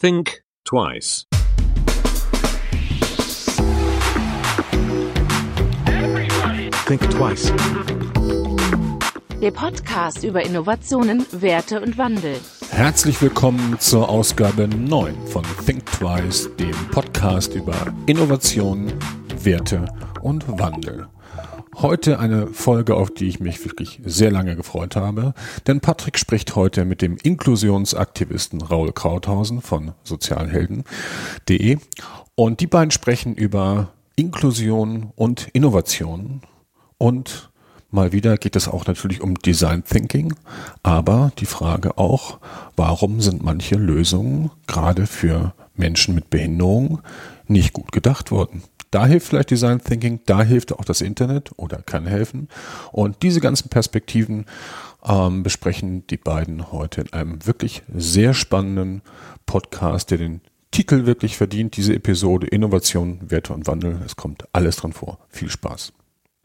[0.00, 1.26] Think twice.
[6.86, 7.52] Think twice.
[9.42, 12.40] Der Podcast über Innovationen, Werte und Wandel.
[12.70, 17.74] Herzlich willkommen zur Ausgabe 9 von Think Twice, dem Podcast über
[18.06, 18.90] Innovation,
[19.42, 19.84] Werte
[20.22, 21.08] und Wandel.
[21.82, 25.32] Heute eine Folge, auf die ich mich wirklich sehr lange gefreut habe,
[25.66, 31.78] denn Patrick spricht heute mit dem Inklusionsaktivisten Raul Krauthausen von sozialhelden.de
[32.34, 36.42] und die beiden sprechen über Inklusion und Innovation.
[36.98, 37.50] Und
[37.90, 40.34] mal wieder geht es auch natürlich um Design Thinking,
[40.82, 42.40] aber die Frage auch,
[42.76, 47.00] warum sind manche Lösungen gerade für Menschen mit Behinderung
[47.50, 48.62] nicht gut gedacht worden?
[48.90, 52.48] Da hilft vielleicht Design Thinking, da hilft auch das Internet oder kann helfen.
[52.90, 54.46] Und diese ganzen Perspektiven
[55.04, 59.02] ähm, besprechen die beiden heute in einem wirklich sehr spannenden
[59.46, 60.40] Podcast, der den
[60.72, 64.00] Titel wirklich verdient, diese Episode Innovation, Werte und Wandel.
[64.04, 65.18] Es kommt alles dran vor.
[65.28, 65.92] Viel Spaß.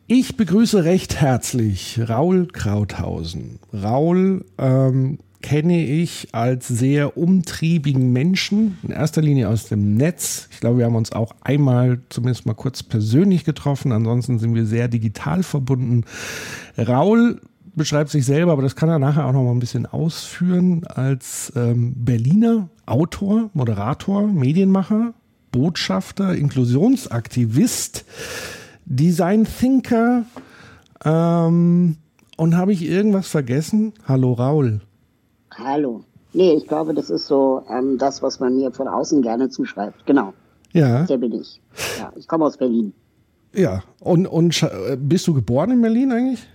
[0.08, 3.60] Ich begrüße recht herzlich Raul Krauthausen.
[3.74, 10.50] Raul ähm, kenne ich als sehr umtriebigen Menschen, in erster Linie aus dem Netz.
[10.50, 14.66] Ich glaube, wir haben uns auch einmal zumindest mal kurz persönlich getroffen, ansonsten sind wir
[14.66, 16.04] sehr digital verbunden.
[16.80, 17.42] Raul
[17.76, 21.54] beschreibt sich selber, aber das kann er nachher auch noch mal ein bisschen ausführen, als
[21.56, 25.14] ähm, Berliner Autor, Moderator, Medienmacher,
[25.52, 28.04] Botschafter, Inklusionsaktivist,
[28.86, 30.26] Design Thinker.
[31.04, 31.98] Ähm,
[32.36, 33.94] und habe ich irgendwas vergessen?
[34.08, 34.82] Hallo Raul.
[35.58, 36.04] Hallo.
[36.34, 40.06] Nee, ich glaube, das ist so ähm, das, was man mir von außen gerne zuschreibt.
[40.06, 40.34] Genau.
[40.74, 41.04] Ja.
[41.04, 41.62] Der bin ich.
[41.98, 42.94] Ja, ich komme aus Berlin.
[43.54, 43.84] Ja.
[44.02, 46.46] Und, und äh, bist du geboren in Berlin eigentlich?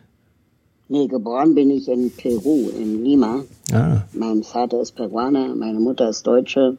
[0.88, 3.42] Nee, geboren bin ich in Peru, in Lima.
[3.72, 4.02] Ah.
[4.12, 6.76] Mein Vater ist Peruaner, meine Mutter ist Deutsche.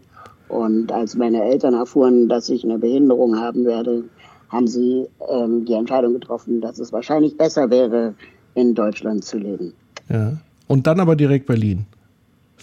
[0.49, 4.03] Und als meine Eltern erfuhren, dass ich eine Behinderung haben werde,
[4.49, 8.13] haben sie ähm, die Entscheidung getroffen, dass es wahrscheinlich besser wäre,
[8.53, 9.73] in Deutschland zu leben.
[10.09, 10.37] Ja.
[10.67, 11.85] Und dann aber direkt Berlin.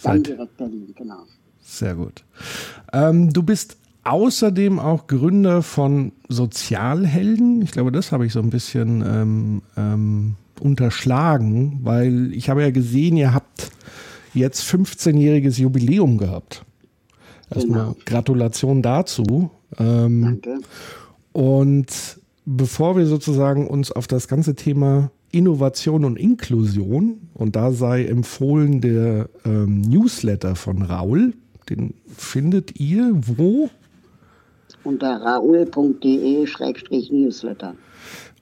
[0.03, 1.23] Dann Seit- direkt Berlin, genau.
[1.61, 2.23] Sehr gut.
[2.93, 7.61] Ähm, du bist außerdem auch Gründer von Sozialhelden.
[7.61, 12.71] Ich glaube, das habe ich so ein bisschen ähm, ähm, unterschlagen, weil ich habe ja
[12.71, 13.69] gesehen, ihr habt
[14.33, 16.65] jetzt 15-jähriges Jubiläum gehabt.
[17.53, 17.95] Erstmal Genau.
[18.05, 19.51] Gratulation dazu.
[19.77, 20.57] Ähm, Danke.
[21.33, 28.05] und bevor wir sozusagen uns auf das ganze Thema Innovation und Inklusion, und da sei
[28.05, 31.33] empfohlen der ähm, Newsletter von Raul,
[31.69, 33.69] den findet ihr wo?
[34.83, 37.75] Unter raoul.de-newsletter.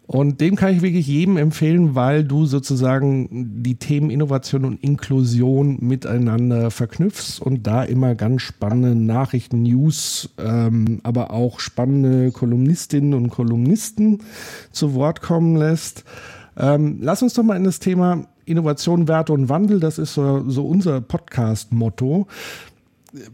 [0.07, 5.79] Und dem kann ich wirklich jedem empfehlen, weil du sozusagen die Themen Innovation und Inklusion
[5.81, 13.31] miteinander verknüpfst und da immer ganz spannende Nachrichten, News, ähm, aber auch spannende Kolumnistinnen und
[13.31, 14.19] Kolumnisten
[14.71, 16.05] zu Wort kommen lässt.
[16.57, 20.49] Ähm, lass uns doch mal in das Thema Innovation, Werte und Wandel, das ist so,
[20.49, 22.27] so unser Podcast-Motto.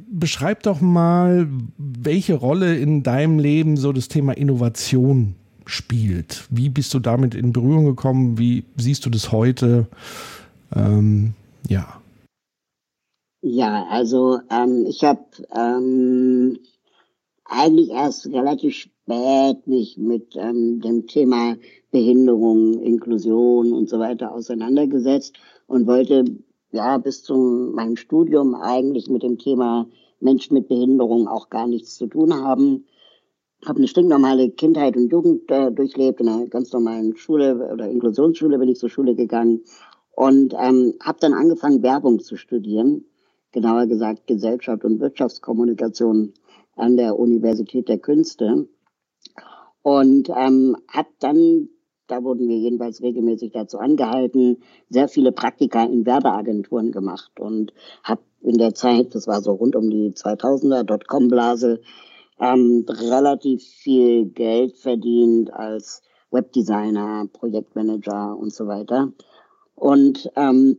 [0.07, 1.47] Beschreib doch mal,
[1.77, 5.35] welche Rolle in deinem Leben so das Thema Innovation
[5.65, 6.45] spielt.
[6.49, 8.37] Wie bist du damit in Berührung gekommen?
[8.37, 9.87] Wie siehst du das heute?
[10.75, 11.33] Ähm,
[11.67, 12.01] ja.
[13.41, 15.25] Ja, also ähm, ich habe
[15.55, 16.59] ähm,
[17.45, 21.55] eigentlich erst relativ spät mich mit ähm, dem Thema
[21.93, 25.37] Behinderung, Inklusion und so weiter auseinandergesetzt
[25.67, 26.25] und wollte
[26.71, 27.35] ja bis zu
[27.73, 29.87] meinem Studium eigentlich mit dem Thema
[30.19, 32.85] Menschen mit Behinderung auch gar nichts zu tun haben.
[33.65, 38.57] Habe eine stinknormale Kindheit und Jugend äh, durchlebt, in einer ganz normalen Schule oder Inklusionsschule
[38.57, 39.61] bin ich zur Schule gegangen
[40.11, 43.05] und ähm, habe dann angefangen, Werbung zu studieren
[43.53, 46.33] genauer gesagt Gesellschaft und Wirtschaftskommunikation
[46.75, 48.67] an der Universität der Künste.
[49.83, 51.69] Und ähm, habe dann,
[52.13, 58.21] da wurden wir jedenfalls regelmäßig dazu angehalten, sehr viele Praktika in Werbeagenturen gemacht und habe
[58.41, 61.81] in der Zeit, das war so rund um die 2000er Dotcom-Blase,
[62.39, 69.11] ähm, relativ viel Geld verdient als Webdesigner, Projektmanager und so weiter.
[69.75, 70.77] Und ähm,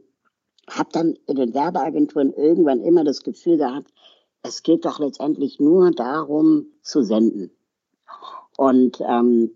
[0.70, 3.92] habe dann in den Werbeagenturen irgendwann immer das Gefühl gehabt,
[4.42, 7.50] es geht doch letztendlich nur darum zu senden.
[8.56, 9.50] Und ähm,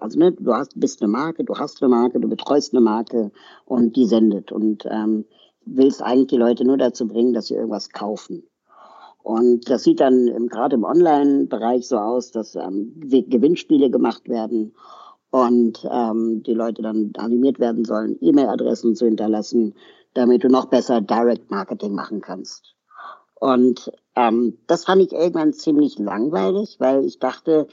[0.00, 3.32] also ne, du hast, bist eine Marke, du hast eine Marke, du betreust eine Marke
[3.64, 5.24] und die sendet und ähm,
[5.64, 8.44] willst eigentlich die Leute nur dazu bringen, dass sie irgendwas kaufen.
[9.22, 14.72] Und das sieht dann gerade im Online-Bereich so aus, dass ähm, Gewinnspiele gemacht werden
[15.30, 19.74] und ähm, die Leute dann animiert werden sollen, E-Mail-Adressen zu hinterlassen,
[20.14, 22.76] damit du noch besser Direct Marketing machen kannst.
[23.34, 27.66] Und ähm, das fand ich irgendwann ziemlich langweilig, weil ich dachte,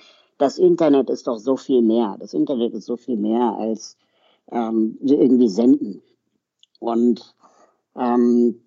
[0.43, 2.17] das Internet ist doch so viel mehr.
[2.19, 3.97] Das Internet ist so viel mehr als
[4.51, 6.03] ähm, irgendwie senden.
[6.81, 7.33] Und
[7.95, 8.61] ähm,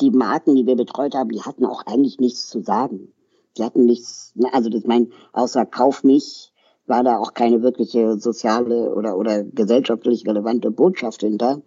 [0.00, 3.12] die Marken, die wir betreut haben, die hatten auch eigentlich nichts zu sagen.
[3.56, 6.52] Die hatten nichts, ne, also das mein, außer Kauf mich,
[6.86, 11.60] war da auch keine wirkliche soziale oder, oder gesellschaftlich relevante Botschaft hinter.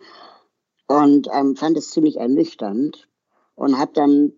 [0.87, 3.09] Und ähm, fand es ziemlich ernüchternd
[3.55, 4.31] und habe dann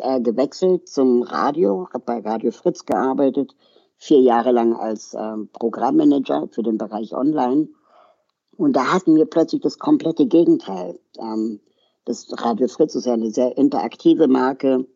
[0.00, 3.54] äh, gewechselt zum Radio, habe bei Radio Fritz gearbeitet,
[4.02, 7.68] vier Jahre lang als ähm, Programmmanager für den Bereich Online.
[8.56, 10.98] Und da hatten wir plötzlich das komplette Gegenteil.
[11.20, 11.60] Ähm,
[12.04, 14.88] das Radio Fritz ist ja eine sehr interaktive Marke.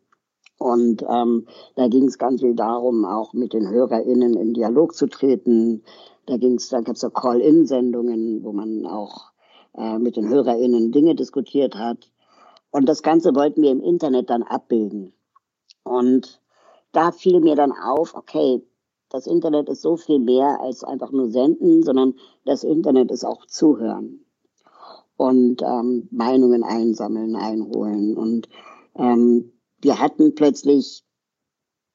[0.57, 5.07] Und ähm, da ging es ganz viel darum, auch mit den HörerInnen in Dialog zu
[5.07, 5.83] treten.
[6.25, 9.31] Da ging's, da gab es so Call-In-Sendungen, wo man auch
[9.77, 12.11] äh, mit den HörerInnen Dinge diskutiert hat.
[12.71, 15.13] Und das Ganze wollten wir im Internet dann abbilden.
[15.83, 16.41] Und
[16.91, 18.66] da fiel mir dann auf, okay,
[19.09, 22.15] das Internet ist so viel mehr als einfach nur senden, sondern
[22.45, 24.25] das Internet ist auch zuhören
[25.17, 28.15] und ähm, Meinungen einsammeln, einholen.
[28.15, 28.47] Und
[28.95, 29.51] ähm,
[29.81, 31.03] wir hatten plötzlich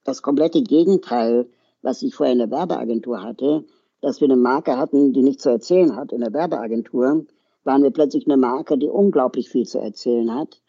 [0.04, 1.48] das komplette Gegenteil,
[1.80, 3.64] was ich vorher in der Werbeagentur hatte,
[4.00, 7.24] dass wir eine Marke hatten, die nichts zu erzählen hat in der Werbeagentur,
[7.64, 10.60] waren wir plötzlich eine Marke, die unglaublich viel zu erzählen hat,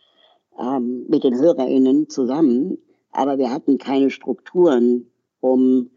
[0.59, 2.77] ähm, mit den HörerInnen zusammen.
[3.11, 5.89] Aber wir hatten keine Strukturen, um,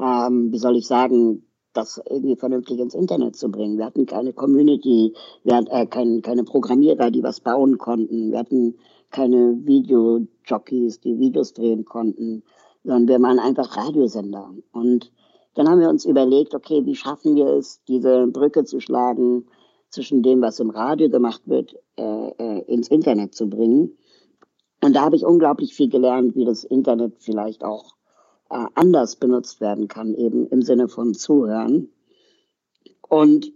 [0.00, 3.78] ähm, wie soll ich sagen, das irgendwie vernünftig ins Internet zu bringen.
[3.78, 8.32] Wir hatten keine Community, wir hatten äh, kein, keine Programmierer, die was bauen konnten.
[8.32, 8.76] Wir hatten
[9.10, 12.42] keine Videojockeys, die Videos drehen konnten,
[12.84, 14.50] sondern wir waren einfach Radiosender.
[14.72, 15.12] Und
[15.54, 19.46] dann haben wir uns überlegt, okay, wie schaffen wir es, diese Brücke zu schlagen
[19.90, 23.98] zwischen dem, was im Radio gemacht wird, äh, äh, ins Internet zu bringen.
[24.82, 27.94] Und da habe ich unglaublich viel gelernt, wie das Internet vielleicht auch
[28.52, 31.88] anders benutzt werden kann, eben im Sinne von Zuhören.
[33.08, 33.52] Und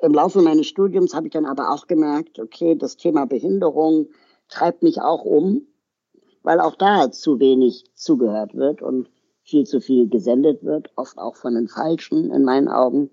[0.00, 4.08] im Laufe meines Studiums habe ich dann aber auch gemerkt, okay, das Thema Behinderung
[4.48, 5.66] treibt mich auch um,
[6.42, 9.08] weil auch da zu wenig zugehört wird und
[9.42, 13.10] viel zu viel gesendet wird, oft auch von den Falschen in meinen Augen.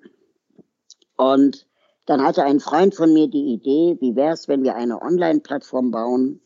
[1.18, 1.68] Und
[2.06, 5.92] dann hatte ein Freund von mir die Idee, wie wäre es, wenn wir eine Online-Plattform
[5.92, 6.42] bauen,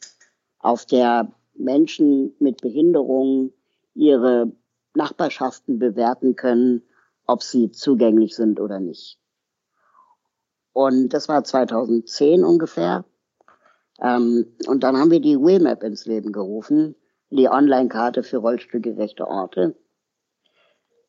[0.59, 3.53] auf der Menschen mit Behinderungen
[3.93, 4.51] ihre
[4.95, 6.83] Nachbarschaften bewerten können,
[7.25, 9.19] ob sie zugänglich sind oder nicht.
[10.73, 13.05] Und das war 2010 ungefähr.
[14.01, 16.95] Ähm, und dann haben wir die Wheelmap ins Leben gerufen,
[17.29, 19.75] die Online-Karte für rollstuhlgerechte Orte.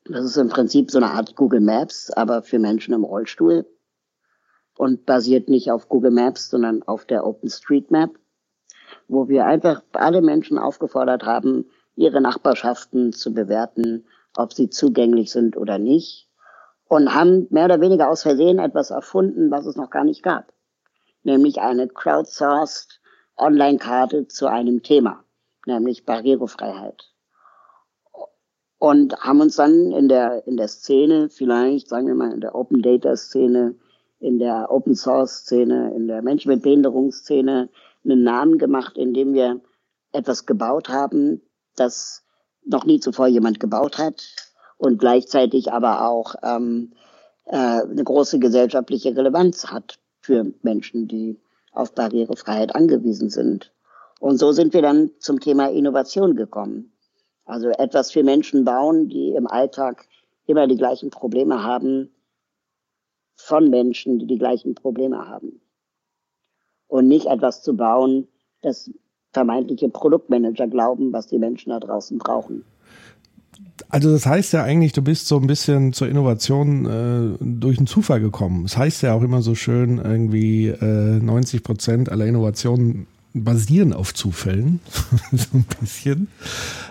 [0.05, 3.67] Das ist im Prinzip so eine Art Google Maps, aber für Menschen im Rollstuhl
[4.77, 8.11] und basiert nicht auf Google Maps, sondern auf der OpenStreetMap,
[9.09, 14.07] wo wir einfach alle Menschen aufgefordert haben, ihre Nachbarschaften zu bewerten,
[14.37, 16.29] ob sie zugänglich sind oder nicht.
[16.87, 20.53] Und haben mehr oder weniger aus Versehen etwas erfunden, was es noch gar nicht gab.
[21.23, 23.01] Nämlich eine crowdsourced
[23.37, 25.25] Online-Karte zu einem Thema,
[25.67, 27.11] nämlich Barrierefreiheit.
[28.79, 32.55] Und haben uns dann in der, in der Szene, vielleicht, sagen wir mal, in der
[32.55, 33.75] Open Data Szene,
[34.21, 37.71] in der Open Source Szene, in der Menschen mit Behinderungsszene
[38.05, 39.61] einen Namen gemacht, indem wir
[40.13, 41.41] etwas gebaut haben,
[41.77, 42.23] das
[42.65, 44.25] noch nie zuvor jemand gebaut hat
[44.79, 46.93] und gleichzeitig aber auch ähm,
[47.47, 51.39] äh, eine große gesellschaftliche Relevanz hat für Menschen, die
[51.73, 53.73] auf Barrierefreiheit angewiesen sind.
[54.21, 56.93] Und so sind wir dann zum Thema Innovation gekommen.
[57.45, 60.07] Also etwas für Menschen bauen, die im Alltag
[60.47, 62.11] immer die gleichen Probleme haben,
[63.37, 65.61] von Menschen, die die gleichen Probleme haben.
[66.87, 68.29] Und nicht etwas zu bauen,
[68.63, 68.91] das
[69.35, 72.65] vermeintliche Produktmanager glauben, was die Menschen da draußen brauchen.
[73.89, 77.87] Also das heißt ja eigentlich, du bist so ein bisschen zur Innovation äh, durch einen
[77.87, 78.63] Zufall gekommen.
[78.63, 84.15] Das heißt ja auch immer so schön, irgendwie äh, 90 Prozent aller Innovationen basieren auf
[84.15, 84.81] Zufällen.
[85.33, 86.29] so ein bisschen.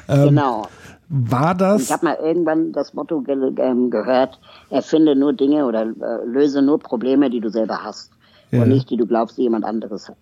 [0.08, 0.68] Ähm, genau.
[1.10, 1.84] War das?
[1.84, 6.62] Ich habe mal irgendwann das Motto ge ähm, gehört, erfinde nur Dinge oder äh, löse
[6.62, 8.12] nur Probleme, die du selber hast.
[8.52, 8.64] Ja.
[8.64, 10.18] Und nicht, die du glaubst, die jemand anderes hat.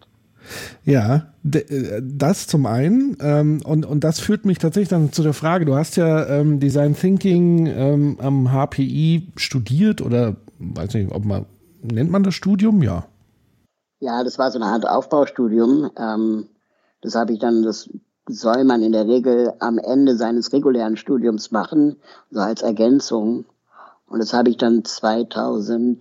[0.83, 3.17] Ja, äh, das zum einen.
[3.21, 6.59] Ähm, und, und das führt mich tatsächlich dann zu der Frage, du hast ja ähm,
[6.59, 11.45] Design Thinking ähm, am HPI studiert oder weiß nicht, ob man,
[11.81, 12.83] nennt man das Studium?
[12.83, 13.05] Ja.
[13.99, 15.91] Ja, das war so eine Art Aufbaustudium.
[15.97, 16.47] Ähm,
[17.01, 17.89] das habe ich dann, das
[18.27, 21.97] soll man in der Regel am Ende seines regulären Studiums machen,
[22.29, 23.45] so als Ergänzung.
[24.07, 25.99] Und das habe ich dann 2011,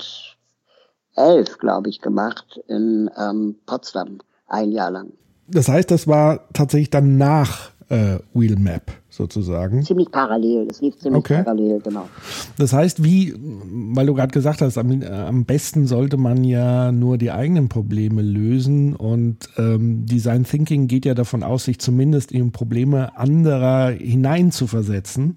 [1.58, 4.18] glaube ich, gemacht in ähm, Potsdam
[4.50, 5.12] ein Jahr lang.
[5.48, 9.82] Das heißt, das war tatsächlich dann nach äh, Wheelmap sozusagen.
[9.82, 11.42] Ziemlich parallel, es lief ziemlich okay.
[11.42, 12.08] parallel, genau.
[12.56, 17.18] Das heißt, wie, weil du gerade gesagt hast, am, am, besten sollte man ja nur
[17.18, 22.52] die eigenen Probleme lösen und ähm, Design Thinking geht ja davon aus, sich zumindest in
[22.52, 25.34] Probleme anderer hineinzuversetzen.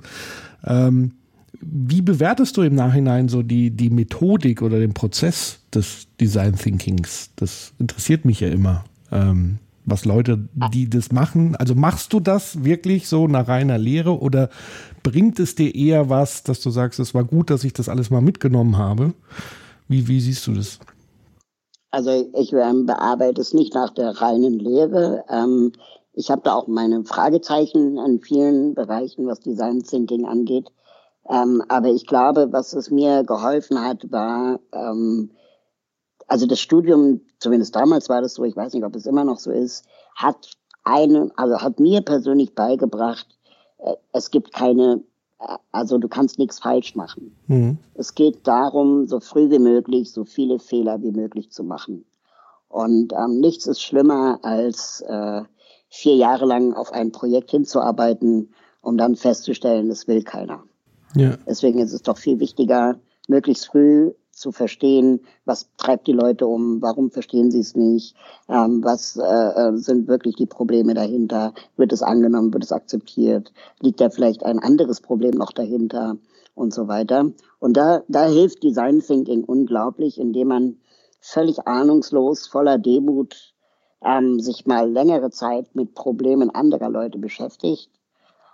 [0.63, 1.13] Ähm,
[1.59, 7.31] wie bewertest du im Nachhinein so die, die Methodik oder den Prozess des Design Thinkings?
[7.35, 8.83] Das interessiert mich ja immer.
[9.13, 11.55] Ähm, was Leute, die das machen.
[11.57, 14.49] Also machst du das wirklich so nach reiner Lehre oder
[15.03, 18.09] bringt es dir eher was, dass du sagst, es war gut, dass ich das alles
[18.09, 19.13] mal mitgenommen habe?
[19.87, 20.79] Wie, wie siehst du das?
[21.91, 25.25] Also ich ähm, bearbeite es nicht nach der reinen Lehre.
[25.29, 25.73] Ähm,
[26.13, 30.69] ich habe da auch meine Fragezeichen an vielen Bereichen, was Design Thinking angeht.
[31.29, 35.31] Ähm, aber ich glaube, was es mir geholfen hat, war, ähm,
[36.33, 39.37] also das Studium, zumindest damals war das so, ich weiß nicht, ob es immer noch
[39.37, 39.85] so ist,
[40.15, 40.49] hat
[40.83, 43.27] eine, also hat mir persönlich beigebracht,
[43.77, 45.03] äh, es gibt keine,
[45.39, 47.37] äh, also du kannst nichts falsch machen.
[47.45, 47.77] Mhm.
[47.93, 52.03] Es geht darum, so früh wie möglich, so viele Fehler wie möglich zu machen.
[52.67, 55.43] Und ähm, nichts ist schlimmer, als äh,
[55.89, 60.63] vier Jahre lang auf ein Projekt hinzuarbeiten, um dann festzustellen, es will keiner.
[61.15, 61.37] Ja.
[61.45, 62.95] Deswegen ist es doch viel wichtiger,
[63.27, 68.15] möglichst früh zu verstehen, was treibt die Leute um, warum verstehen sie es nicht,
[68.49, 73.53] ähm, was äh, äh, sind wirklich die Probleme dahinter, wird es angenommen, wird es akzeptiert,
[73.79, 76.17] liegt da vielleicht ein anderes Problem noch dahinter
[76.55, 77.31] und so weiter.
[77.59, 80.77] Und da, da hilft Design Thinking unglaublich, indem man
[81.19, 83.53] völlig ahnungslos, voller Demut
[84.03, 87.89] ähm, sich mal längere Zeit mit Problemen anderer Leute beschäftigt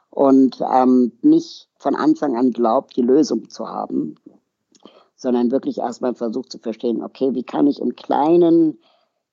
[0.10, 4.16] und ähm, nicht von Anfang an glaubt, die Lösung zu haben,
[5.20, 8.80] sondern wirklich erstmal versucht zu verstehen, okay, wie kann ich im Kleinen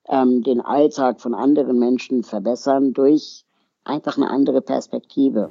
[0.08, 3.44] ähm, den Alltag von anderen Menschen verbessern durch
[3.84, 5.50] einfach eine andere Perspektive.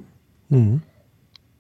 [0.50, 0.82] Mhm.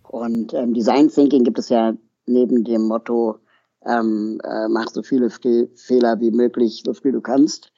[0.04, 1.94] Und ähm, Design Thinking gibt es ja
[2.26, 3.38] neben dem Motto,
[3.86, 7.72] ähm, äh, mach so viele Fe Fehler wie möglich, so viel du kannst,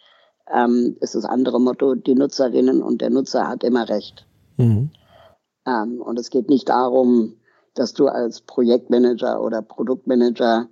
[0.52, 4.26] ähm, ist das andere Motto, die Nutzerinnen und der Nutzer hat immer recht.
[4.58, 4.90] Mhm.
[5.68, 7.36] Ähm, und es geht nicht darum,
[7.76, 10.68] dass du als Projektmanager oder Produktmanager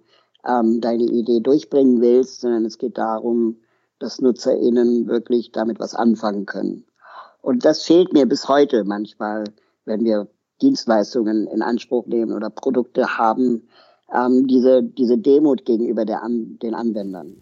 [0.47, 3.57] ähm, deine Idee durchbringen willst, sondern es geht darum,
[3.99, 6.85] dass NutzerInnen wirklich damit was anfangen können.
[7.41, 9.45] Und das fehlt mir bis heute manchmal,
[9.85, 10.27] wenn wir
[10.61, 13.67] Dienstleistungen in Anspruch nehmen oder Produkte haben,
[14.13, 17.35] ähm, diese, diese Demut gegenüber der An den Anwendern.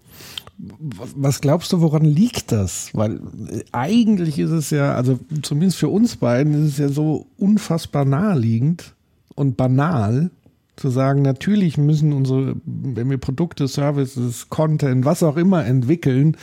[0.58, 2.92] Was glaubst du, woran liegt das?
[2.94, 3.20] Weil
[3.50, 8.06] äh, eigentlich ist es ja, also zumindest für uns beiden ist es ja so unfassbar
[8.06, 8.94] naheliegend
[9.36, 10.32] und banal,
[10.76, 16.38] zu sagen, natürlich müssen unsere, wenn wir Produkte, Services, Content, was auch immer entwickeln,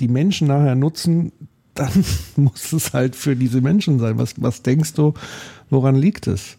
[0.00, 1.32] die Menschen nachher nutzen,
[1.74, 2.04] dann
[2.36, 4.18] muss es halt für diese Menschen sein.
[4.18, 5.14] Was, was denkst du,
[5.70, 6.58] woran liegt es?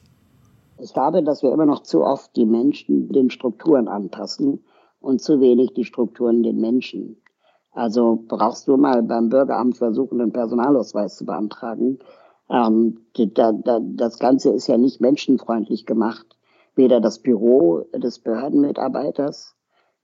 [0.80, 4.64] Ich glaube, dass wir immer noch zu oft die Menschen den Strukturen anpassen
[5.02, 7.18] und zu wenig die Strukturen den Menschen.
[7.72, 12.00] Also brauchst du mal beim Bürgeramt versuchen, einen Personalausweis zu beantragen.
[12.50, 16.37] Ähm, das Ganze ist ja nicht menschenfreundlich gemacht
[16.78, 19.56] weder das Büro des Behördenmitarbeiters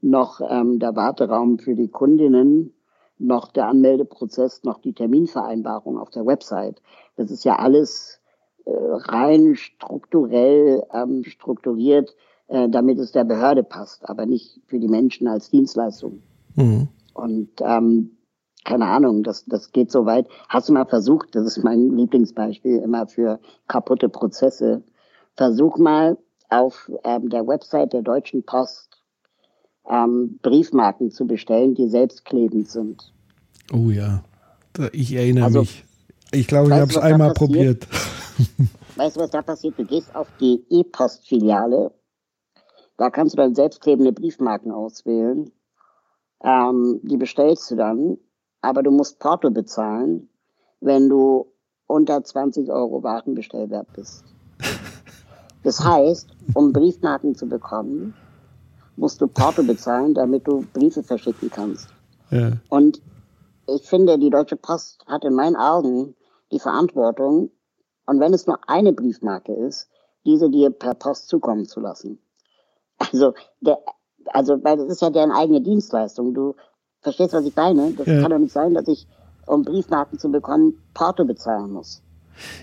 [0.01, 2.73] noch ähm, der Warteraum für die Kundinnen
[3.17, 6.81] noch der Anmeldeprozess noch die Terminvereinbarung auf der Website.
[7.15, 8.19] Das ist ja alles
[8.65, 12.15] äh, rein strukturell ähm, strukturiert,
[12.47, 16.21] äh, damit es der Behörde passt, aber nicht für die Menschen als Dienstleistung.
[16.55, 16.89] Mhm.
[17.13, 18.17] Und ähm,
[18.65, 20.27] keine Ahnung, das, das geht so weit.
[20.49, 24.83] Hast du mal versucht, das ist mein Lieblingsbeispiel immer für kaputte Prozesse,
[25.35, 26.17] versuch mal
[26.49, 29.01] auf ähm, der Website der Deutschen Post
[29.89, 33.13] ähm, Briefmarken zu bestellen, die selbstklebend sind.
[33.71, 34.23] Oh ja,
[34.91, 35.85] ich erinnere also, mich.
[36.31, 37.87] Ich glaube, ich habe es einmal probiert.
[38.95, 39.77] Weißt du, was da passiert?
[39.77, 41.91] Du gehst auf die E-Post-Filiale,
[42.97, 45.51] da kannst du dann selbstklebende Briefmarken auswählen.
[46.43, 48.17] Ähm, die bestellst du dann,
[48.61, 50.29] aber du musst Porto bezahlen,
[50.81, 51.51] wenn du
[51.87, 54.23] unter 20 Euro Warenbestellwert bist.
[55.63, 58.13] Das heißt, um Briefmarken zu bekommen,
[58.95, 61.87] musst du Porto bezahlen, damit du Briefe verschicken kannst.
[62.29, 62.51] Ja.
[62.69, 63.01] Und
[63.67, 66.15] ich finde, die Deutsche Post hat in meinen Augen
[66.51, 67.49] die Verantwortung,
[68.05, 69.89] und wenn es nur eine Briefmarke ist,
[70.25, 72.19] diese dir per Post zukommen zu lassen.
[72.97, 73.79] Also, der,
[74.27, 76.33] also, weil das ist ja deren eigene Dienstleistung.
[76.33, 76.55] Du
[77.01, 77.91] verstehst, was ich meine?
[77.93, 78.21] Das ja.
[78.21, 79.07] kann doch nicht sein, dass ich,
[79.45, 82.01] um Briefmarken zu bekommen, Porto bezahlen muss.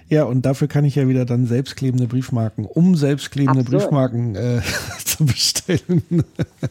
[0.08, 3.82] Ja, und dafür kann ich ja wieder dann selbstklebende Briefmarken, um selbstklebende Absurd.
[3.82, 4.60] Briefmarken äh,
[5.04, 6.24] zu bestellen.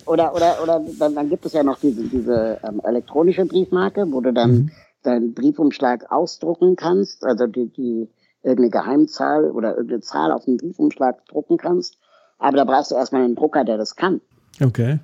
[0.05, 4.21] oder oder, oder dann, dann, gibt es ja noch diese, diese ähm, elektronische Briefmarke, wo
[4.21, 4.71] du dann mhm.
[5.03, 8.09] deinen Briefumschlag ausdrucken kannst, also die, die
[8.43, 11.97] irgendeine Geheimzahl oder irgendeine Zahl auf den Briefumschlag drucken kannst.
[12.37, 14.21] Aber da brauchst du erstmal einen Drucker, der das kann.
[14.61, 14.99] Okay.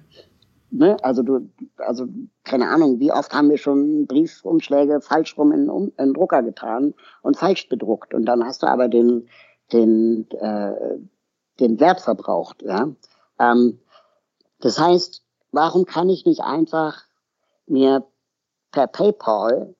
[0.71, 0.97] Ne?
[1.03, 2.07] Also du, also
[2.43, 6.93] keine Ahnung, wie oft haben wir schon Briefumschläge falsch rum in, um, in Drucker getan
[7.21, 8.13] und falsch bedruckt.
[8.13, 9.27] Und dann hast du aber den,
[9.71, 10.99] den, äh,
[11.59, 12.61] den Wert verbraucht.
[12.63, 12.89] Ja?
[13.39, 13.79] Ähm,
[14.59, 17.05] das heißt, warum kann ich nicht einfach
[17.67, 18.05] mir
[18.71, 19.75] per PayPal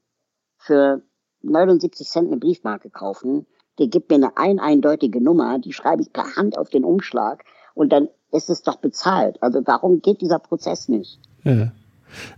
[0.58, 1.02] für
[1.42, 3.46] 79 Cent eine Briefmarke kaufen,
[3.78, 7.44] die gibt mir eine ein eindeutige Nummer, die schreibe ich per Hand auf den Umschlag
[7.74, 9.42] und dann ist es doch bezahlt.
[9.42, 11.20] Also warum geht dieser Prozess nicht?
[11.44, 11.72] Ja.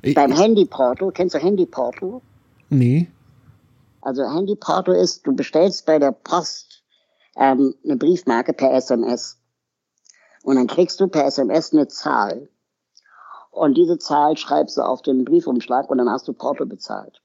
[0.02, 2.22] Ich, Beim Handyporto, kennst du Handyporto?
[2.70, 3.08] Nee.
[4.02, 6.84] Also Handyporto ist, du bestellst bei der Post
[7.36, 9.38] ähm, eine Briefmarke per SMS
[10.44, 12.50] und dann kriegst du per SMS eine Zahl
[13.52, 17.22] und diese Zahl schreibst du auf den Briefumschlag und dann hast du Porto bezahlt.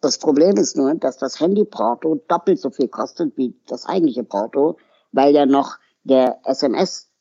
[0.00, 4.76] Das Problem ist nur, dass das Handyporto doppelt so viel kostet wie das eigentliche Porto,
[5.10, 6.38] weil ja noch der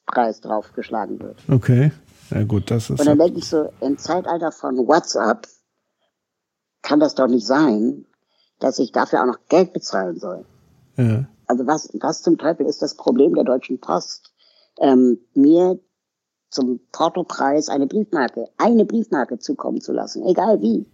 [0.08, 1.38] SMS-Preis draufgeschlagen wird.
[1.50, 1.92] Okay,
[2.32, 3.00] ja gut, das ist.
[3.00, 5.48] Und dann denke ich so, im Zeitalter von WhatsApp
[6.82, 8.06] kann das doch nicht sein,
[8.60, 10.46] dass ich dafür auch noch Geld bezahlen soll.
[10.96, 11.26] Ja.
[11.46, 14.34] Also was, was zum Teufel ist das Problem der Deutschen Post,
[14.80, 15.80] ähm, mir
[16.50, 20.86] zum Portopreis eine Briefmarke, eine Briefmarke zukommen zu lassen, egal wie.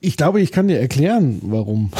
[0.00, 1.90] Ich glaube, ich kann dir erklären, warum.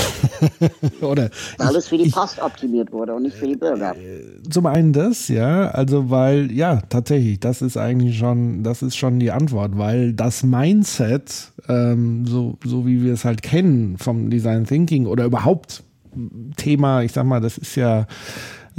[1.01, 3.97] Oder weil es für die Post ich, optimiert wurde und nicht für die Bürger.
[3.97, 8.97] Äh, zum einen das, ja, also weil ja tatsächlich, das ist eigentlich schon, das ist
[8.97, 14.29] schon die Antwort, weil das Mindset, ähm, so so wie wir es halt kennen vom
[14.29, 15.83] Design Thinking oder überhaupt
[16.57, 18.07] Thema, ich sag mal, das ist ja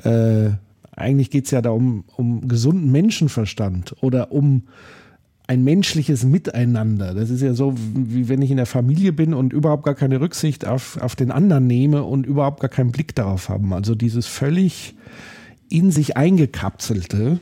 [0.04, 0.52] äh,
[0.98, 4.64] eigentlich geht es ja da um, um gesunden Menschenverstand oder um
[5.48, 7.14] ein menschliches Miteinander.
[7.14, 10.20] Das ist ja so, wie wenn ich in der Familie bin und überhaupt gar keine
[10.20, 13.74] Rücksicht auf, auf den anderen nehme und überhaupt gar keinen Blick darauf haben.
[13.74, 14.96] Also dieses völlig
[15.70, 17.40] in sich eingekapselte.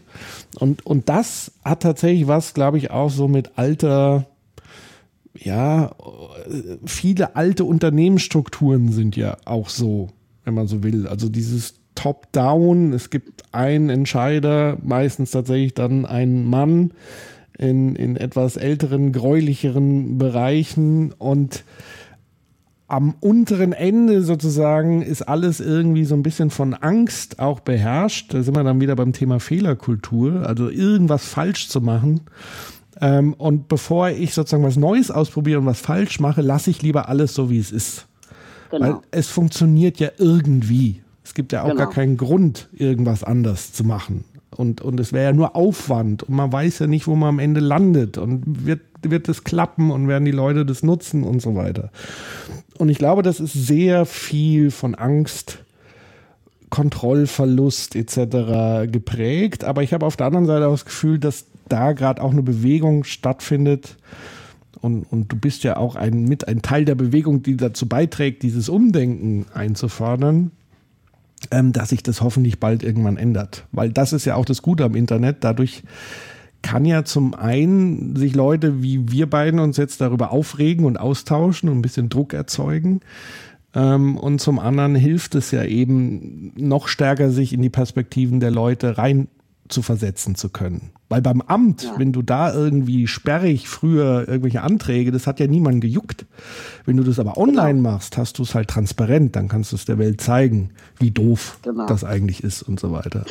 [0.60, 4.28] Und, und das hat tatsächlich was, glaube ich, auch so mit alter,
[5.36, 5.92] ja,
[6.86, 10.10] viele alte Unternehmensstrukturen sind ja auch so,
[10.44, 11.08] wenn man so will.
[11.08, 12.94] Also dieses top-down.
[12.94, 16.92] Es gibt einen Entscheider, meistens tatsächlich dann einen Mann
[17.58, 21.64] in, in etwas älteren, gräulicheren Bereichen und
[22.88, 28.34] am unteren Ende sozusagen ist alles irgendwie so ein bisschen von Angst auch beherrscht.
[28.34, 32.22] Da sind wir dann wieder beim Thema Fehlerkultur, also irgendwas falsch zu machen.
[33.02, 37.10] Ähm, und bevor ich sozusagen was Neues ausprobiere und was falsch mache, lasse ich lieber
[37.10, 38.08] alles so, wie es ist.
[38.70, 38.86] Genau.
[38.86, 41.02] Weil es funktioniert ja irgendwie.
[41.24, 41.80] Es gibt ja auch genau.
[41.80, 44.26] gar keinen Grund, irgendwas anders zu machen.
[44.56, 47.40] Und, und es wäre ja nur Aufwand und man weiß ja nicht, wo man am
[47.40, 51.56] Ende landet und wird, wird es klappen und werden die Leute das nutzen und so
[51.56, 51.92] weiter.
[52.78, 55.60] Und ich glaube, das ist sehr viel von Angst,
[56.70, 58.92] Kontrollverlust etc.
[58.92, 59.64] geprägt.
[59.64, 62.44] Aber ich habe auf der anderen Seite auch das Gefühl, dass da gerade auch eine
[62.44, 63.98] Bewegung stattfindet.
[64.82, 68.44] Und, und du bist ja auch ein, mit ein Teil der Bewegung, die dazu beiträgt,
[68.44, 70.52] dieses Umdenken einzufordern
[71.50, 73.66] dass sich das hoffentlich bald irgendwann ändert.
[73.72, 75.38] Weil das ist ja auch das Gute am Internet.
[75.42, 75.84] Dadurch
[76.62, 81.70] kann ja zum einen sich Leute wie wir beiden uns jetzt darüber aufregen und austauschen
[81.70, 83.02] und ein bisschen Druck erzeugen.
[83.76, 88.52] Ähm, und zum anderen hilft es ja eben noch stärker, sich in die Perspektiven der
[88.52, 89.28] Leute rein
[89.68, 90.92] zu versetzen zu können.
[91.10, 91.94] Weil beim Amt, ja.
[91.98, 96.26] wenn du da irgendwie sperrig früher irgendwelche Anträge, das hat ja niemand gejuckt.
[96.86, 97.92] Wenn du das aber online genau.
[97.92, 101.60] machst, hast du es halt transparent, dann kannst du es der Welt zeigen, wie doof
[101.62, 101.86] genau.
[101.86, 103.26] das eigentlich ist und so weiter.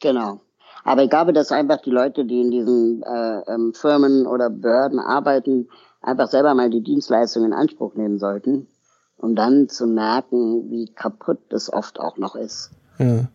[0.00, 0.40] Genau.
[0.84, 4.98] Aber ich glaube, dass einfach die Leute, die in diesen äh, ähm, Firmen oder Behörden
[4.98, 5.68] arbeiten,
[6.00, 8.68] einfach selber mal die Dienstleistung in Anspruch nehmen sollten,
[9.16, 12.70] um dann zu merken, wie kaputt das oft auch noch ist.
[12.98, 13.28] Ja.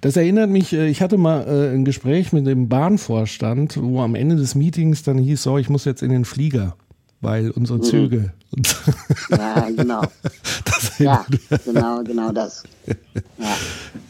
[0.00, 4.14] Das erinnert mich, äh, ich hatte mal äh, ein Gespräch mit dem Bahnvorstand, wo am
[4.14, 6.76] Ende des Meetings dann hieß, so, ich muss jetzt in den Flieger,
[7.20, 7.82] weil unsere mhm.
[7.82, 8.32] Züge.
[8.54, 8.62] Mhm.
[9.30, 10.02] ja, genau.
[10.98, 11.24] Ja,
[11.64, 12.64] genau, genau das.
[12.86, 12.94] Ja.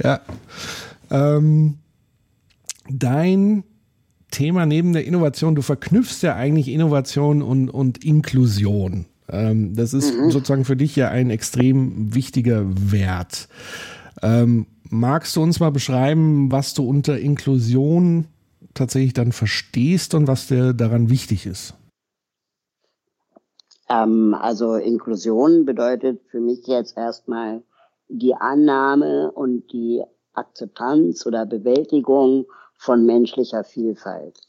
[1.11, 1.37] ja.
[1.37, 1.79] Ähm,
[2.90, 3.64] dein
[4.31, 9.07] Thema neben der Innovation, du verknüpfst ja eigentlich Innovation und, und Inklusion.
[9.31, 10.31] Ähm, das ist mhm.
[10.31, 13.48] sozusagen für dich ja ein extrem wichtiger Wert.
[14.22, 18.26] Ähm, magst du uns mal beschreiben, was du unter Inklusion
[18.74, 21.74] tatsächlich dann verstehst und was dir daran wichtig ist?
[23.88, 27.62] Ähm, also Inklusion bedeutet für mich jetzt erstmal
[28.09, 30.02] die Annahme und die
[30.35, 34.40] Akzeptanz oder Bewältigung von menschlicher Vielfalt.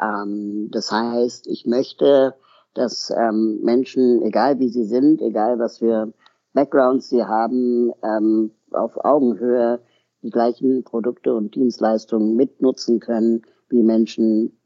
[0.00, 2.34] Ähm, das heißt, ich möchte,
[2.74, 6.12] dass ähm, Menschen, egal wie sie sind, egal was für
[6.52, 9.80] Backgrounds sie haben, ähm, auf Augenhöhe
[10.22, 14.58] die gleichen Produkte und Dienstleistungen mitnutzen können wie Menschen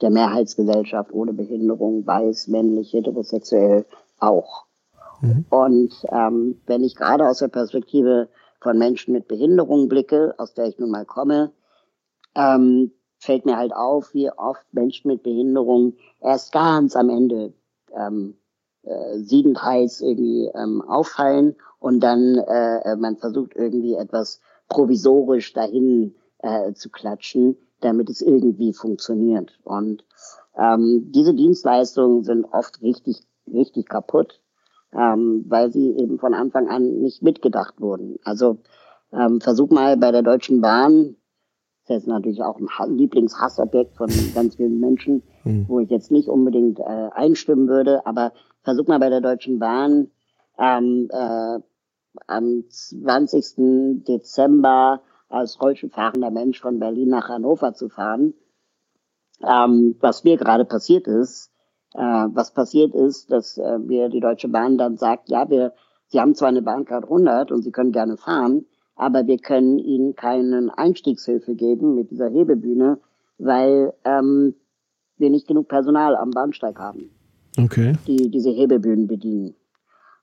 [0.00, 3.86] der Mehrheitsgesellschaft ohne Behinderung, weiß, männlich, heterosexuell
[4.18, 4.66] auch.
[5.22, 5.46] Mhm.
[5.48, 8.28] Und ähm, wenn ich gerade aus der Perspektive
[8.60, 11.52] von Menschen mit Behinderung blicke, aus der ich nun mal komme,
[12.34, 17.54] ähm, fällt mir halt auf, wie oft Menschen mit Behinderung erst ganz am Ende
[17.96, 18.36] ähm,
[18.86, 26.72] äh, siedendheiß irgendwie ähm, auffallen und dann äh, man versucht irgendwie etwas provisorisch dahin äh,
[26.72, 29.58] zu klatschen, damit es irgendwie funktioniert.
[29.64, 30.04] Und
[30.56, 34.40] ähm, diese Dienstleistungen sind oft richtig, richtig kaputt,
[34.92, 38.18] ähm, weil sie eben von Anfang an nicht mitgedacht wurden.
[38.24, 38.58] Also
[39.12, 41.16] ähm, versuch mal bei der Deutschen Bahn,
[41.86, 45.66] das ist natürlich auch ein Lieblingshassobjekt von ganz vielen Menschen, mhm.
[45.68, 48.32] wo ich jetzt nicht unbedingt äh, einstimmen würde, aber
[48.66, 50.10] versuch mal bei der Deutschen Bahn
[50.58, 51.60] ähm, äh,
[52.26, 54.02] am 20.
[54.04, 58.34] Dezember als Rollstuhlfahrender Mensch von Berlin nach Hannover zu fahren.
[59.40, 61.52] Ähm, was mir gerade passiert ist,
[61.94, 65.72] äh, was passiert ist, dass äh, mir die Deutsche Bahn dann sagt, ja, wir,
[66.08, 70.16] Sie haben zwar eine Bahncard 100 und Sie können gerne fahren, aber wir können Ihnen
[70.16, 72.98] keinen Einstiegshilfe geben mit dieser Hebebühne,
[73.38, 74.56] weil ähm,
[75.18, 77.15] wir nicht genug Personal am Bahnsteig haben,
[77.56, 77.94] okay.
[78.06, 79.54] die diese Hebebühnen bedienen.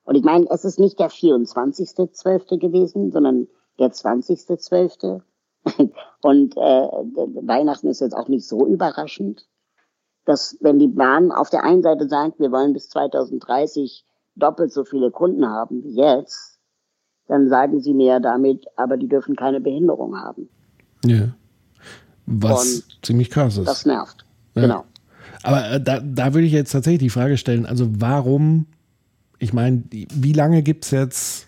[0.04, 2.60] Und ich meine, es ist nicht der 24.12.
[2.60, 3.48] gewesen, sondern
[3.80, 5.22] der 20.12.
[6.22, 9.48] Und äh, Weihnachten ist jetzt auch nicht so überraschend,
[10.26, 14.84] dass wenn die Bahn auf der einen Seite sagt, wir wollen bis 2030 doppelt so
[14.84, 16.60] viele Kunden haben wie jetzt,
[17.28, 20.50] dann sagen sie mir damit, aber die dürfen keine Behinderung haben.
[21.06, 21.30] Ja.
[22.26, 23.68] Was Und ziemlich krass ist.
[23.68, 24.26] Das nervt.
[24.56, 24.62] Ja.
[24.62, 24.84] Genau.
[25.44, 28.66] Aber äh, da, da würde ich jetzt tatsächlich die Frage stellen, also warum,
[29.40, 31.48] ich meine, wie lange gibt es jetzt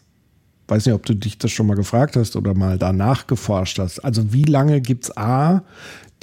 [0.68, 4.00] weiß nicht, ob du dich das schon mal gefragt hast oder mal danach geforscht hast.
[4.00, 5.64] Also wie lange gibt es A,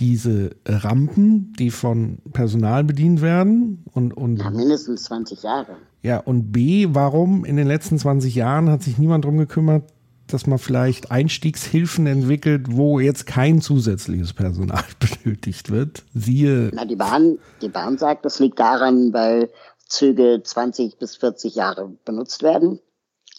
[0.00, 3.84] diese Rampen, die von Personal bedient werden?
[3.92, 5.76] Und, und ja, mindestens 20 Jahre.
[6.02, 9.84] Ja, und B, warum in den letzten 20 Jahren hat sich niemand darum gekümmert,
[10.26, 14.84] dass man vielleicht Einstiegshilfen entwickelt, wo jetzt kein zusätzliches Personal
[15.22, 16.04] benötigt wird?
[16.14, 16.70] Siehe.
[16.72, 19.50] Na, die Bahn, die Bahn sagt, das liegt daran, weil
[19.88, 22.80] Züge 20 bis 40 Jahre benutzt werden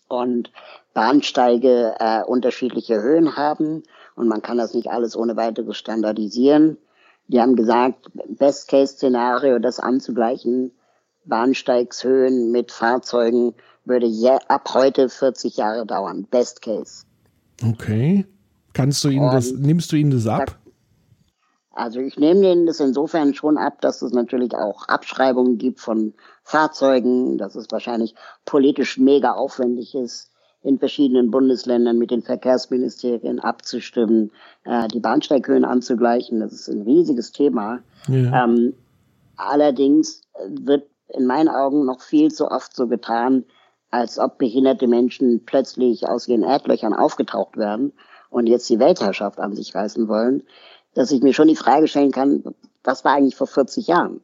[0.07, 0.51] und
[0.93, 3.83] Bahnsteige äh, unterschiedliche Höhen haben
[4.15, 6.77] und man kann das nicht alles ohne weiteres standardisieren.
[7.27, 10.71] Die haben gesagt, Best-Case-Szenario, das anzugleichen,
[11.25, 16.25] Bahnsteigshöhen mit Fahrzeugen würde je, ab heute 40 Jahre dauern.
[16.29, 17.05] Best Case.
[17.67, 18.25] Okay.
[18.73, 20.57] Kannst du ihnen und das, nimmst du ihnen das ab?
[21.73, 26.13] Also ich nehme ihnen das insofern schon ab, dass es natürlich auch Abschreibungen gibt von
[26.43, 28.13] Fahrzeugen, dass es wahrscheinlich
[28.45, 34.31] politisch mega aufwendig ist, in verschiedenen Bundesländern mit den Verkehrsministerien abzustimmen,
[34.65, 36.39] äh, die Bahnsteighöhen anzugleichen.
[36.39, 37.79] Das ist ein riesiges Thema.
[38.07, 38.45] Ja.
[38.45, 38.73] Ähm,
[39.35, 43.45] allerdings wird in meinen Augen noch viel zu oft so getan,
[43.93, 47.93] als ob behinderte Menschen plötzlich aus ihren Erdlöchern aufgetaucht werden
[48.31, 50.41] und jetzt die Weltherrschaft an sich reißen wollen,
[50.95, 52.43] dass ich mir schon die Frage stellen kann,
[52.83, 54.21] was war eigentlich vor 40 Jahren?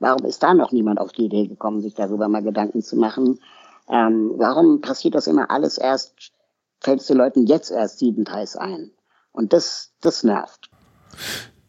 [0.00, 3.40] Warum ist da noch niemand auf die Idee gekommen, sich darüber mal Gedanken zu machen?
[3.88, 6.32] Ähm, warum passiert das immer alles erst,
[6.80, 8.90] fällt es den Leuten jetzt erst siedend heiß ein?
[9.32, 10.68] Und das, das nervt.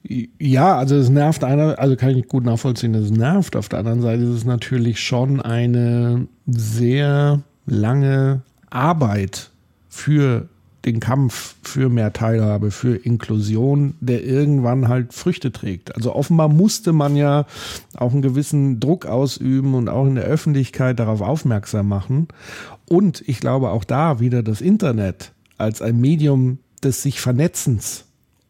[0.07, 3.55] Ja, also es nervt einer, also kann ich gut nachvollziehen, es nervt.
[3.55, 9.51] Auf der anderen Seite ist es natürlich schon eine sehr lange Arbeit
[9.89, 10.47] für
[10.85, 15.93] den Kampf für mehr Teilhabe, für Inklusion, der irgendwann halt Früchte trägt.
[15.95, 17.45] Also offenbar musste man ja
[17.97, 22.29] auch einen gewissen Druck ausüben und auch in der Öffentlichkeit darauf aufmerksam machen.
[22.87, 28.06] Und ich glaube auch da wieder das Internet als ein Medium des sich Vernetzens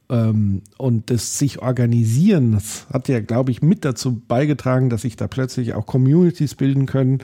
[0.09, 5.73] und des sich Organisierens hat ja, glaube ich, mit dazu beigetragen, dass sich da plötzlich
[5.73, 7.21] auch Communities bilden können,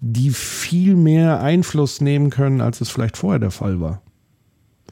[0.00, 4.02] die viel mehr Einfluss nehmen können, als es vielleicht vorher der Fall war.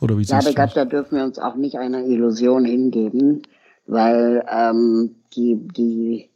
[0.01, 3.43] Oder wie ja, aber Gott, da dürfen wir uns auch nicht einer Illusion hingeben,
[3.87, 6.31] weil ähm, die, die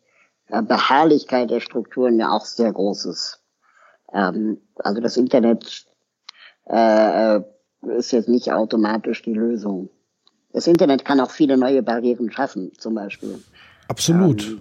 [0.49, 3.43] äh, Beharrlichkeit der Strukturen ja auch sehr groß ist.
[4.13, 5.87] Ähm, also das Internet
[6.67, 7.41] äh,
[7.97, 9.91] ist jetzt nicht automatisch die Lösung.
[10.57, 13.35] Das Internet kann auch viele neue Barrieren schaffen, zum Beispiel.
[13.89, 14.57] Absolut.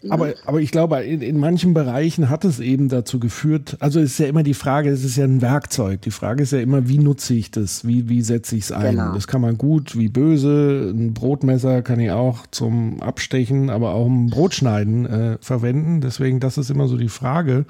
[0.00, 3.98] Ähm, Aber, aber ich glaube, in, in manchen Bereichen hat es eben dazu geführt, also
[3.98, 6.02] es ist ja immer die Frage, es ist ja ein Werkzeug.
[6.02, 7.84] Die Frage ist ja immer, wie nutze ich das?
[7.84, 8.94] Wie, wie setze ich es ein?
[8.94, 9.12] Genau.
[9.12, 10.94] Das kann man gut, wie böse.
[10.94, 16.00] Ein Brotmesser kann ich auch zum Abstechen, aber auch um Brotschneiden äh, verwenden.
[16.00, 17.64] Deswegen, das ist immer so die Frage.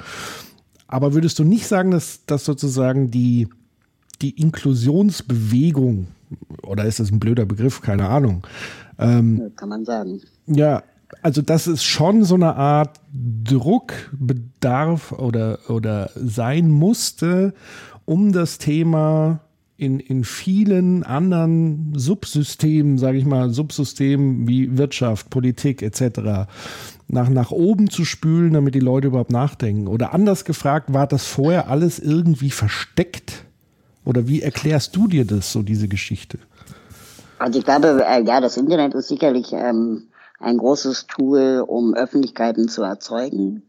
[0.87, 3.49] Aber würdest du nicht sagen, dass, dass sozusagen die,
[4.21, 6.09] die Inklusionsbewegung,
[6.63, 8.47] oder ist das ein blöder Begriff, keine Ahnung.
[8.99, 10.21] Ähm, kann man sagen.
[10.47, 10.83] Ja,
[11.23, 17.55] also das ist schon so eine Art Druckbedarf oder, oder sein musste,
[18.05, 19.41] um das Thema
[19.77, 26.49] in, in vielen anderen Subsystemen, sage ich mal, Subsystemen wie Wirtschaft, Politik etc.
[27.09, 29.89] Nach, nach oben zu spülen, damit die Leute überhaupt nachdenken.
[29.89, 33.47] Oder anders gefragt, war das vorher alles irgendwie versteckt?
[34.05, 36.39] Oder wie erklärst du dir das, so diese Geschichte?
[37.39, 40.09] Also ich glaube, äh, ja, das Internet ist sicherlich ähm,
[40.39, 43.63] ein großes Tool, um Öffentlichkeiten zu erzeugen.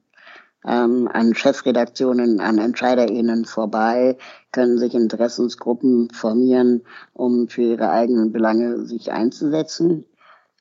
[0.66, 4.18] Ähm, an Chefredaktionen, an EntscheiderInnen vorbei
[4.52, 6.82] können sich Interessensgruppen formieren,
[7.14, 10.06] um für ihre eigenen Belange sich einzusetzen.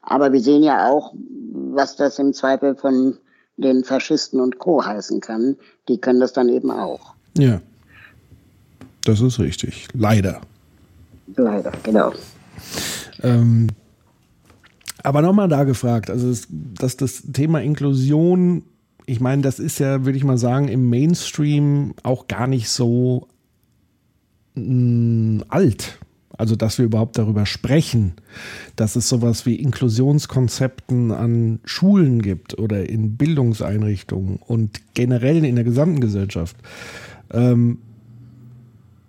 [0.02, 1.14] Aber wir sehen ja auch,
[1.52, 3.18] was das im Zweifel von
[3.56, 4.85] den Faschisten und Co.
[4.85, 5.56] heißen kann.
[5.88, 7.14] Die können das dann eben auch.
[7.37, 7.61] Ja,
[9.04, 9.88] das ist richtig.
[9.94, 10.40] Leider.
[11.36, 12.12] Leider, genau.
[13.22, 13.68] Ähm,
[15.02, 18.62] aber nochmal da gefragt, also das, dass das Thema Inklusion,
[19.06, 23.28] ich meine, das ist ja, würde ich mal sagen, im Mainstream auch gar nicht so
[24.54, 25.98] mh, mm, alt.
[26.36, 28.14] Also, dass wir überhaupt darüber sprechen,
[28.74, 35.64] dass es sowas wie Inklusionskonzepten an Schulen gibt oder in Bildungseinrichtungen und generell in der
[35.64, 36.56] gesamten Gesellschaft.
[37.30, 37.78] Ähm,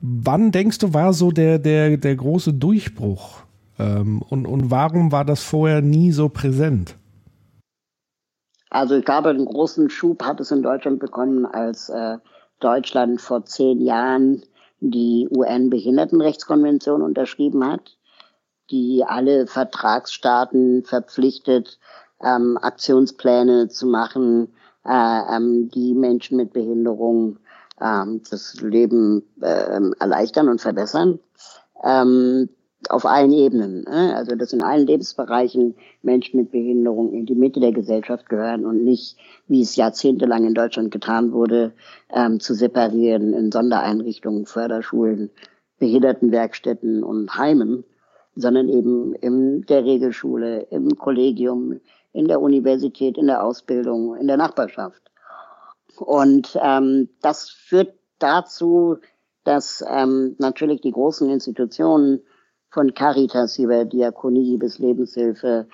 [0.01, 3.43] wann denkst du, war so der, der, der große Durchbruch?
[3.79, 6.95] Ähm, und, und warum war das vorher nie so präsent?
[8.69, 12.17] Also ich glaube, einen großen Schub hat es in Deutschland bekommen, als äh,
[12.59, 14.43] Deutschland vor zehn Jahren
[14.79, 17.97] die UN-Behindertenrechtskonvention unterschrieben hat,
[18.71, 21.79] die alle Vertragsstaaten verpflichtet,
[22.23, 24.53] ähm, Aktionspläne zu machen,
[24.85, 27.37] äh, ähm, die Menschen mit Behinderung
[27.81, 31.19] ähm, das Leben äh, erleichtern und verbessern.
[31.83, 32.49] Ähm,
[32.89, 33.83] auf allen Ebenen.
[33.83, 34.15] Ne?
[34.15, 38.83] Also dass in allen Lebensbereichen Menschen mit Behinderung in die Mitte der Gesellschaft gehören und
[38.83, 39.17] nicht,
[39.47, 41.73] wie es jahrzehntelang in Deutschland getan wurde,
[42.11, 45.29] ähm, zu separieren in Sondereinrichtungen, Förderschulen,
[45.79, 47.83] Behindertenwerkstätten und Heimen,
[48.35, 51.79] sondern eben in der Regelschule, im Kollegium,
[52.13, 55.10] in der Universität, in der Ausbildung, in der Nachbarschaft.
[56.01, 58.97] Und ähm, das führt dazu,
[59.43, 62.21] dass ähm, natürlich die großen Institutionen
[62.69, 65.67] von Caritas über Diakonie bis Lebenshilfe,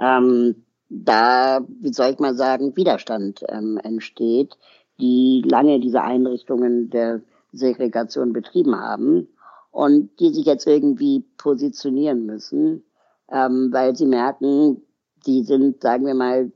[0.00, 4.56] ähm, da, wie soll ich mal sagen, Widerstand ähm, entsteht,
[5.00, 7.20] die lange diese Einrichtungen der
[7.52, 9.28] Segregation betrieben haben
[9.70, 12.84] und die sich jetzt irgendwie positionieren müssen,
[13.30, 14.82] ähm, weil sie merken,
[15.26, 16.50] die sind, sagen wir mal,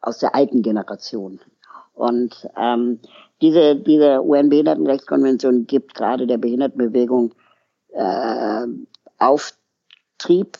[0.00, 1.40] aus der alten Generation.
[1.94, 3.00] Und ähm,
[3.40, 7.34] diese, diese UN-Behindertenrechtskonvention gibt gerade der Behindertenbewegung
[7.92, 8.66] äh,
[9.18, 10.58] Auftrieb,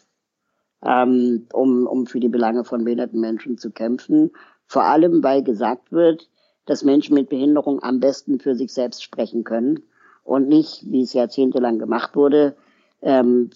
[0.85, 4.31] ähm, um, um für die Belange von behinderten Menschen zu kämpfen.
[4.67, 6.29] Vor allem, weil gesagt wird,
[6.67, 9.83] dass Menschen mit Behinderung am besten für sich selbst sprechen können
[10.23, 12.57] und nicht, wie es jahrzehntelang gemacht wurde,
[13.03, 13.51] ähm,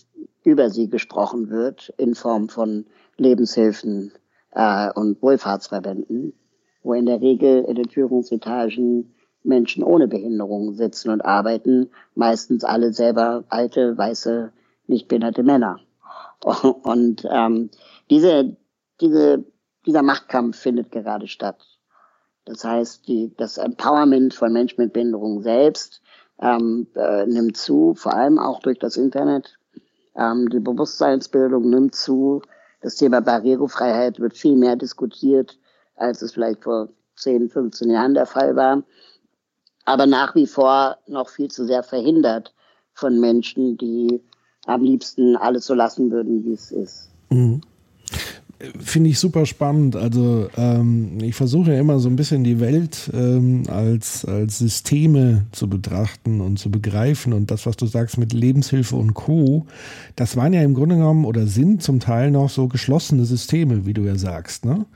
[0.44, 2.86] über sie gesprochen wird in Form von
[3.16, 4.12] Lebenshilfen
[4.52, 6.34] äh, und Wohlfahrtsverbänden,
[6.88, 12.92] wo in der Regel in den Führungsetagen Menschen ohne Behinderung sitzen und arbeiten, meistens alle
[12.94, 14.51] selber alte, weiße
[14.87, 15.81] nicht behinderte Männer.
[16.83, 17.70] Und ähm,
[18.11, 18.57] diese,
[19.01, 19.44] diese,
[19.87, 21.62] dieser Machtkampf findet gerade statt.
[22.46, 26.01] Das heißt, die, das Empowerment von Menschen mit Behinderung selbst
[26.40, 29.59] ähm, äh, nimmt zu, vor allem auch durch das Internet.
[30.16, 32.40] Ähm, die Bewusstseinsbildung nimmt zu.
[32.81, 35.59] Das Thema Barrierefreiheit wird viel mehr diskutiert,
[35.98, 38.82] als es vielleicht vor 10, 15 Jahren der Fall war.
[39.84, 42.54] Aber nach wie vor noch viel zu sehr verhindert
[42.92, 44.20] von Menschen, die
[44.66, 47.11] am liebsten alles so lassen würden, wie es ist.
[47.30, 47.61] Mhm.
[48.81, 49.94] Finde ich super spannend.
[49.94, 55.47] Also ähm, ich versuche ja immer so ein bisschen die Welt ähm, als, als Systeme
[55.53, 57.33] zu betrachten und zu begreifen.
[57.33, 59.66] Und das, was du sagst mit Lebenshilfe und Co.,
[60.16, 63.94] das waren ja im Grunde genommen oder sind zum Teil noch so geschlossene Systeme, wie
[63.94, 64.64] du ja sagst.
[64.64, 64.87] Ne?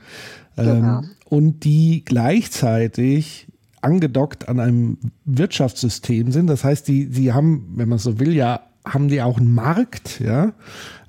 [0.57, 1.01] Ähm, genau.
[1.29, 3.47] Und die gleichzeitig
[3.79, 6.47] angedockt an einem Wirtschaftssystem sind.
[6.47, 10.19] Das heißt, die, die haben, wenn man so will, ja haben die auch einen Markt,
[10.19, 10.53] ja.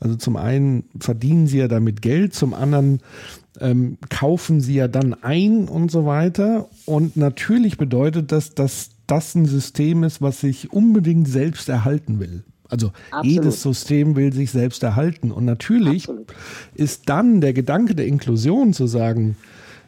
[0.01, 3.01] Also zum einen verdienen sie ja damit Geld, zum anderen
[3.61, 6.69] ähm, kaufen sie ja dann ein und so weiter.
[6.87, 12.45] Und natürlich bedeutet das, dass das ein System ist, was sich unbedingt selbst erhalten will.
[12.69, 13.27] Also Absolut.
[13.27, 15.31] jedes System will sich selbst erhalten.
[15.31, 16.35] Und natürlich Absolut.
[16.75, 19.37] ist dann der Gedanke der Inklusion zu sagen,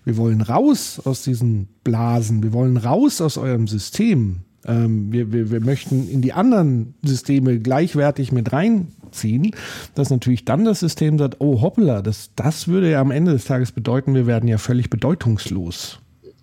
[0.04, 4.42] wir wollen raus aus diesen Blasen, wir wollen raus aus eurem System.
[4.66, 9.52] Ähm, wir, wir, wir möchten in die anderen Systeme gleichwertig mit reinziehen,
[9.94, 13.44] dass natürlich dann das System sagt, oh hoppla, das, das würde ja am Ende des
[13.44, 15.98] Tages bedeuten, wir werden ja völlig bedeutungslos.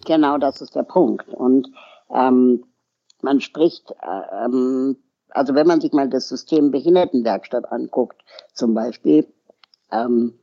[0.06, 1.28] Genau, das ist der Punkt.
[1.30, 1.68] Und
[2.14, 2.64] ähm,
[3.22, 4.98] man spricht, äh, ähm,
[5.30, 8.22] also wenn man sich mal das System Behindertenwerkstatt anguckt,
[8.54, 9.28] zum Beispiel,
[9.92, 10.34] ähm,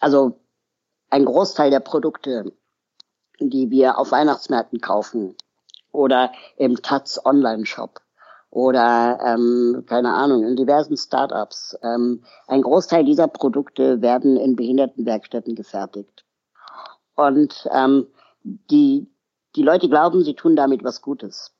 [0.00, 0.40] also
[1.10, 2.52] ein Großteil der Produkte,
[3.40, 5.34] die wir auf Weihnachtsmärkten kaufen
[5.94, 8.00] oder im Taz Online-Shop
[8.50, 11.76] oder ähm, keine Ahnung in diversen Startups.
[11.82, 16.24] Ähm, ein Großteil dieser Produkte werden in Behindertenwerkstätten gefertigt
[17.14, 18.06] und ähm,
[18.42, 19.08] die
[19.56, 21.54] die Leute glauben, sie tun damit was Gutes.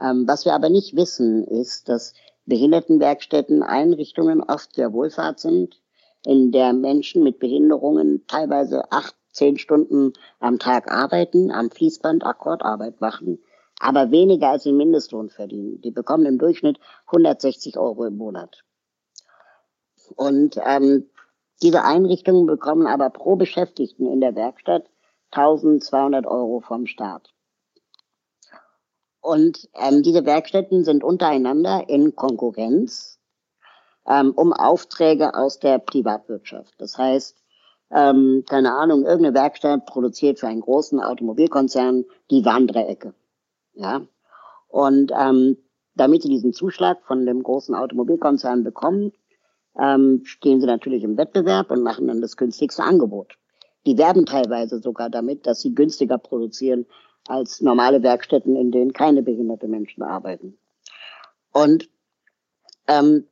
[0.00, 2.14] Ähm, was wir aber nicht wissen, ist, dass
[2.44, 5.80] Behindertenwerkstätten Einrichtungen oft der Wohlfahrt sind,
[6.24, 13.00] in der Menschen mit Behinderungen teilweise acht, zehn Stunden am Tag arbeiten, am Fließband Akkordarbeit
[13.00, 13.42] machen,
[13.80, 15.80] aber weniger als den Mindestlohn verdienen.
[15.80, 18.62] Die bekommen im Durchschnitt 160 Euro im Monat.
[20.14, 21.10] Und ähm,
[21.62, 24.84] diese Einrichtungen bekommen aber pro Beschäftigten in der Werkstatt
[25.30, 27.32] 1200 Euro vom Staat.
[29.20, 33.20] Und ähm, diese Werkstätten sind untereinander in Konkurrenz
[34.06, 36.74] ähm, um Aufträge aus der Privatwirtschaft.
[36.78, 37.41] Das heißt,
[37.92, 43.14] ähm, keine Ahnung, irgendeine Werkstatt produziert für einen großen Automobilkonzern die Warndreiecke.
[43.74, 44.02] Ja.
[44.68, 45.58] Und ähm,
[45.94, 49.12] damit sie diesen Zuschlag von dem großen Automobilkonzern bekommen,
[49.78, 53.36] ähm, stehen sie natürlich im Wettbewerb und machen dann das günstigste Angebot.
[53.84, 56.86] Die werben teilweise sogar damit, dass sie günstiger produzieren
[57.26, 60.56] als normale Werkstätten, in denen keine behinderte Menschen arbeiten.
[61.52, 61.88] Und
[62.88, 63.26] ähm,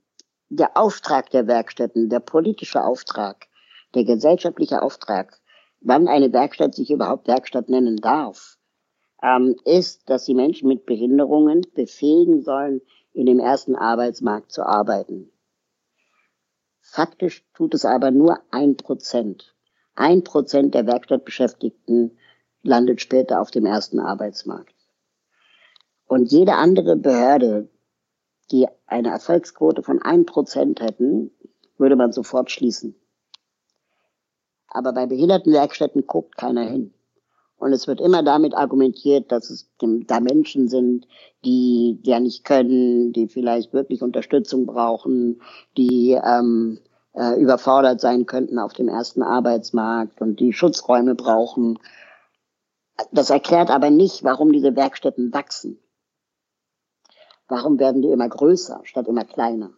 [0.50, 3.46] der Auftrag der Werkstätten, der politische Auftrag,
[3.94, 5.40] der gesellschaftliche Auftrag,
[5.80, 8.58] wann eine Werkstatt sich überhaupt Werkstatt nennen darf,
[9.22, 12.80] ähm, ist, dass sie Menschen mit Behinderungen befähigen sollen,
[13.12, 15.30] in dem ersten Arbeitsmarkt zu arbeiten.
[16.80, 19.54] Faktisch tut es aber nur ein Prozent.
[19.94, 22.18] Ein Prozent der Werkstattbeschäftigten
[22.62, 24.74] landet später auf dem ersten Arbeitsmarkt.
[26.06, 27.68] Und jede andere Behörde,
[28.50, 31.30] die eine Erfolgsquote von ein Prozent hätten,
[31.78, 32.99] würde man sofort schließen.
[34.70, 36.94] Aber bei Behindertenwerkstätten guckt keiner hin.
[37.60, 41.06] Und es wird immer damit argumentiert, dass es da Menschen sind,
[41.44, 45.42] die ja nicht können, die vielleicht wirklich Unterstützung brauchen,
[45.76, 46.78] die ähm,
[47.12, 51.78] äh, überfordert sein könnten auf dem ersten Arbeitsmarkt und die Schutzräume brauchen.
[53.12, 55.78] Das erklärt aber nicht, warum diese Werkstätten wachsen.
[57.46, 59.70] Warum werden die immer größer statt immer kleiner?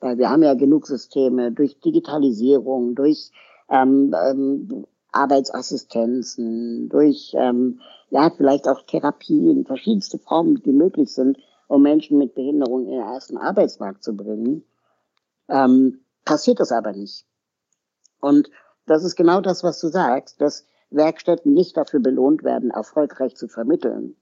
[0.00, 3.30] Weil wir haben ja genug Systeme durch Digitalisierung, durch
[3.70, 7.80] ähm, ähm, Arbeitsassistenzen, durch ähm,
[8.10, 13.00] ja vielleicht auch Therapien, verschiedenste Formen, die möglich sind, um Menschen mit Behinderung in den
[13.00, 14.64] ersten Arbeitsmarkt zu bringen.
[15.48, 17.24] Ähm, passiert das aber nicht.
[18.20, 18.50] Und
[18.86, 23.48] das ist genau das, was du sagst, dass Werkstätten nicht dafür belohnt werden, erfolgreich zu
[23.48, 24.16] vermitteln,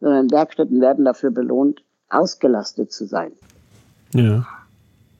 [0.00, 3.32] sondern Werkstätten werden dafür belohnt, ausgelastet zu sein.
[4.14, 4.46] Ja.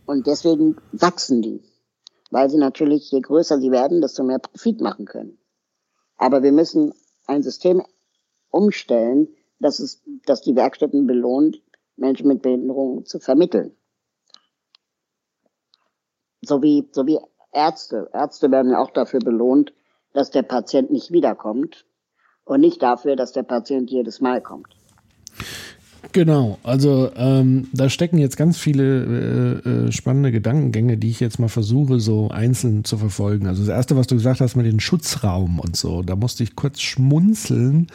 [0.06, 1.62] Und deswegen wachsen die,
[2.30, 5.38] weil sie natürlich, je größer sie werden, desto mehr Profit machen können.
[6.16, 6.92] Aber wir müssen
[7.26, 7.82] ein System
[8.50, 9.28] umstellen,
[9.60, 11.60] dass es, dass die Werkstätten belohnt,
[11.96, 13.76] Menschen mit Behinderungen zu vermitteln.
[16.42, 17.18] So wie, so wie
[17.52, 18.08] Ärzte.
[18.12, 19.72] Ärzte werden auch dafür belohnt,
[20.12, 21.86] dass der Patient nicht wiederkommt
[22.44, 24.68] und nicht dafür, dass der Patient jedes Mal kommt.
[26.12, 31.38] Genau, also ähm, da stecken jetzt ganz viele äh, äh, spannende Gedankengänge, die ich jetzt
[31.38, 33.46] mal versuche, so einzeln zu verfolgen.
[33.46, 36.56] Also das Erste, was du gesagt hast mit dem Schutzraum und so, da musste ich
[36.56, 37.88] kurz schmunzeln,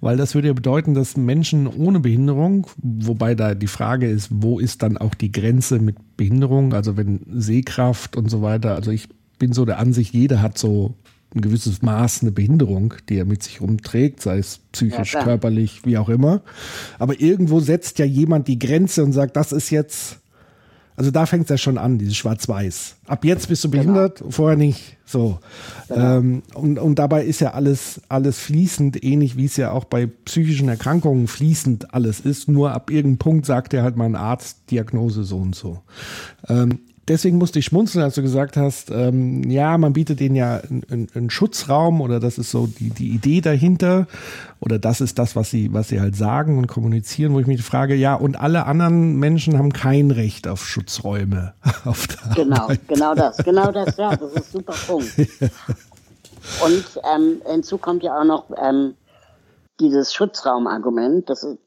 [0.00, 4.58] weil das würde ja bedeuten, dass Menschen ohne Behinderung, wobei da die Frage ist, wo
[4.58, 9.08] ist dann auch die Grenze mit Behinderung, also wenn Sehkraft und so weiter, also ich
[9.38, 10.94] bin so der Ansicht, jeder hat so
[11.34, 15.82] ein gewisses Maß eine Behinderung, die er mit sich rumträgt, sei es psychisch, ja, körperlich,
[15.84, 16.42] wie auch immer.
[16.98, 20.18] Aber irgendwo setzt ja jemand die Grenze und sagt, das ist jetzt,
[20.96, 22.96] also da fängt es ja schon an, dieses Schwarz-Weiß.
[23.06, 23.82] Ab jetzt bist du genau.
[23.82, 24.30] behindert, genau.
[24.30, 24.98] vorher nicht.
[25.06, 25.38] So.
[25.88, 26.18] Genau.
[26.18, 30.06] Ähm, und, und dabei ist ja alles, alles fließend, ähnlich wie es ja auch bei
[30.06, 32.48] psychischen Erkrankungen fließend alles ist.
[32.48, 35.80] Nur ab irgendeinem Punkt sagt er halt mal ein Arzt, Diagnose so und so.
[36.48, 36.80] Ähm,
[37.12, 41.08] deswegen musste ich schmunzeln, als du gesagt hast, ähm, ja, man bietet denen ja einen,
[41.14, 44.06] einen Schutzraum oder das ist so die, die Idee dahinter
[44.60, 47.62] oder das ist das, was sie, was sie halt sagen und kommunizieren, wo ich mich
[47.62, 51.54] frage, ja, und alle anderen Menschen haben kein Recht auf Schutzräume.
[51.84, 52.88] Auf genau, Arbeit.
[52.88, 55.12] genau das, genau das, ja, das ist ein super Punkt.
[56.64, 58.94] Und ähm, hinzu kommt ja auch noch ähm,
[59.80, 61.58] dieses Schutzraumargument, das ist,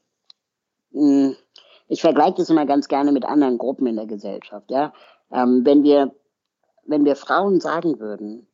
[0.91, 1.35] mh, hm,
[1.87, 4.71] ich vergleiche das immer ganz gerne mit anderen Gruppen in der Gesellschaft.
[4.71, 4.93] Ja,
[5.31, 6.13] ähm, wenn wir
[6.87, 8.47] wenn wir Frauen sagen würden,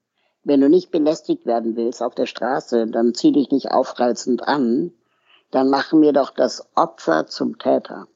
[0.43, 4.93] wenn du nicht belästigt werden willst auf der Straße, dann zieh dich nicht aufreizend an,
[5.51, 8.07] dann machen wir doch das Opfer zum Täter.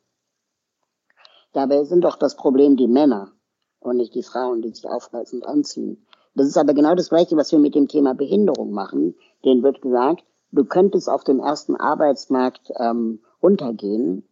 [1.51, 3.33] Dabei sind doch das Problem die Männer
[3.79, 6.05] und nicht die Frauen, die sich aufreizend anziehen.
[6.33, 9.15] Das ist aber genau das Gleiche, was wir mit dem Thema Behinderung machen.
[9.43, 14.27] Denen wird gesagt, du könntest auf dem ersten Arbeitsmarkt ähm, untergehen,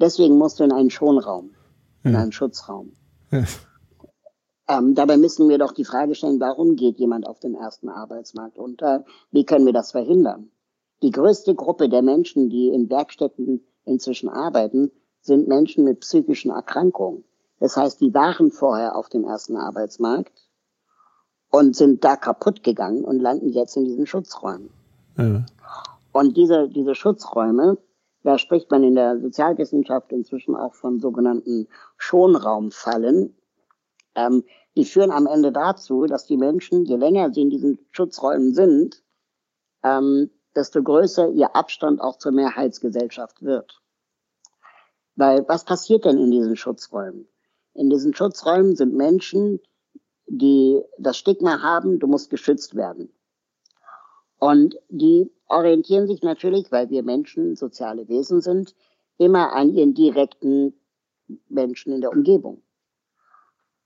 [0.00, 1.50] Deswegen musst du in einen Schonraum,
[2.04, 2.92] in einen Schutzraum.
[4.70, 8.58] Ähm, dabei müssen wir doch die Frage stellen, warum geht jemand auf den ersten Arbeitsmarkt
[8.58, 9.04] unter?
[9.30, 10.50] Wie können wir das verhindern?
[11.02, 14.90] Die größte Gruppe der Menschen, die in Werkstätten inzwischen arbeiten,
[15.22, 17.24] sind Menschen mit psychischen Erkrankungen.
[17.60, 20.50] Das heißt, die waren vorher auf dem ersten Arbeitsmarkt
[21.50, 24.70] und sind da kaputt gegangen und landen jetzt in diesen Schutzräumen.
[25.16, 25.46] Ja.
[26.12, 27.78] Und diese, diese Schutzräume
[28.22, 33.36] da spricht man in der Sozialwissenschaft inzwischen auch von sogenannten Schonraumfallen.
[34.14, 34.44] Ähm,
[34.76, 39.02] die führen am Ende dazu, dass die Menschen, je länger sie in diesen Schutzräumen sind,
[39.82, 43.80] ähm, desto größer ihr Abstand auch zur Mehrheitsgesellschaft wird.
[45.14, 47.28] Weil was passiert denn in diesen Schutzräumen?
[47.74, 49.60] In diesen Schutzräumen sind Menschen,
[50.26, 53.12] die das Stigma haben, du musst geschützt werden.
[54.38, 58.74] Und die orientieren sich natürlich, weil wir Menschen soziale Wesen sind,
[59.16, 60.74] immer an ihren direkten
[61.48, 62.62] Menschen in der Umgebung.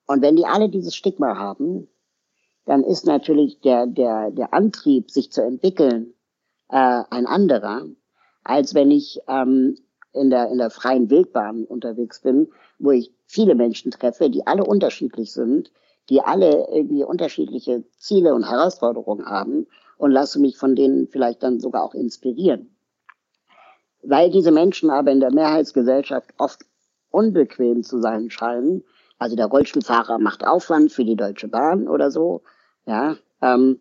[0.06, 1.88] Und wenn die alle dieses Stigma haben,
[2.64, 6.14] dann ist natürlich der, der, der Antrieb, sich zu entwickeln,
[6.68, 7.86] äh, ein anderer,
[8.44, 9.76] als wenn ich ähm,
[10.12, 12.48] in, der, in der freien Wildbahn unterwegs bin,
[12.78, 15.72] wo ich viele Menschen treffe, die alle unterschiedlich sind,
[16.08, 19.66] die alle irgendwie unterschiedliche Ziele und Herausforderungen haben
[20.02, 22.74] und lasse mich von denen vielleicht dann sogar auch inspirieren.
[24.02, 26.62] Weil diese Menschen aber in der Mehrheitsgesellschaft oft
[27.10, 28.82] unbequem zu sein scheinen,
[29.20, 32.42] also der Rollstuhlfahrer macht Aufwand für die Deutsche Bahn oder so,
[32.84, 33.80] ja, ähm,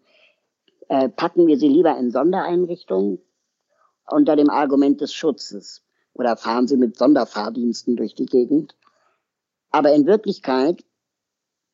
[0.89, 3.17] äh, packen wir sie lieber in Sondereinrichtungen
[4.05, 5.81] unter dem Argument des Schutzes
[6.13, 8.75] oder fahren sie mit Sonderfahrdiensten durch die Gegend.
[9.71, 10.85] Aber in Wirklichkeit,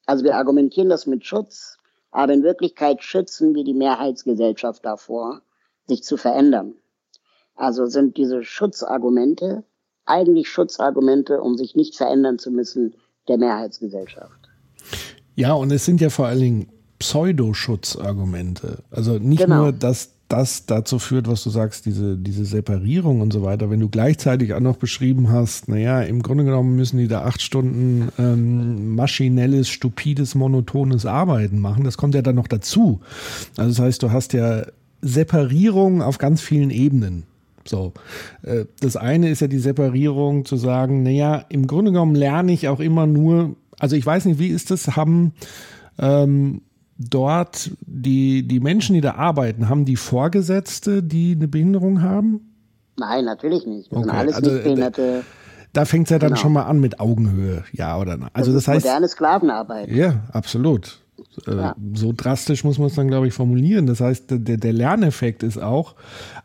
[0.06, 1.78] also wir argumentieren das mit Schutz,
[2.18, 5.44] aber in Wirklichkeit schützen wir die Mehrheitsgesellschaft davor,
[5.86, 6.74] sich zu verändern.
[7.54, 9.64] Also sind diese Schutzargumente
[10.08, 12.96] eigentlich Schutzargumente, um sich nicht verändern zu müssen,
[13.28, 14.50] der Mehrheitsgesellschaft.
[15.36, 18.80] Ja, und es sind ja vor allen Dingen Pseudoschutzargumente.
[18.90, 19.66] Also nicht genau.
[19.66, 23.80] nur, dass das dazu führt, was du sagst, diese, diese Separierung und so weiter, wenn
[23.80, 28.10] du gleichzeitig auch noch beschrieben hast, naja, im Grunde genommen müssen die da acht Stunden
[28.20, 33.00] ähm, maschinelles, stupides, monotones Arbeiten machen, das kommt ja dann noch dazu.
[33.56, 34.66] Also das heißt, du hast ja
[35.02, 37.24] Separierung auf ganz vielen Ebenen.
[37.64, 37.94] So,
[38.44, 42.68] äh, das eine ist ja die Separierung zu sagen, naja, im Grunde genommen lerne ich
[42.68, 45.34] auch immer nur, also ich weiß nicht, wie ist das, haben
[46.00, 46.62] ähm,
[46.98, 52.54] dort die, die Menschen, die da arbeiten, haben die Vorgesetzte, die eine Behinderung haben?
[52.98, 53.92] Nein, natürlich nicht.
[53.92, 54.08] Das okay.
[54.08, 55.24] sind alles also, äh, behinderte.
[55.74, 56.42] Da fängt es ja dann genau.
[56.42, 58.30] schon mal an mit Augenhöhe, ja oder nein.
[58.34, 59.90] Also das, das heißt moderne Sklavenarbeit.
[59.90, 61.00] Ja, absolut.
[61.46, 61.76] Äh, ja.
[61.94, 63.86] So drastisch muss man es dann, glaube ich, formulieren.
[63.86, 65.96] Das heißt, der, der Lerneffekt ist auch,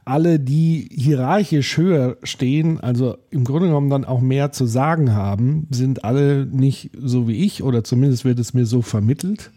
[0.05, 5.67] alle, die hierarchisch höher stehen, also im Grunde genommen dann auch mehr zu sagen haben,
[5.71, 9.51] sind alle nicht so wie ich oder zumindest wird es mir so vermittelt.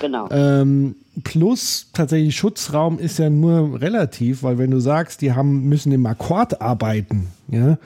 [0.00, 0.28] Genau.
[0.30, 5.92] Ähm, plus tatsächlich Schutzraum ist ja nur relativ, weil wenn du sagst, die haben, müssen
[5.92, 7.78] im Akkord arbeiten, ja,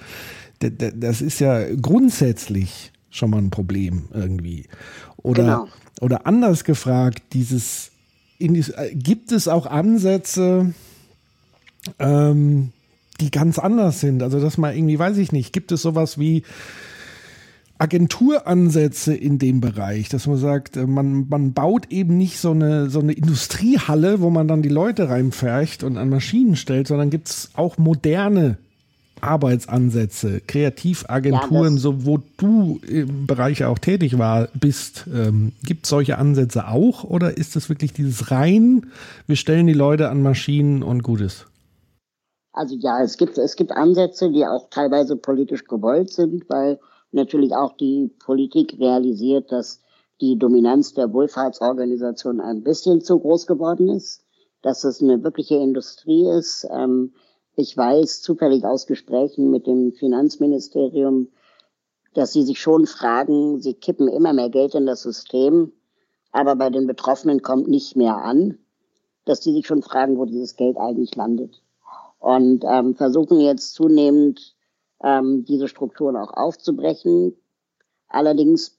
[0.60, 4.66] das ist ja grundsätzlich schon mal ein Problem irgendwie.
[5.18, 5.68] Oder, genau.
[6.00, 7.90] oder anders gefragt, dieses,
[8.38, 10.72] äh, gibt es auch Ansätze,
[11.98, 12.72] ähm,
[13.20, 14.22] die ganz anders sind?
[14.22, 16.42] Also, dass man irgendwie, weiß ich nicht, gibt es sowas wie
[17.78, 22.90] Agenturansätze in dem Bereich, dass man sagt, äh, man, man baut eben nicht so eine,
[22.90, 27.28] so eine Industriehalle, wo man dann die Leute reinfercht und an Maschinen stellt, sondern gibt
[27.28, 28.58] es auch moderne
[29.20, 35.06] Arbeitsansätze, Kreativagenturen, ja, so wo du im Bereich auch tätig war, bist.
[35.12, 38.86] Ähm, gibt es solche Ansätze auch oder ist es wirklich dieses rein,
[39.26, 41.46] wir stellen die Leute an Maschinen und Gutes?
[42.52, 46.78] Also ja, es gibt, es gibt Ansätze, die auch teilweise politisch gewollt sind, weil
[47.12, 49.80] natürlich auch die Politik realisiert, dass
[50.20, 54.24] die Dominanz der Wohlfahrtsorganisation ein bisschen zu groß geworden ist,
[54.62, 56.66] dass es eine wirkliche Industrie ist.
[56.70, 57.12] Ähm,
[57.54, 61.28] ich weiß zufällig aus Gesprächen mit dem Finanzministerium,
[62.14, 65.72] dass sie sich schon fragen, sie kippen immer mehr Geld in das System,
[66.32, 68.58] aber bei den Betroffenen kommt nicht mehr an,
[69.24, 71.62] dass sie sich schon fragen, wo dieses Geld eigentlich landet.
[72.18, 74.56] Und ähm, versuchen jetzt zunehmend
[75.02, 77.36] ähm, diese Strukturen auch aufzubrechen.
[78.08, 78.78] Allerdings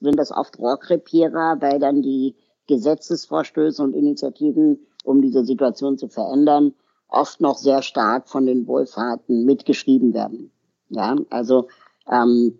[0.00, 2.36] sind das oft Rohrkrepierer, weil dann die
[2.66, 6.74] Gesetzesvorstöße und Initiativen, um diese Situation zu verändern,
[7.08, 10.50] oft noch sehr stark von den Wohlfahrten mitgeschrieben werden.
[10.88, 11.68] Ja, also
[12.10, 12.58] ähm,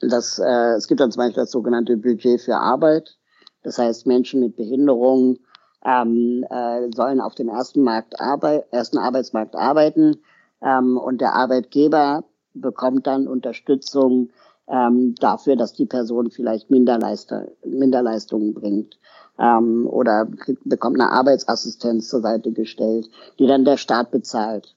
[0.00, 3.16] das, äh, es gibt dann zum Beispiel das sogenannte Budget für Arbeit.
[3.62, 5.38] Das heißt, Menschen mit Behinderung
[5.84, 10.16] ähm, äh, sollen auf dem ersten Markt arbeit ersten Arbeitsmarkt arbeiten
[10.62, 14.30] ähm, und der Arbeitgeber bekommt dann Unterstützung
[14.68, 18.98] ähm, dafür, dass die Person vielleicht Minderleistungen bringt
[19.38, 20.28] ähm, oder
[20.64, 23.08] bekommt eine Arbeitsassistenz zur Seite gestellt,
[23.38, 24.76] die dann der Staat bezahlt.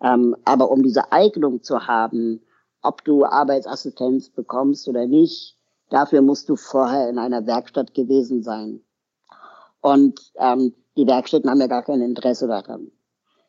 [0.00, 2.40] Ähm, aber um diese Eignung zu haben,
[2.82, 5.56] ob du Arbeitsassistenz bekommst oder nicht,
[5.90, 8.80] dafür musst du vorher in einer Werkstatt gewesen sein.
[9.80, 12.90] Und ähm, die Werkstätten haben ja gar kein Interesse daran.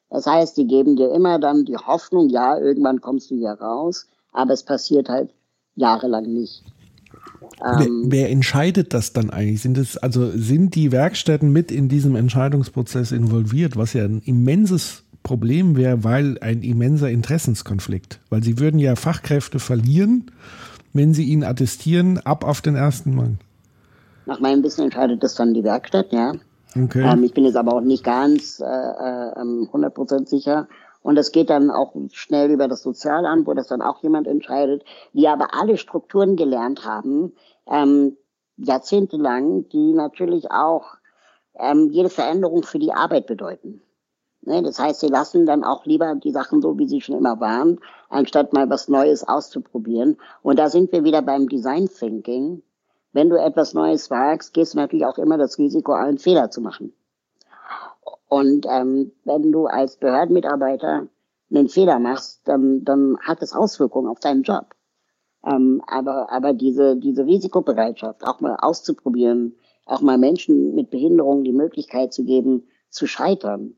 [0.09, 4.07] Das heißt, die geben dir immer dann die Hoffnung, ja, irgendwann kommst du hier raus,
[4.31, 5.31] aber es passiert halt
[5.75, 6.63] jahrelang nicht.
[7.59, 9.61] wer, ähm, wer, entscheidet das dann eigentlich?
[9.61, 15.03] Sind es, also sind die Werkstätten mit in diesem Entscheidungsprozess involviert, was ja ein immenses
[15.23, 18.21] Problem wäre, weil ein immenser Interessenskonflikt.
[18.29, 20.31] Weil sie würden ja Fachkräfte verlieren,
[20.93, 23.39] wenn sie ihn attestieren, ab auf den ersten Mann.
[24.25, 26.33] Nach meinem Wissen entscheidet das dann die Werkstatt, ja.
[26.75, 27.03] Okay.
[27.03, 30.67] Ähm, ich bin jetzt aber auch nicht ganz äh, äh, 100% ähm, sicher.
[31.01, 34.83] Und das geht dann auch schnell über das Sozialamt, wo das dann auch jemand entscheidet,
[35.13, 37.33] die aber alle Strukturen gelernt haben,
[37.65, 38.17] ähm,
[38.57, 40.97] jahrzehntelang, die natürlich auch
[41.57, 43.81] ähm, jede Veränderung für die Arbeit bedeuten.
[44.41, 47.39] Ne, das heißt, sie lassen dann auch lieber die Sachen so, wie sie schon immer
[47.39, 50.17] waren, anstatt mal was Neues auszuprobieren.
[50.41, 52.63] Und da sind wir wieder beim Design Thinking
[53.13, 56.61] wenn du etwas Neues wagst, gehst du natürlich auch immer das Risiko, einen Fehler zu
[56.61, 56.93] machen.
[58.27, 61.07] Und ähm, wenn du als Behördenmitarbeiter
[61.49, 64.75] einen Fehler machst, dann, dann hat es Auswirkungen auf deinen Job.
[65.45, 69.55] Ähm, aber aber diese, diese Risikobereitschaft, auch mal auszuprobieren,
[69.85, 73.75] auch mal Menschen mit Behinderungen die Möglichkeit zu geben, zu scheitern,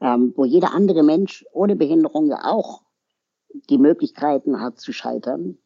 [0.00, 2.82] ähm, wo jeder andere Mensch ohne Behinderung ja auch
[3.70, 5.58] die Möglichkeiten hat zu scheitern,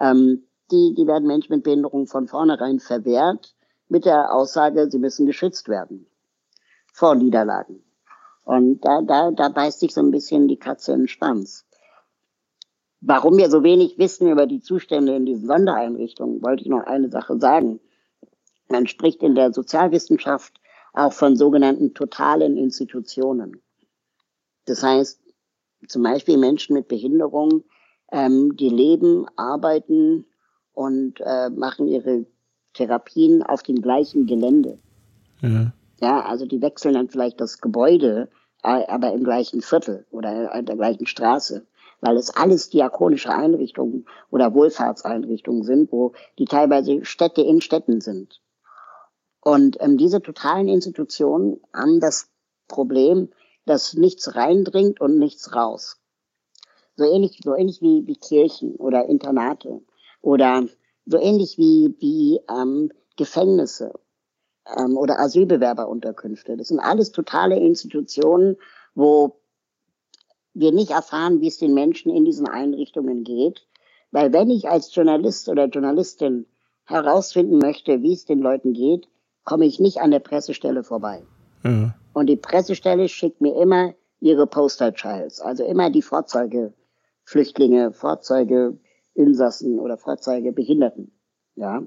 [0.00, 3.54] ähm, die, die werden Menschen mit Behinderung von vornherein verwehrt
[3.88, 6.06] mit der Aussage, sie müssen geschützt werden
[6.92, 7.82] vor Niederlagen.
[8.44, 11.64] Und da, da, da beißt sich so ein bisschen die Katze in den Schwanz.
[13.00, 17.10] Warum wir so wenig wissen über die Zustände in diesen Sondereinrichtungen, wollte ich noch eine
[17.10, 17.80] Sache sagen.
[18.68, 20.60] Man spricht in der Sozialwissenschaft
[20.92, 23.60] auch von sogenannten totalen Institutionen.
[24.66, 25.20] Das heißt,
[25.88, 27.64] zum Beispiel Menschen mit Behinderung,
[28.12, 30.26] ähm, die leben, arbeiten,
[30.72, 32.26] und äh, machen ihre
[32.74, 34.78] Therapien auf dem gleichen Gelände.
[35.40, 35.72] Ja.
[36.00, 38.28] ja, also die wechseln dann vielleicht das Gebäude,
[38.62, 41.66] aber im gleichen Viertel oder in der gleichen Straße,
[42.00, 48.40] weil es alles diakonische Einrichtungen oder Wohlfahrtseinrichtungen sind, wo die teilweise Städte in Städten sind.
[49.40, 52.30] Und ähm, diese totalen Institutionen haben das
[52.68, 53.30] Problem,
[53.66, 56.00] dass nichts reindringt und nichts raus.
[56.94, 59.82] So ähnlich, so ähnlich wie, wie Kirchen oder Internate
[60.22, 60.64] oder
[61.04, 63.92] so ähnlich wie, wie ähm, Gefängnisse
[64.76, 66.56] ähm, oder Asylbewerberunterkünfte.
[66.56, 68.56] Das sind alles totale Institutionen,
[68.94, 69.36] wo
[70.54, 73.66] wir nicht erfahren, wie es den Menschen in diesen Einrichtungen geht.
[74.10, 76.46] Weil wenn ich als Journalist oder Journalistin
[76.84, 79.08] herausfinden möchte, wie es den Leuten geht,
[79.44, 81.22] komme ich nicht an der Pressestelle vorbei.
[81.64, 81.94] Ja.
[82.12, 88.78] Und die Pressestelle schickt mir immer ihre Poster Childs, also immer die Vorzeigeflüchtlinge, Vorzeige
[89.14, 89.98] Insassen oder
[90.52, 91.12] Behinderten.
[91.54, 91.82] Ja,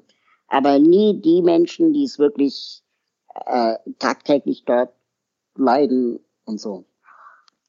[0.47, 2.84] aber nie die Menschen, die es wirklich
[3.45, 4.93] äh, tagtäglich dort
[5.55, 6.86] leiden und so.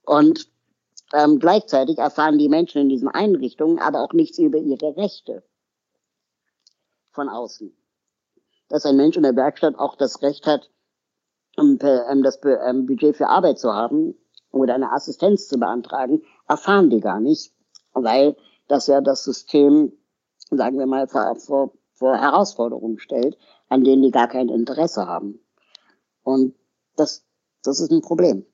[0.05, 0.51] Und
[1.13, 5.43] ähm, gleichzeitig erfahren die Menschen in diesen Einrichtungen aber auch nichts über ihre Rechte
[7.13, 7.75] von außen.
[8.69, 10.71] Dass ein Mensch in der Werkstatt auch das Recht hat,
[11.57, 14.15] um, ähm, das ähm, Budget für Arbeit zu haben
[14.51, 17.53] oder eine Assistenz zu beantragen, erfahren die gar nicht,
[17.93, 18.37] weil
[18.69, 19.93] dass er das System,
[20.51, 23.37] sagen wir mal, vor, vor, vor Herausforderungen stellt,
[23.69, 25.39] an denen die gar kein Interesse haben.
[26.23, 26.55] Und
[26.97, 27.25] das,
[27.63, 28.45] das ist ein Problem.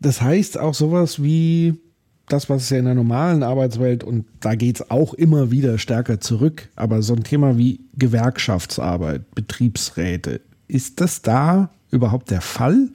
[0.00, 1.80] Das heißt auch sowas wie
[2.28, 5.78] das, was es ja in der normalen Arbeitswelt, und da geht es auch immer wieder
[5.78, 12.88] stärker zurück, aber so ein Thema wie Gewerkschaftsarbeit, Betriebsräte, ist das da überhaupt der Fall?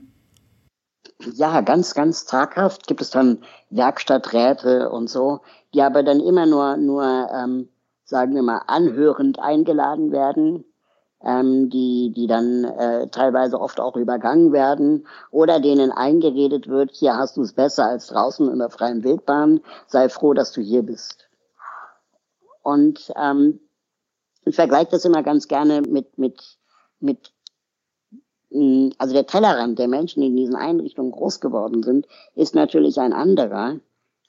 [1.19, 5.39] Ja, ganz, ganz zaghaft gibt es dann Werkstatträte und so,
[5.73, 7.69] die aber dann immer nur, nur ähm,
[8.03, 10.65] sagen wir mal, anhörend eingeladen werden
[11.25, 17.17] ähm, die, die dann äh, teilweise oft auch übergangen werden oder denen eingeredet wird, hier
[17.17, 20.83] hast du es besser als draußen in der freien Wildbahn, sei froh, dass du hier
[20.83, 21.27] bist.
[22.61, 23.59] Und ähm,
[24.45, 26.57] ich vergleiche das immer ganz gerne mit, mit,
[26.99, 27.31] mit
[28.97, 33.13] also der Tellerrand der Menschen, die in diesen Einrichtungen groß geworden sind, ist natürlich ein
[33.13, 33.79] anderer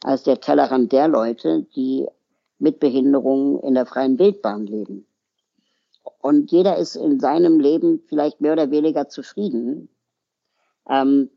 [0.03, 2.07] als der Tellerrand der Leute, die
[2.59, 5.07] mit Behinderungen in der freien Wildbahn leben.
[6.21, 9.89] Und jeder ist in seinem Leben vielleicht mehr oder weniger zufrieden,
[10.89, 11.31] ähm,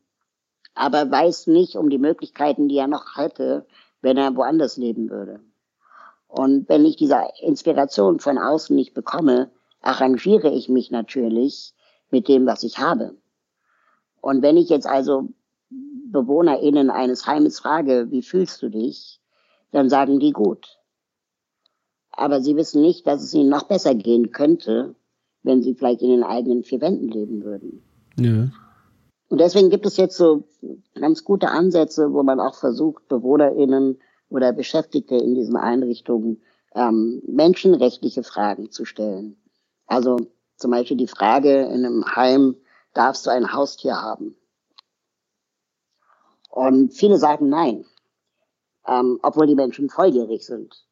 [0.73, 3.65] aber weiß nicht um die Möglichkeiten, die er noch hätte,
[4.01, 5.41] wenn er woanders leben würde.
[6.27, 11.73] Und wenn ich diese Inspiration von außen nicht bekomme, arrangiere ich mich natürlich
[12.11, 13.15] mit dem, was ich habe.
[14.21, 15.29] Und wenn ich jetzt also
[15.69, 19.19] BewohnerInnen eines Heimes frage, wie fühlst du dich,
[19.71, 20.79] dann sagen die gut
[22.19, 24.95] aber sie wissen nicht, dass es ihnen noch besser gehen könnte,
[25.43, 27.81] wenn sie vielleicht in den eigenen vier Wänden leben würden.
[28.19, 28.49] Ja.
[29.29, 30.43] Und deswegen gibt es jetzt so
[30.95, 33.99] ganz gute Ansätze, wo man auch versucht, BewohnerInnen
[34.29, 36.41] oder Beschäftigte in diesen Einrichtungen
[36.75, 39.37] ähm, menschenrechtliche Fragen zu stellen.
[39.87, 40.17] Also
[40.59, 42.55] zum Beispiel die Frage in einem Heim,
[42.93, 44.35] darfst du ein Haustier haben?
[46.49, 47.85] Und viele sagen nein,
[48.85, 50.85] ähm, obwohl die Menschen volljährig sind.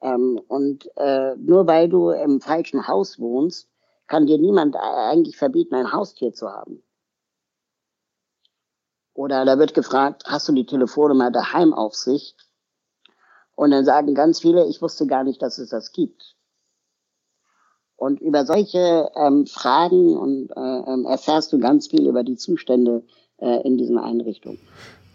[0.00, 3.68] Ähm, und äh, nur weil du im falschen Haus wohnst,
[4.06, 6.82] kann dir niemand eigentlich verbieten, ein Haustier zu haben.
[9.14, 12.36] Oder da wird gefragt, hast du die Telefonnummer der Heimaufsicht?
[13.54, 16.36] Und dann sagen ganz viele, ich wusste gar nicht, dass es das gibt.
[18.04, 23.02] Und über solche ähm, Fragen und, äh, ähm, erfährst du ganz viel über die Zustände
[23.38, 24.58] äh, in diesen Einrichtungen.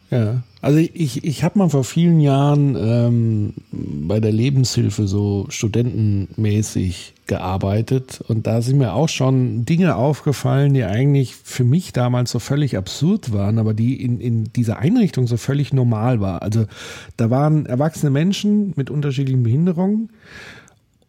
[0.10, 7.14] Ja, also ich, ich habe mal vor vielen Jahren ähm, bei der Lebenshilfe so studentenmäßig
[7.28, 12.40] gearbeitet und da sind mir auch schon Dinge aufgefallen, die eigentlich für mich damals so
[12.40, 16.42] völlig absurd waren, aber die in, in dieser Einrichtung so völlig normal war.
[16.42, 16.66] Also
[17.18, 20.10] da waren erwachsene Menschen mit unterschiedlichen Behinderungen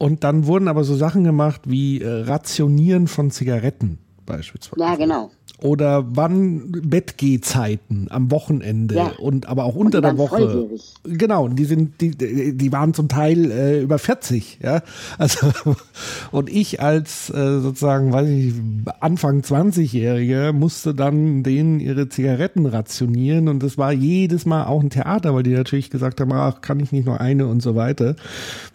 [0.01, 4.81] und dann wurden aber so Sachen gemacht wie äh, Rationieren von Zigaretten beispielsweise.
[4.83, 5.31] Ja, genau
[5.63, 9.13] oder wann Bettgehzeiten am Wochenende ja.
[9.19, 10.49] und aber auch unter der Woche.
[10.49, 10.95] Volljährig.
[11.05, 12.11] Genau, die sind die
[12.57, 14.83] die waren zum Teil äh, über 40, ja.
[15.19, 15.53] Also
[16.33, 18.55] und ich als äh, sozusagen, weiß ich,
[19.01, 24.91] Anfang 20-jährige musste dann denen ihre Zigaretten rationieren und das war jedes Mal auch ein
[24.91, 28.17] Theater, weil die natürlich gesagt haben, ach, kann ich nicht nur eine und so weiter.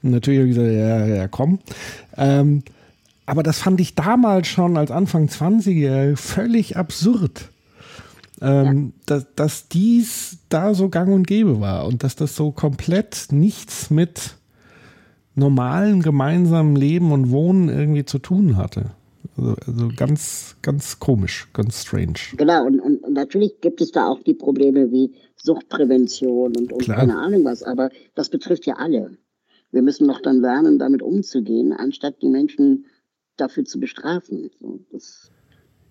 [0.03, 1.59] Und natürlich habe ich gesagt, ja, ja, komm.
[2.17, 2.63] Ähm,
[3.25, 7.49] aber das fand ich damals schon als Anfang 20er völlig absurd.
[8.41, 9.01] Ähm, ja.
[9.05, 13.89] dass, dass dies da so gang und gäbe war und dass das so komplett nichts
[13.89, 14.35] mit
[15.35, 18.91] normalem gemeinsamen Leben und Wohnen irgendwie zu tun hatte.
[19.37, 22.19] Also, also ganz, ganz komisch, ganz strange.
[22.37, 26.85] Genau, und, und, und, natürlich gibt es da auch die Probleme wie Suchtprävention und, und
[26.85, 29.17] keine Ahnung was, aber das betrifft ja alle.
[29.71, 32.85] Wir müssen doch dann lernen, damit umzugehen, anstatt die Menschen
[33.37, 34.49] dafür zu bestrafen.
[34.91, 35.31] Das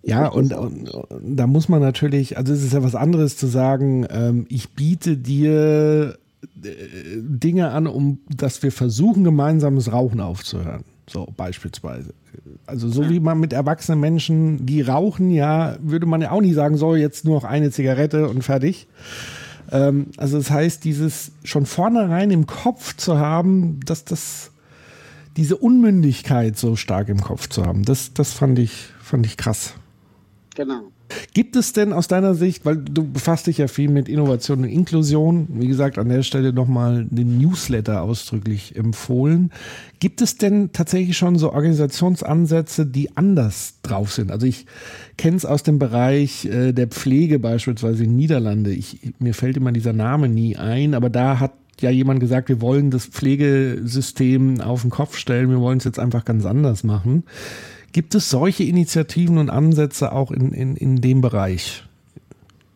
[0.07, 3.47] ja, und, und, und, da muss man natürlich, also es ist ja was anderes zu
[3.47, 6.19] sagen, ähm, ich biete dir
[6.63, 6.69] äh,
[7.17, 10.83] Dinge an, um dass wir versuchen, gemeinsames Rauchen aufzuhören.
[11.09, 12.13] So beispielsweise.
[12.67, 16.55] Also so wie man mit erwachsenen Menschen, die rauchen, ja, würde man ja auch nicht
[16.55, 18.87] sagen, so jetzt nur noch eine Zigarette und fertig.
[19.71, 24.51] Ähm, also das heißt, dieses schon vornherein im Kopf zu haben, dass das
[25.37, 29.73] diese Unmündigkeit so stark im Kopf zu haben, das, das fand ich, fand ich krass.
[30.55, 30.83] Genau.
[31.33, 34.69] Gibt es denn aus deiner Sicht, weil du befasst dich ja viel mit Innovation und
[34.69, 39.51] Inklusion, wie gesagt, an der Stelle nochmal den Newsletter ausdrücklich empfohlen.
[39.99, 44.31] Gibt es denn tatsächlich schon so Organisationsansätze, die anders drauf sind?
[44.31, 44.65] Also ich
[45.17, 48.71] kenne es aus dem Bereich äh, der Pflege beispielsweise in Niederlande.
[48.71, 52.61] Ich, mir fällt immer dieser Name nie ein, aber da hat ja jemand gesagt, wir
[52.61, 57.23] wollen das Pflegesystem auf den Kopf stellen, wir wollen es jetzt einfach ganz anders machen.
[57.91, 61.83] Gibt es solche Initiativen und Ansätze auch in, in, in dem Bereich?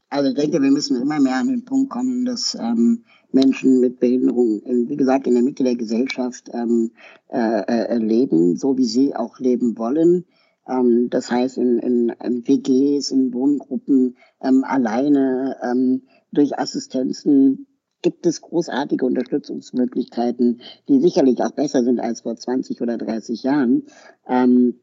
[0.10, 4.00] Also ich denke, wir müssen immer mehr an den Punkt kommen, dass ähm, Menschen mit
[4.00, 6.92] Behinderung, wie gesagt, in der Mitte der Gesellschaft ähm,
[7.28, 10.26] äh, äh, leben, so wie sie auch leben wollen.
[10.68, 17.68] Ähm, das heißt, in, in, in WGs, in Wohngruppen, ähm, alleine, ähm, durch Assistenzen,
[18.02, 23.84] gibt es großartige Unterstützungsmöglichkeiten, die sicherlich auch besser sind als vor 20 oder 30 Jahren.
[24.28, 24.80] Ähm,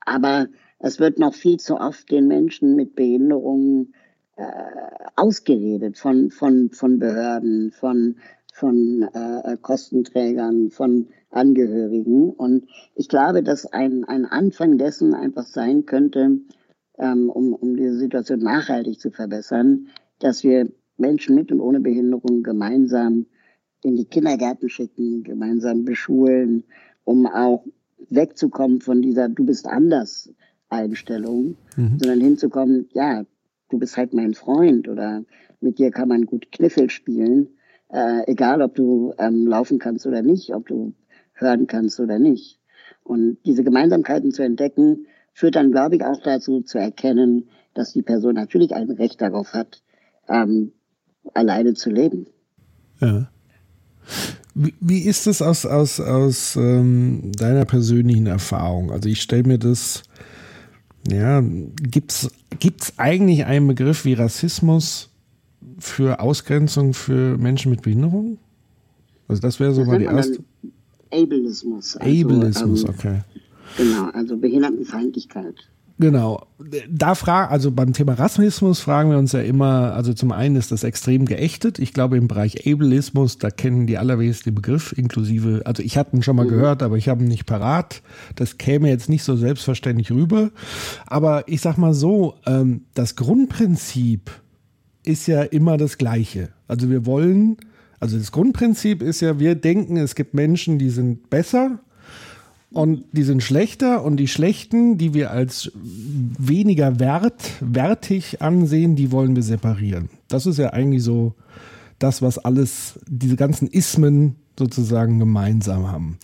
[0.00, 0.48] aber
[0.78, 3.94] es wird noch viel zu oft den Menschen mit Behinderungen
[4.36, 4.44] äh,
[5.16, 8.16] ausgeredet von, von, von Behörden, von,
[8.52, 12.30] von äh, Kostenträgern, von Angehörigen.
[12.30, 16.40] Und ich glaube, dass ein, ein Anfang dessen einfach sein könnte,
[16.98, 19.88] ähm, um, um diese Situation nachhaltig zu verbessern,
[20.18, 20.70] dass wir
[21.00, 23.26] Menschen mit und ohne Behinderung gemeinsam
[23.82, 26.64] in die Kindergärten schicken, gemeinsam beschulen,
[27.04, 27.64] um auch
[28.08, 30.32] wegzukommen von dieser Du bist anders
[30.68, 31.98] Einstellung, mhm.
[31.98, 33.24] sondern hinzukommen, ja,
[33.68, 35.24] du bist halt mein Freund oder
[35.60, 37.48] mit dir kann man gut Kniffel spielen,
[37.88, 40.94] äh, egal ob du ähm, laufen kannst oder nicht, ob du
[41.34, 42.60] hören kannst oder nicht.
[43.02, 48.02] Und diese Gemeinsamkeiten zu entdecken, führt dann, glaube ich, auch dazu zu erkennen, dass die
[48.02, 49.82] Person natürlich ein Recht darauf hat,
[50.28, 50.72] ähm,
[51.34, 52.26] alleine zu leben.
[53.00, 53.30] Ja.
[54.54, 58.90] Wie, wie ist es aus, aus, aus ähm, deiner persönlichen Erfahrung?
[58.90, 60.02] Also ich stelle mir das,
[61.08, 65.10] ja, gibt es eigentlich einen Begriff wie Rassismus
[65.78, 68.38] für Ausgrenzung für Menschen mit Behinderung?
[69.28, 70.42] Also das wäre so mal die erste.
[71.12, 71.96] Ableismus.
[71.96, 73.20] Also, Ableismus, ähm, okay.
[73.76, 75.69] Genau, also Behindertenfeindlichkeit.
[76.00, 76.46] Genau.
[76.90, 80.72] Da frage, also beim Thema Rassismus fragen wir uns ja immer, also zum einen ist
[80.72, 81.78] das extrem geächtet.
[81.78, 86.16] Ich glaube, im Bereich Ableismus, da kennen die allerwenigsten den Begriff, inklusive, also ich hatte
[86.16, 86.50] ihn schon mal mhm.
[86.50, 88.00] gehört, aber ich habe ihn nicht parat.
[88.34, 90.50] Das käme jetzt nicht so selbstverständlich rüber.
[91.06, 94.30] Aber ich sag mal so, ähm, das Grundprinzip
[95.04, 96.48] ist ja immer das gleiche.
[96.66, 97.58] Also wir wollen,
[97.98, 101.80] also das Grundprinzip ist ja, wir denken, es gibt Menschen, die sind besser
[102.72, 109.10] und die sind schlechter und die schlechten, die wir als weniger wert, wertig ansehen, die
[109.10, 110.08] wollen wir separieren.
[110.28, 111.34] Das ist ja eigentlich so
[111.98, 116.18] das, was alles, diese ganzen Ismen sozusagen gemeinsam haben.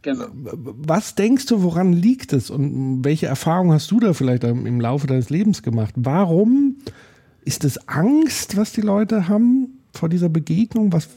[0.00, 0.26] Genau.
[0.32, 5.06] Was denkst du, woran liegt es und welche Erfahrungen hast du da vielleicht im Laufe
[5.06, 5.94] deines Lebens gemacht?
[5.96, 6.76] Warum
[7.44, 10.92] ist es Angst, was die Leute haben vor dieser Begegnung?
[10.92, 11.08] Was,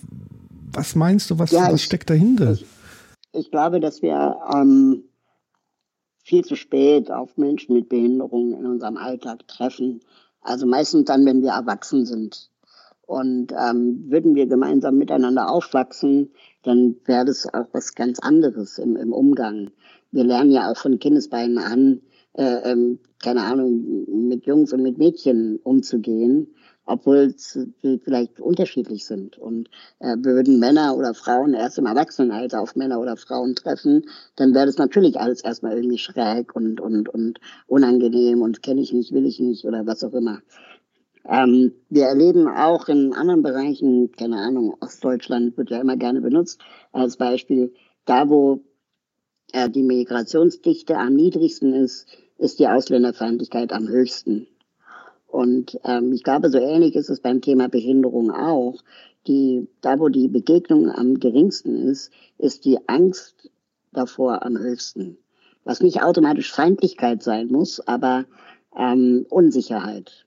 [0.71, 2.53] was meinst du, was, ja, was steckt dahinter?
[2.53, 2.65] Ich,
[3.35, 5.03] ich glaube, dass wir ähm,
[6.23, 10.01] viel zu spät auf Menschen mit Behinderungen in unserem Alltag treffen.
[10.41, 12.49] Also meistens dann, wenn wir erwachsen sind.
[13.05, 16.31] Und ähm, würden wir gemeinsam miteinander aufwachsen,
[16.63, 19.69] dann wäre das auch was ganz anderes im, im Umgang.
[20.11, 22.01] Wir lernen ja auch von Kindesbeinen an,
[22.33, 26.54] äh, ähm, keine Ahnung, mit Jungs und mit Mädchen umzugehen
[26.85, 27.73] obwohl sie
[28.03, 29.37] vielleicht unterschiedlich sind.
[29.37, 29.69] Und
[29.99, 34.05] äh, würden Männer oder Frauen erst im Erwachsenenalter auf Männer oder Frauen treffen,
[34.35, 38.93] dann wäre das natürlich alles erstmal irgendwie schräg und, und, und unangenehm und kenne ich
[38.93, 40.41] nicht, will ich nicht oder was auch immer.
[41.27, 46.61] Ähm, wir erleben auch in anderen Bereichen, keine Ahnung, Ostdeutschland wird ja immer gerne benutzt
[46.91, 47.73] als Beispiel,
[48.05, 48.63] da wo
[49.51, 52.07] äh, die Migrationsdichte am niedrigsten ist,
[52.37, 54.47] ist die Ausländerfeindlichkeit am höchsten.
[55.35, 58.81] Und ähm, ich glaube, so ähnlich ist es beim Thema Behinderung auch.
[59.27, 63.51] Die, da, wo die Begegnung am geringsten ist, ist die Angst
[63.91, 65.17] davor am höchsten.
[65.65, 68.23] Was nicht automatisch Feindlichkeit sein muss, aber
[68.77, 70.25] ähm, Unsicherheit.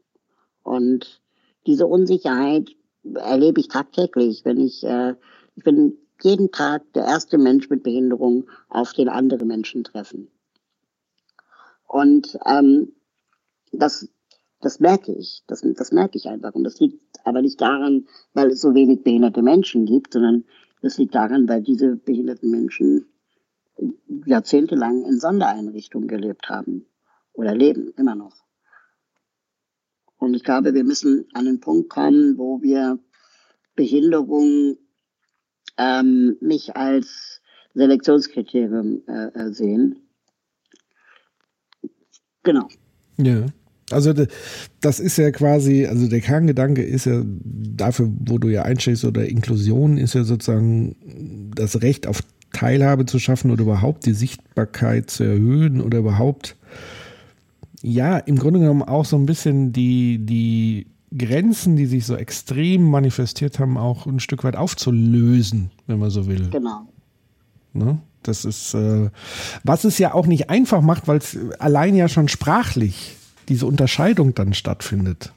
[0.63, 1.23] Und
[1.67, 2.69] diese Unsicherheit
[3.15, 5.15] erlebe ich tagtäglich, wenn ich, äh,
[5.57, 10.29] ich bin jeden Tag der erste Mensch mit Behinderung, auf den andere Menschen treffen.
[11.87, 12.93] Und ähm,
[13.73, 14.07] das
[14.61, 15.43] das merke ich.
[15.47, 16.55] Das, das merke ich einfach.
[16.55, 20.45] Und das liegt aber nicht daran, weil es so wenig behinderte Menschen gibt, sondern
[20.83, 23.07] das liegt daran, weil diese behinderten Menschen
[24.27, 26.87] jahrzehntelang in Sondereinrichtungen gelebt haben
[27.33, 28.37] oder leben immer noch.
[30.19, 32.99] Und ich glaube, wir müssen an den Punkt kommen, wo wir
[33.77, 34.77] Behinderung
[35.77, 37.41] ähm, nicht als
[37.75, 40.09] Selektionskriterium äh, äh sehen.
[42.43, 42.69] Genau.
[43.19, 43.47] Ja.
[43.91, 44.13] Also
[44.81, 49.27] das ist ja quasi, also der Kerngedanke ist ja dafür, wo du ja einstehst oder
[49.27, 52.21] Inklusion ist ja sozusagen das Recht auf
[52.53, 56.57] Teilhabe zu schaffen oder überhaupt die Sichtbarkeit zu erhöhen oder überhaupt,
[57.83, 60.87] ja, im Grunde genommen auch so ein bisschen die, die
[61.17, 66.27] Grenzen, die sich so extrem manifestiert haben, auch ein Stück weit aufzulösen, wenn man so
[66.27, 66.49] will.
[66.51, 66.89] Genau.
[67.73, 67.99] Ne?
[68.23, 69.11] Das ist, äh,
[69.63, 73.18] was es ja auch nicht einfach macht, weil es allein ja schon sprachlich
[73.49, 75.33] diese Unterscheidung dann stattfindet.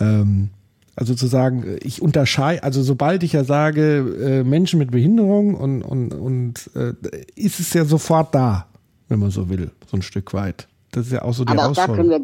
[0.00, 0.50] Ähm,
[0.96, 5.82] also zu sagen, ich unterscheide, also sobald ich ja sage, äh, Menschen mit Behinderung und,
[5.82, 6.94] und, und äh,
[7.36, 8.66] ist es ja sofort da,
[9.08, 10.66] wenn man so will, so ein Stück weit.
[10.90, 12.20] Das ist ja auch so die Aber auch da können, wir,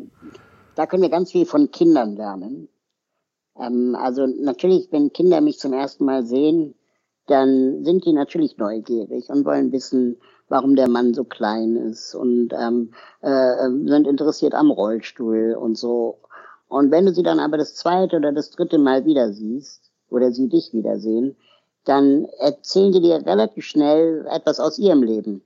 [0.74, 2.68] da können wir ganz viel von Kindern lernen.
[3.56, 6.74] Ähm, also natürlich, wenn Kinder mich zum ersten Mal sehen,
[7.26, 10.16] dann sind die natürlich neugierig und wollen wissen,
[10.54, 12.92] warum der Mann so klein ist und ähm,
[13.22, 16.20] äh, sind interessiert am Rollstuhl und so.
[16.68, 20.30] Und wenn du sie dann aber das zweite oder das dritte Mal wieder siehst oder
[20.30, 21.34] sie dich wiedersehen,
[21.84, 25.42] dann erzählen die dir relativ schnell etwas aus ihrem Leben.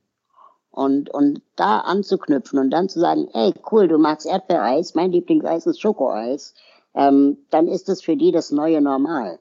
[0.69, 5.65] Und, und da anzuknüpfen und dann zu sagen, ey, cool, du magst Erdbeereis, mein Lieblingseis
[5.65, 6.53] ist Schokoeis,
[6.93, 9.39] ähm, dann ist es für die das neue Normal.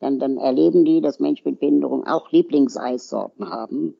[0.00, 3.98] Dann, dann erleben die, dass Menschen mit Behinderung auch Lieblingseissorten haben.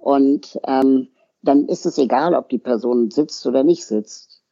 [0.00, 1.08] Und ähm,
[1.42, 4.42] dann ist es egal, ob die Person sitzt oder nicht sitzt.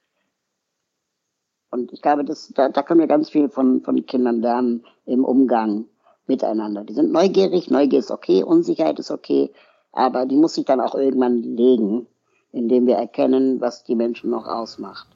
[1.70, 5.24] Und ich glaube, das, da, da können wir ganz viel von, von Kindern lernen im
[5.24, 5.86] Umgang
[6.26, 6.84] miteinander.
[6.84, 9.51] Die sind neugierig, Neugier ist okay, Unsicherheit ist okay,
[9.92, 12.07] aber die muss sich dann auch irgendwann legen,
[12.53, 15.09] indem wir erkennen, was die Menschen noch ausmacht.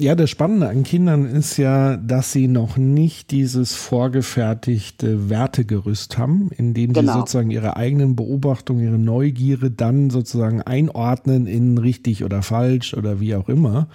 [0.00, 6.50] Ja, das Spannende an Kindern ist ja, dass sie noch nicht dieses vorgefertigte Wertegerüst haben,
[6.56, 7.12] in dem genau.
[7.12, 13.18] sie sozusagen ihre eigenen Beobachtungen, ihre Neugierde dann sozusagen einordnen in richtig oder falsch oder
[13.18, 13.88] wie auch immer,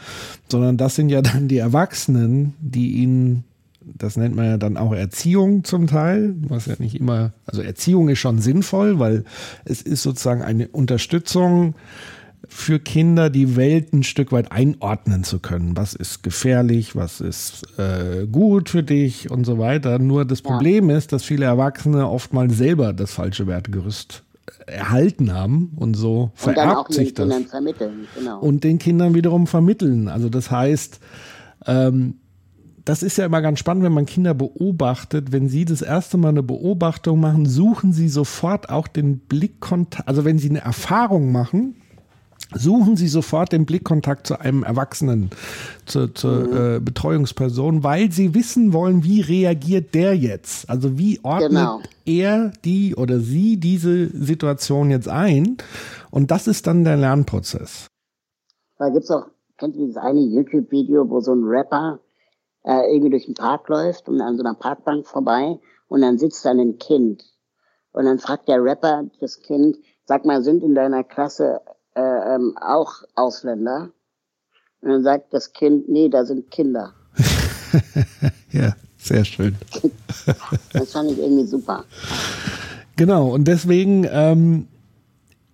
[0.49, 3.45] sondern das sind ja dann die Erwachsenen, die ihnen
[3.85, 8.07] das nennt man ja dann auch Erziehung zum Teil, was ja nicht immer, also Erziehung
[8.09, 9.25] ist schon sinnvoll, weil
[9.65, 11.75] es ist sozusagen eine Unterstützung
[12.53, 15.75] für Kinder, die Welt ein Stück weit einordnen zu können.
[15.75, 19.99] Was ist gefährlich, was ist äh, gut für dich und so weiter.
[19.99, 20.97] Nur das Problem ja.
[20.97, 24.23] ist, dass viele Erwachsene oftmals selber das falsche Wertegerüst
[24.67, 27.27] erhalten haben und so und vererbt sich das.
[28.15, 28.39] Genau.
[28.39, 30.07] Und den Kindern wiederum vermitteln.
[30.07, 30.99] Also das heißt,
[31.65, 32.15] ähm,
[32.85, 35.31] das ist ja immer ganz spannend, wenn man Kinder beobachtet.
[35.31, 40.07] Wenn sie das erste Mal eine Beobachtung machen, suchen sie sofort auch den Blickkontakt.
[40.07, 41.75] Also wenn sie eine Erfahrung machen,
[42.55, 45.29] suchen Sie sofort den Blickkontakt zu einem Erwachsenen,
[45.85, 46.75] zur, zur mhm.
[46.75, 50.69] äh, Betreuungsperson, weil Sie wissen wollen, wie reagiert der jetzt?
[50.69, 51.81] Also wie ordnet genau.
[52.05, 55.57] er die oder sie diese Situation jetzt ein?
[56.11, 57.87] Und das ist dann der Lernprozess.
[58.77, 59.27] Da gibt es auch,
[59.57, 61.99] kennt ihr dieses eine YouTube-Video, wo so ein Rapper
[62.63, 66.45] äh, irgendwie durch den Park läuft und an so einer Parkbank vorbei und dann sitzt
[66.45, 67.23] da ein Kind.
[67.91, 71.61] Und dann fragt der Rapper das Kind, sag mal, sind in deiner Klasse
[71.95, 73.89] äh, ähm, auch Ausländer?
[74.81, 76.93] Und dann sagt das Kind, nee, da sind Kinder.
[78.51, 79.55] ja, sehr schön.
[80.73, 81.85] das fand ich irgendwie super.
[82.95, 84.67] Genau, und deswegen ähm,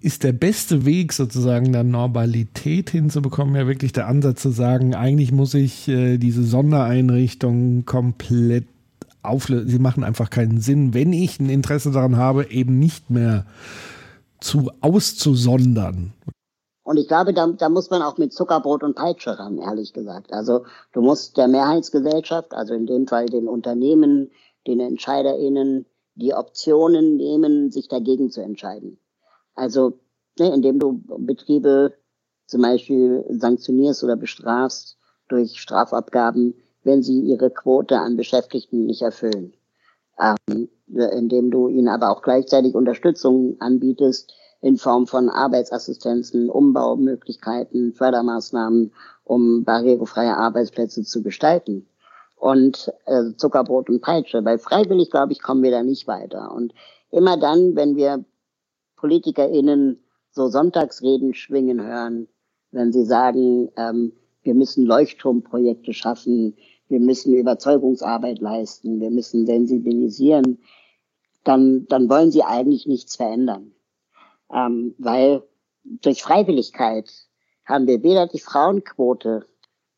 [0.01, 5.31] ist der beste Weg sozusagen der Normalität hinzubekommen, ja wirklich der Ansatz zu sagen, eigentlich
[5.31, 8.65] muss ich äh, diese Sondereinrichtungen komplett
[9.21, 9.69] auflösen.
[9.69, 13.45] Sie machen einfach keinen Sinn, wenn ich ein Interesse daran habe, eben nicht mehr
[14.41, 16.13] zu auszusondern.
[16.83, 20.33] Und ich glaube, da, da muss man auch mit Zuckerbrot und Peitsche ran, ehrlich gesagt.
[20.33, 24.31] Also du musst der Mehrheitsgesellschaft, also in dem Fall den Unternehmen,
[24.65, 25.85] den EntscheiderInnen,
[26.15, 28.97] die Optionen nehmen, sich dagegen zu entscheiden.
[29.55, 29.99] Also,
[30.39, 31.93] ne, indem du Betriebe
[32.47, 39.53] zum Beispiel sanktionierst oder bestrafst durch Strafabgaben, wenn sie ihre Quote an Beschäftigten nicht erfüllen.
[40.19, 48.91] Ähm, indem du ihnen aber auch gleichzeitig Unterstützung anbietest in Form von Arbeitsassistenzen, Umbaumöglichkeiten, Fördermaßnahmen,
[49.23, 51.87] um barrierefreie Arbeitsplätze zu gestalten.
[52.35, 56.53] Und äh, Zuckerbrot und Peitsche, weil freiwillig, glaube ich, kommen wir da nicht weiter.
[56.53, 56.73] Und
[57.11, 58.23] immer dann, wenn wir
[58.95, 62.27] PolitikerInnen so Sonntagsreden schwingen hören,
[62.71, 64.13] wenn sie sagen, ähm,
[64.43, 66.55] wir müssen Leuchtturmprojekte schaffen,
[66.87, 70.59] wir müssen Überzeugungsarbeit leisten, wir müssen sensibilisieren,
[71.43, 73.73] dann, dann wollen sie eigentlich nichts verändern.
[74.51, 75.43] Ähm, weil
[75.83, 77.09] durch Freiwilligkeit
[77.65, 79.45] haben wir weder die Frauenquote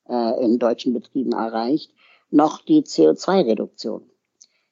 [0.08, 1.94] äh, in deutschen Betrieben erreicht,
[2.30, 4.10] noch die CO2-Reduktion.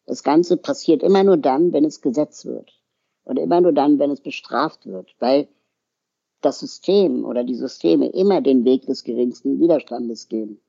[0.06, 2.72] Das Ganze passiert immer nur dann, wenn es Gesetz wird.
[3.24, 5.48] Und immer nur dann, wenn es bestraft wird, weil
[6.42, 10.62] das System oder die Systeme immer den Weg des geringsten Widerstandes gehen.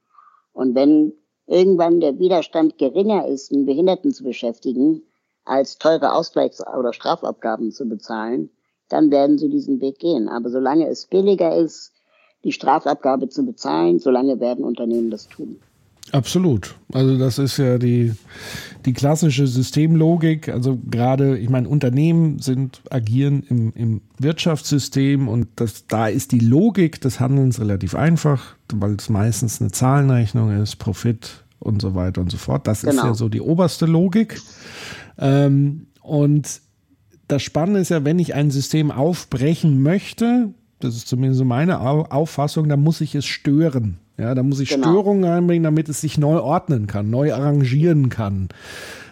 [0.53, 1.15] Und wenn
[1.47, 5.03] irgendwann der Widerstand geringer ist, einen Behinderten zu beschäftigen,
[5.51, 8.51] als teure Ausgleichs- oder Strafabgaben zu bezahlen,
[8.89, 10.29] dann werden sie diesen Weg gehen.
[10.29, 11.93] Aber solange es billiger ist,
[12.45, 15.61] die Strafabgabe zu bezahlen, solange werden Unternehmen das tun.
[16.13, 16.75] Absolut.
[16.93, 18.13] Also das ist ja die,
[18.85, 20.49] die klassische Systemlogik.
[20.49, 26.41] Also gerade, ich meine, Unternehmen sind, agieren im, im Wirtschaftssystem und das, da ist die
[26.41, 32.21] Logik des Handelns relativ einfach, weil es meistens eine Zahlenrechnung ist, Profit und so weiter
[32.21, 32.67] und so fort.
[32.67, 32.93] Das genau.
[32.93, 34.41] ist ja so die oberste Logik.
[35.19, 36.61] Ähm, und
[37.29, 41.81] das Spannende ist ja, wenn ich ein System aufbrechen möchte, das ist zumindest so meine
[41.81, 43.99] Auffassung, dann muss ich es stören.
[44.19, 44.89] Ja, da muss ich Genau.
[44.89, 48.49] Störungen reinbringen, damit es sich neu ordnen kann, neu arrangieren kann.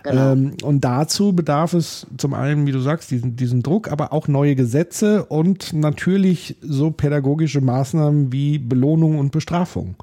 [0.02, 0.32] Genau.
[0.32, 4.28] Ähm, und dazu bedarf es zum einen, wie du sagst, diesen, diesen Druck, aber auch
[4.28, 9.96] neue Gesetze und natürlich so pädagogische Maßnahmen wie Belohnung und Bestrafung.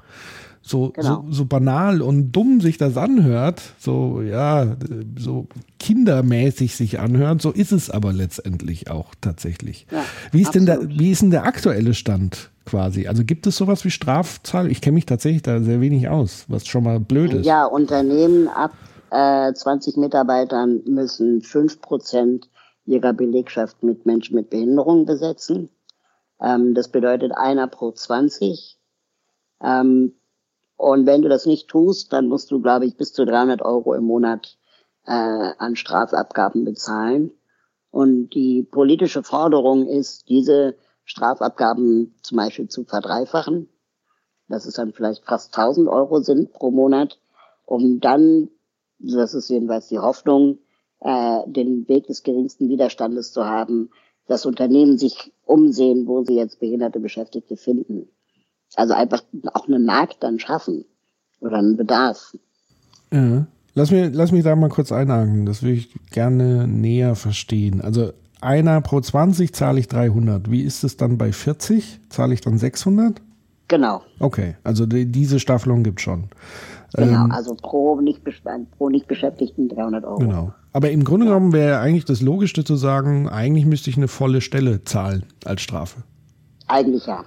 [0.66, 1.22] So, Genau.
[1.26, 4.76] so, so banal und dumm sich das anhört, so, ja,
[5.16, 5.46] so
[5.78, 9.86] kindermäßig sich anhört, so ist es aber letztendlich auch tatsächlich.
[9.92, 13.06] Ja, wie, ist denn der, wie ist denn der aktuelle Stand quasi?
[13.06, 14.68] Also gibt es sowas wie Strafzahl?
[14.68, 17.46] Ich kenne mich tatsächlich da sehr wenig aus, was schon mal blöd ist.
[17.46, 18.72] Ja, Unternehmen ab
[19.12, 22.42] äh, 20 Mitarbeitern müssen 5%
[22.86, 25.68] ihrer Belegschaft mit Menschen mit Behinderung besetzen.
[26.40, 28.78] Ähm, das bedeutet einer pro 20.
[29.62, 30.12] Ähm,
[30.76, 33.94] und wenn du das nicht tust, dann musst du, glaube ich, bis zu 300 Euro
[33.94, 34.58] im Monat
[35.06, 37.30] äh, an Strafabgaben bezahlen.
[37.90, 43.68] Und die politische Forderung ist, diese Strafabgaben zum Beispiel zu verdreifachen,
[44.48, 47.18] dass es dann vielleicht fast 1000 Euro sind pro Monat,
[47.64, 48.50] um dann,
[48.98, 50.58] das ist jedenfalls die Hoffnung,
[51.00, 53.90] äh, den Weg des geringsten Widerstandes zu haben,
[54.26, 58.08] dass Unternehmen sich umsehen, wo sie jetzt behinderte Beschäftigte finden.
[58.74, 60.84] Also einfach auch einen Markt dann schaffen
[61.40, 62.34] oder einen Bedarf.
[63.12, 63.46] Ja.
[63.74, 65.46] Lass, mir, lass mich da mal kurz einhaken.
[65.46, 67.80] Das würde ich gerne näher verstehen.
[67.80, 70.50] Also einer pro 20 zahle ich 300.
[70.50, 72.00] Wie ist es dann bei 40?
[72.08, 73.20] Zahle ich dann 600?
[73.68, 76.28] Genau, Okay, also die, diese Staffelung gibt schon.
[76.94, 77.24] genau.
[77.24, 78.22] Ähm, also pro nicht,
[78.78, 80.18] pro nicht Beschäftigten 300 Euro.
[80.18, 80.52] Genau.
[80.72, 84.40] Aber im Grunde genommen wäre eigentlich das Logischste zu sagen, eigentlich müsste ich eine volle
[84.40, 86.04] Stelle zahlen als Strafe.
[86.68, 87.24] Eigentlich ja.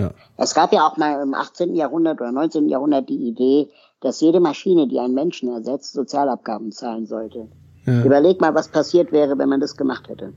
[0.00, 0.10] Ja.
[0.36, 1.74] Es gab ja auch mal im 18.
[1.74, 2.68] Jahrhundert oder 19.
[2.68, 3.68] Jahrhundert die Idee,
[4.00, 7.48] dass jede Maschine, die einen Menschen ersetzt, Sozialabgaben zahlen sollte.
[7.86, 8.02] Ja.
[8.04, 10.32] Überleg mal, was passiert wäre, wenn man das gemacht hätte.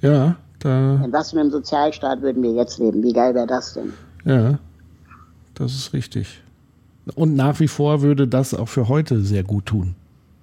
[0.00, 3.02] Ja, da, In was für einem Sozialstaat würden wir jetzt leben?
[3.02, 3.92] Wie geil wäre das denn?
[4.24, 4.58] ja,
[5.54, 6.42] das ist richtig.
[7.14, 9.94] Und nach wie vor würde das auch für heute sehr gut tun.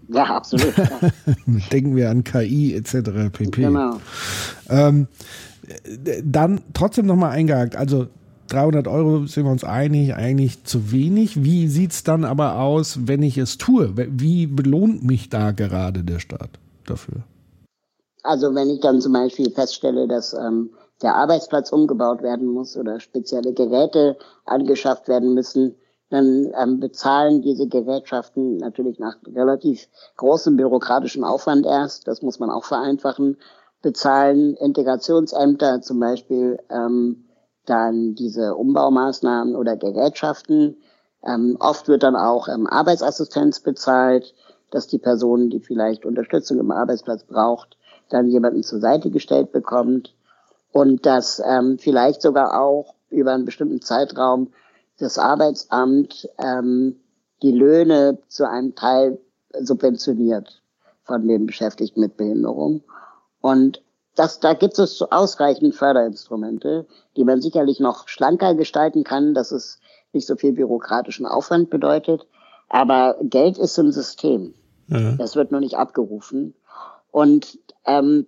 [0.08, 0.74] Ja, absolut.
[1.72, 3.32] Denken wir an KI etc.
[3.32, 3.62] pp.
[3.62, 4.00] genau.
[4.70, 5.08] Ähm,
[5.68, 7.76] äh, dann trotzdem nochmal eingehakt.
[7.76, 8.08] Also
[8.48, 11.44] 300 Euro sind wir uns einig, eigentlich zu wenig.
[11.44, 13.94] Wie sieht's dann aber aus, wenn ich es tue?
[13.96, 16.52] Wie belohnt mich da gerade der Staat
[16.86, 17.24] dafür?
[18.24, 20.72] Also wenn ich dann zum Beispiel feststelle, dass ähm,
[21.02, 25.76] der Arbeitsplatz umgebaut werden muss oder spezielle Geräte angeschafft werden müssen,
[26.10, 29.88] dann ähm, bezahlen diese Gerätschaften natürlich nach relativ
[30.18, 32.08] großem bürokratischen Aufwand erst.
[32.08, 33.38] Das muss man auch vereinfachen.
[33.82, 37.25] Bezahlen Integrationsämter zum Beispiel ähm,
[37.66, 40.78] dann diese Umbaumaßnahmen oder Gerätschaften.
[41.24, 44.34] Ähm, oft wird dann auch ähm, Arbeitsassistenz bezahlt,
[44.72, 47.78] dass die Person, die vielleicht Unterstützung im Arbeitsplatz braucht,
[48.10, 50.16] dann jemanden zur Seite gestellt bekommt
[50.72, 54.52] und dass ähm, vielleicht sogar auch über einen bestimmten Zeitraum
[55.00, 57.00] das Arbeitsamt ähm,
[57.42, 59.20] die Löhne zu einem Teil
[59.58, 60.62] subventioniert
[61.04, 62.84] von den Beschäftigten mit Behinderung.
[63.42, 63.82] Und
[64.16, 66.86] das, da gibt es ausreichend Förderinstrumente,
[67.18, 69.80] die man sicherlich noch schlanker gestalten kann, dass es
[70.14, 72.26] nicht so viel bürokratischen Aufwand bedeutet.
[72.70, 74.56] Aber Geld ist im System.
[74.88, 75.12] Ja.
[75.14, 76.56] Das wird nur nicht abgerufen.
[77.12, 78.28] Und ähm,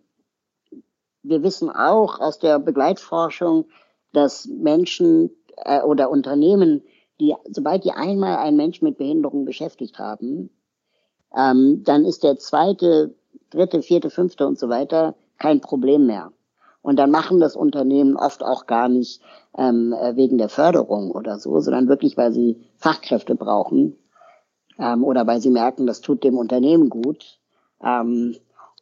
[1.23, 3.65] wir wissen auch aus der Begleitforschung,
[4.13, 6.83] dass Menschen äh, oder Unternehmen,
[7.19, 10.49] die, sobald die einmal einen Menschen mit Behinderung beschäftigt haben,
[11.35, 13.15] ähm, dann ist der zweite,
[13.49, 16.31] dritte, vierte, fünfte und so weiter kein Problem mehr.
[16.81, 19.21] Und dann machen das Unternehmen oft auch gar nicht
[19.57, 23.97] ähm, äh, wegen der Förderung oder so, sondern wirklich, weil sie Fachkräfte brauchen
[24.79, 27.39] ähm, oder weil sie merken, das tut dem Unternehmen gut.
[27.83, 28.35] Ähm,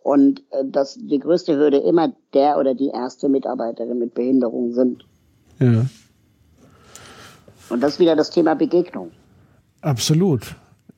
[0.04, 5.06] und äh, dass die größte Hürde immer der oder die erste Mitarbeiterin mit Behinderung sind.
[5.60, 5.86] ja.
[7.68, 9.12] Und das ist wieder das Thema Begegnung.
[9.82, 10.56] Absolut.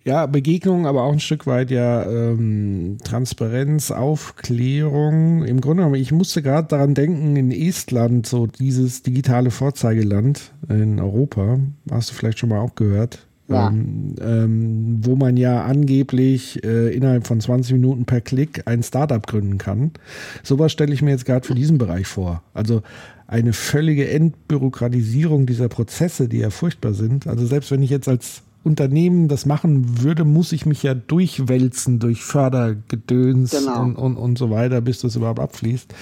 [0.08, 5.44] Ja, Begegnung, aber auch ein Stück weit ja ähm, Transparenz, Aufklärung.
[5.44, 11.02] Im Grunde genommen, ich musste gerade daran denken, in Estland, so dieses digitale Vorzeigeland in
[11.02, 11.60] Europa,
[11.92, 13.68] hast du vielleicht schon mal auch gehört, Ja.
[13.68, 19.28] ähm, ähm, wo man ja angeblich äh, innerhalb von 20 Minuten per Klick ein Startup
[19.28, 19.92] gründen kann.
[20.42, 22.44] Sowas stelle ich mir jetzt gerade für diesen Bereich vor.
[22.54, 22.82] Also
[23.28, 27.28] eine völlige Entbürokratisierung dieser Prozesse, die ja furchtbar sind.
[27.28, 32.00] Also selbst wenn ich jetzt als Unternehmen das machen würde, muss ich mich ja durchwälzen
[32.00, 33.82] durch Fördergedöns Genau.
[33.82, 35.94] und, und, und so weiter, bis das überhaupt abfließt.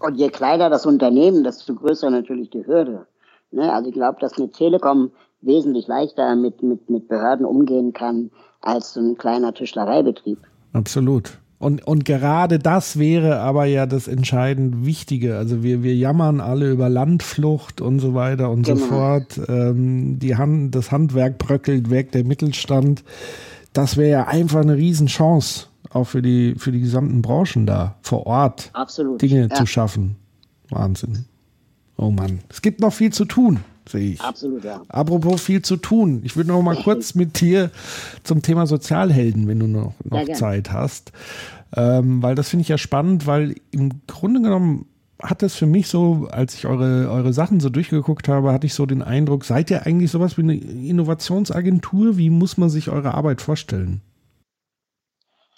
[0.00, 3.06] Und je kleiner das Unternehmen, desto größer natürlich die Hürde.
[3.50, 3.72] Ne?
[3.72, 8.30] Also ich glaube, dass eine Telekom wesentlich leichter mit, mit, mit Behörden umgehen kann
[8.60, 10.38] als so ein kleiner Tischlereibetrieb.
[10.72, 11.38] Absolut.
[11.58, 15.38] Und, und gerade das wäre aber ja das entscheidend Wichtige.
[15.38, 18.78] Also wir, wir jammern alle über Landflucht und so weiter und genau.
[18.78, 19.40] so fort.
[19.48, 23.04] Ähm, die Hand, das Handwerk bröckelt weg, der Mittelstand.
[23.72, 28.26] Das wäre ja einfach eine Riesenchance, auch für die, für die gesamten Branchen da vor
[28.26, 29.22] Ort Absolut.
[29.22, 29.54] Dinge ja.
[29.54, 30.16] zu schaffen.
[30.68, 31.24] Wahnsinn.
[31.96, 32.40] Oh Mann.
[32.50, 34.20] Es gibt noch viel zu tun sehe ich.
[34.20, 34.82] Absolut, ja.
[34.88, 36.20] Apropos viel zu tun.
[36.24, 37.70] Ich würde noch mal kurz mit dir
[38.22, 41.12] zum Thema Sozialhelden, wenn du noch, noch Zeit hast.
[41.74, 44.86] Ähm, weil das finde ich ja spannend, weil im Grunde genommen
[45.22, 48.74] hat das für mich so, als ich eure, eure Sachen so durchgeguckt habe, hatte ich
[48.74, 52.18] so den Eindruck, seid ihr eigentlich sowas wie eine Innovationsagentur?
[52.18, 54.02] Wie muss man sich eure Arbeit vorstellen?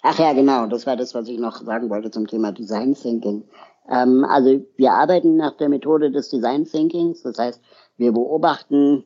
[0.01, 3.43] Ach ja, genau, das war das, was ich noch sagen wollte zum Thema Design Thinking.
[3.89, 7.61] Ähm, also wir arbeiten nach der Methode des Design Thinkings, das heißt,
[7.99, 9.03] wir beobachten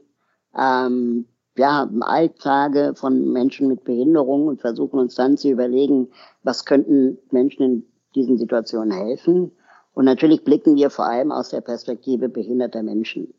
[0.57, 1.25] ähm,
[1.57, 6.09] ja, Alltage von Menschen mit Behinderung und versuchen uns dann zu überlegen,
[6.43, 9.51] was könnten Menschen in diesen Situationen helfen.
[9.93, 13.33] Und natürlich blicken wir vor allem aus der Perspektive behinderter Menschen.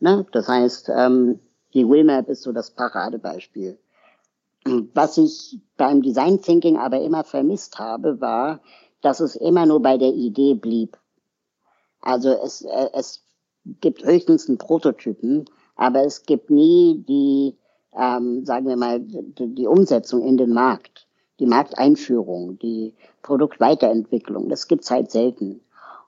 [0.00, 0.26] Ne?
[0.32, 1.40] Das heißt, ähm,
[1.72, 3.78] die Willmap ist so das Paradebeispiel.
[4.94, 8.60] Was ich beim Design Thinking aber immer vermisst habe, war,
[9.00, 10.98] dass es immer nur bei der Idee blieb.
[12.00, 13.25] Also es, äh, es
[13.80, 15.44] gibt höchstens einen Prototypen,
[15.76, 17.56] aber es gibt nie die,
[17.96, 21.06] ähm, sagen wir mal, die, Umsetzung in den Markt,
[21.38, 24.48] die Markteinführung, die Produktweiterentwicklung.
[24.48, 25.60] Das gibt's halt selten.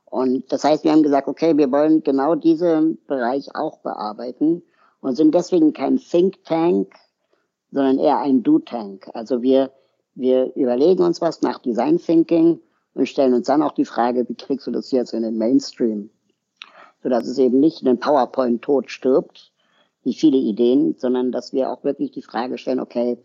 [0.06, 4.62] Und das heißt, wir haben gesagt, okay, wir wollen genau diesen Bereich auch bearbeiten
[5.00, 6.94] und sind deswegen kein Think Tank,
[7.70, 9.10] sondern eher ein Do Tank.
[9.12, 9.70] Also wir,
[10.14, 12.60] wir überlegen uns was nach Design Thinking
[12.94, 16.08] und stellen uns dann auch die Frage, wie kriegst du das jetzt in den Mainstream?
[17.02, 19.52] Sodass es eben nicht in den PowerPoint-Tod stirbt,
[20.04, 23.18] wie viele Ideen, sondern dass wir auch wirklich die Frage stellen, okay,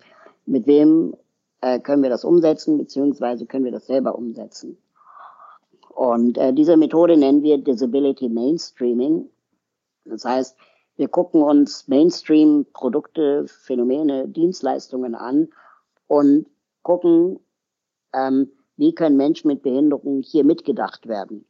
[0.45, 1.15] mit wem
[1.61, 4.78] äh, können wir das umsetzen, beziehungsweise können wir das selber umsetzen.
[5.89, 9.30] Und äh, diese Methode nennen wir Disability Mainstreaming.
[10.05, 10.57] Das heißt,
[10.95, 15.49] wir gucken uns Mainstream-Produkte, Phänomene, Dienstleistungen an
[16.07, 16.47] und
[16.82, 17.39] gucken,
[18.13, 21.45] ähm, wie können Menschen mit Behinderung hier mitgedacht werden.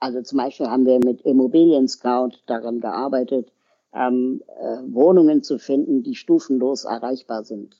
[0.00, 3.52] Also zum Beispiel haben wir mit Immobilien Scout daran gearbeitet,
[3.92, 7.76] ähm, äh, Wohnungen zu finden, die stufenlos erreichbar sind.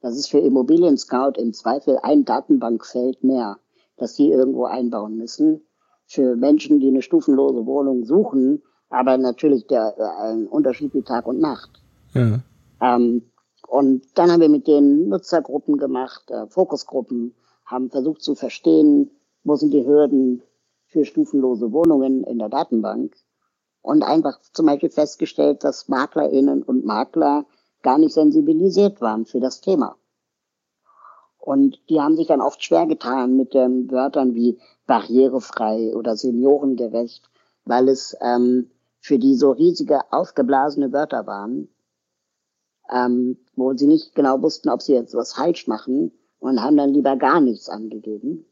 [0.00, 3.58] Das ist für Immobilien Scout im Zweifel ein Datenbankfeld mehr,
[3.96, 5.62] das sie irgendwo einbauen müssen.
[6.06, 11.26] Für Menschen, die eine stufenlose Wohnung suchen, aber natürlich der, äh, ein Unterschied wie Tag
[11.26, 11.70] und Nacht.
[12.14, 12.40] Ja.
[12.80, 13.22] Ähm,
[13.68, 19.10] und dann haben wir mit den Nutzergruppen gemacht, äh, Fokusgruppen, haben versucht zu verstehen,
[19.44, 20.42] wo sind die Hürden,
[20.92, 23.16] für stufenlose Wohnungen in der Datenbank
[23.80, 27.46] und einfach zum Beispiel festgestellt, dass MaklerInnen und Makler
[27.82, 29.96] gar nicht sensibilisiert waren für das Thema.
[31.38, 37.28] Und die haben sich dann oft schwer getan mit den Wörtern wie barrierefrei oder seniorengerecht,
[37.64, 38.70] weil es ähm,
[39.00, 41.68] für die so riesige, aufgeblasene Wörter waren,
[42.88, 46.94] ähm, wo sie nicht genau wussten, ob sie jetzt was falsch machen und haben dann
[46.94, 48.46] lieber gar nichts angegeben.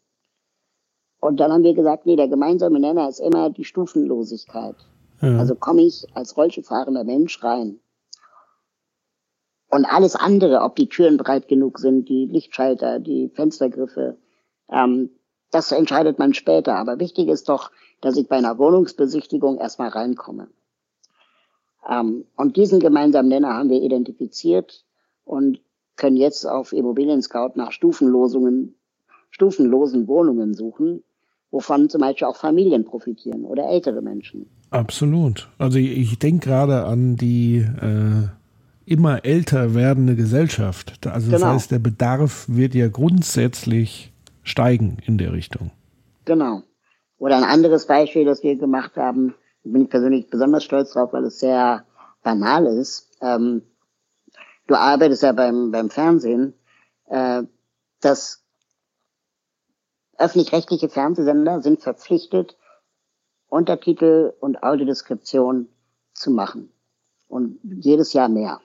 [1.20, 4.76] Und dann haben wir gesagt, nee, der gemeinsame Nenner ist immer die Stufenlosigkeit.
[5.20, 5.38] Ja.
[5.38, 7.78] Also komme ich als Rollstuhlfahrender Mensch rein.
[9.68, 14.16] Und alles andere, ob die Türen breit genug sind, die Lichtschalter, die Fenstergriffe,
[14.70, 15.10] ähm,
[15.50, 16.76] das entscheidet man später.
[16.76, 20.48] Aber wichtig ist doch, dass ich bei einer Wohnungsbesichtigung erstmal reinkomme.
[21.88, 24.84] Ähm, und diesen gemeinsamen Nenner haben wir identifiziert
[25.24, 25.60] und
[25.96, 28.74] können jetzt auf Immobilien Scout nach Stufenlosungen,
[29.30, 31.04] stufenlosen Wohnungen suchen
[31.50, 34.46] wovon zum Beispiel auch Familien profitieren oder ältere Menschen.
[34.70, 35.48] Absolut.
[35.58, 38.28] Also ich, ich denke gerade an die äh,
[38.84, 41.06] immer älter werdende Gesellschaft.
[41.06, 41.52] Also das genau.
[41.54, 45.70] heißt, der Bedarf wird ja grundsätzlich steigen in der Richtung.
[46.24, 46.62] Genau.
[47.18, 51.24] Oder ein anderes Beispiel, das wir gemacht haben, bin ich persönlich besonders stolz drauf, weil
[51.24, 51.84] es sehr
[52.22, 53.10] banal ist.
[53.20, 53.62] Ähm,
[54.66, 56.54] du arbeitest ja beim, beim Fernsehen.
[57.08, 57.42] Äh,
[58.00, 58.39] das
[60.20, 62.58] Öffentlich-rechtliche Fernsehsender sind verpflichtet,
[63.48, 65.68] Untertitel und Audiodeskription
[66.12, 66.70] zu machen.
[67.26, 68.60] Und jedes Jahr mehr.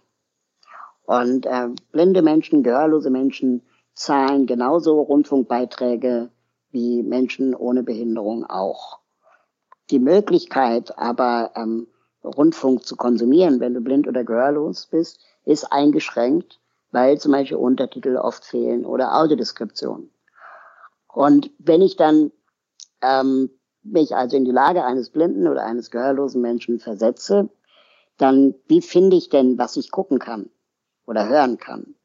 [1.05, 3.61] Und äh, blinde Menschen, gehörlose Menschen
[3.93, 6.29] zahlen genauso Rundfunkbeiträge
[6.71, 8.99] wie Menschen ohne Behinderung auch.
[9.91, 11.87] Die Möglichkeit aber ähm,
[12.21, 16.59] Rundfunk zu konsumieren, wenn du blind oder gehörlos bist, ist eingeschränkt,
[16.91, 20.09] weil zum Beispiel Untertitel oft fehlen oder Audiodeskription.
[21.15, 22.33] Und wenn ich dann
[23.01, 23.49] ähm,
[23.83, 27.47] mich also in die Lage eines blinden oder eines gehörlosen Menschen versetze,
[28.17, 30.49] dann wie finde ich denn, was ich gucken kann
[31.05, 31.95] oder hören kann?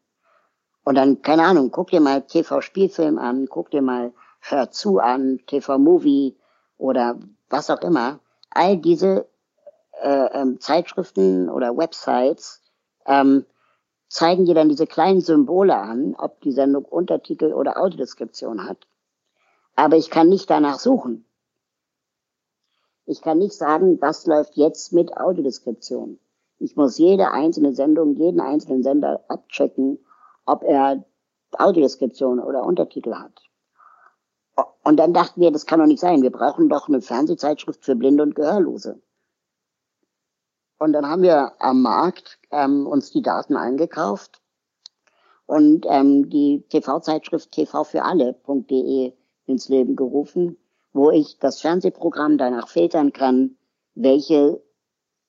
[0.84, 5.40] Und dann, keine Ahnung, guck dir mal TV-Spielfilm an, guck dir mal Hör zu an,
[5.48, 6.36] TV-Movie
[6.78, 7.18] oder
[7.48, 8.20] was auch immer.
[8.50, 9.26] All diese
[10.00, 12.62] äh, ähm, Zeitschriften oder Websites
[13.06, 13.44] ähm,
[14.06, 18.86] zeigen dir dann diese kleinen Symbole an, ob die Sendung Untertitel oder Audiodeskription hat.
[19.80, 21.24] Aber ich kann nicht danach suchen.
[23.06, 26.18] Ich kann nicht sagen, was läuft jetzt mit Audiodeskription.
[26.58, 29.98] Ich muss jede einzelne Sendung, jeden einzelnen Sender abchecken,
[30.44, 31.02] ob er
[31.52, 33.32] Audiodeskription oder Untertitel hat.
[34.84, 36.20] Und dann dachten wir, das kann doch nicht sein.
[36.20, 39.00] Wir brauchen doch eine Fernsehzeitschrift für Blinde und Gehörlose.
[40.78, 44.42] Und dann haben wir am Markt ähm, uns die Daten eingekauft
[45.46, 49.14] und ähm, die TV-Zeitschrift tvfüralle.de
[49.50, 50.56] ins Leben gerufen,
[50.92, 53.56] wo ich das Fernsehprogramm danach filtern kann,
[53.94, 54.60] welche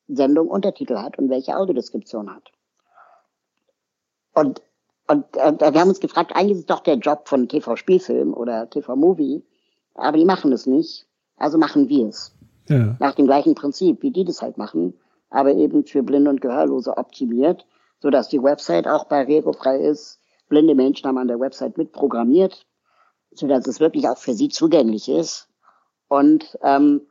[0.07, 2.51] Sendung Untertitel hat und welche Audiodeskription hat.
[4.33, 4.61] Und,
[5.07, 8.69] und äh, wir haben uns gefragt, eigentlich ist es doch der Job von TV-Spielfilm oder
[8.69, 9.43] TV-Movie,
[9.95, 11.07] aber die machen es nicht,
[11.37, 12.33] also machen wir es.
[12.69, 12.95] Ja.
[12.99, 14.93] Nach dem gleichen Prinzip, wie die das halt machen,
[15.29, 17.65] aber eben für Blinde und Gehörlose optimiert,
[17.99, 20.19] so dass die Website auch barrierefrei ist.
[20.49, 22.65] Blinde Menschen haben an der Website mitprogrammiert,
[23.33, 25.47] so dass es wirklich auch für sie zugänglich ist.
[26.07, 27.01] Und ähm,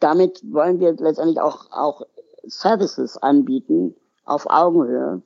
[0.00, 2.02] damit wollen wir letztendlich auch, auch
[2.44, 3.94] Services anbieten
[4.24, 5.22] auf Augenhöhe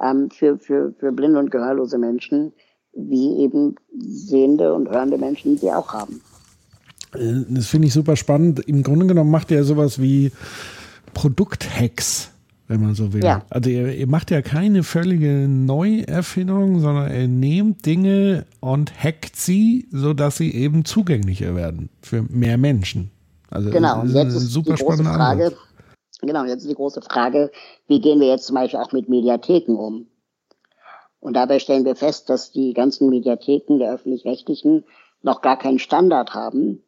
[0.00, 2.52] ähm, für, für, für blinde und gehörlose Menschen,
[2.92, 6.20] wie eben sehende und hörende Menschen, die sie auch haben.
[7.14, 8.60] Äh, das finde ich super spannend.
[8.60, 10.32] Im Grunde genommen macht ihr sowas wie
[11.14, 12.31] Produkthacks,
[12.72, 13.22] wenn man so will.
[13.22, 13.42] Ja.
[13.50, 19.86] Also ihr, ihr, macht ja keine völlige Neuerfindung, sondern ihr nehmt Dinge und hackt sie,
[19.90, 23.10] sodass sie eben zugänglicher werden für mehr Menschen.
[23.50, 25.44] Also genau, jetzt ist super die große Frage.
[25.44, 25.56] Antwort.
[26.22, 27.50] Genau, jetzt ist die große Frage,
[27.88, 30.06] wie gehen wir jetzt zum Beispiel auch mit Mediatheken um?
[31.20, 34.84] Und dabei stellen wir fest, dass die ganzen Mediatheken der öffentlich-rechtlichen
[35.20, 36.82] noch gar keinen Standard haben,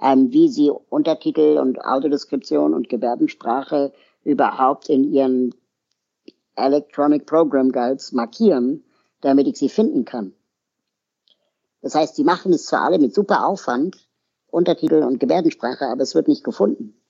[0.00, 3.92] ähm, wie sie Untertitel und Audiodeskription und Gebärdensprache
[4.26, 5.54] überhaupt in ihren
[6.56, 8.84] Electronic Program Guides markieren,
[9.20, 10.32] damit ich sie finden kann.
[11.80, 14.08] Das heißt, sie machen es zwar alle mit super Aufwand,
[14.48, 17.00] Untertitel und Gebärdensprache, aber es wird nicht gefunden.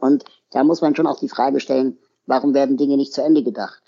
[0.00, 3.42] Und da muss man schon auch die Frage stellen, warum werden Dinge nicht zu Ende
[3.42, 3.82] gedacht?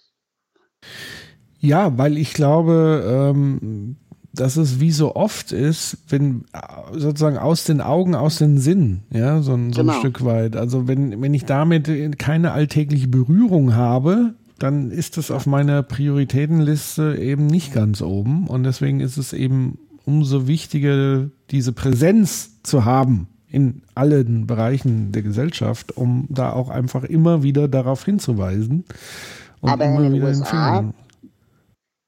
[1.61, 3.97] Ja, weil ich glaube, ähm,
[4.33, 6.45] dass es wie so oft ist, wenn
[6.93, 9.95] sozusagen aus den Augen, aus den Sinn, ja, so, ein, so genau.
[9.95, 10.57] ein Stück weit.
[10.57, 17.17] Also wenn, wenn ich damit keine alltägliche Berührung habe, dann ist das auf meiner Prioritätenliste
[17.19, 18.47] eben nicht ganz oben.
[18.47, 25.23] Und deswegen ist es eben umso wichtiger, diese Präsenz zu haben in allen Bereichen der
[25.23, 28.85] Gesellschaft, um da auch einfach immer wieder darauf hinzuweisen.
[29.61, 30.93] Und Aber immer in den USA,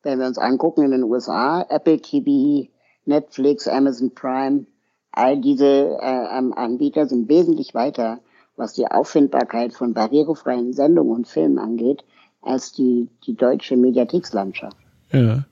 [0.02, 2.68] wenn wir uns angucken, in den USA, Apple TV,
[3.04, 4.66] Netflix, Amazon Prime,
[5.12, 8.20] all diese äh, Anbieter sind wesentlich weiter,
[8.56, 12.04] was die Auffindbarkeit von barrierefreien Sendungen und Filmen angeht,
[12.40, 14.76] als die, die deutsche Mediathekslandschaft.
[15.12, 15.44] Ja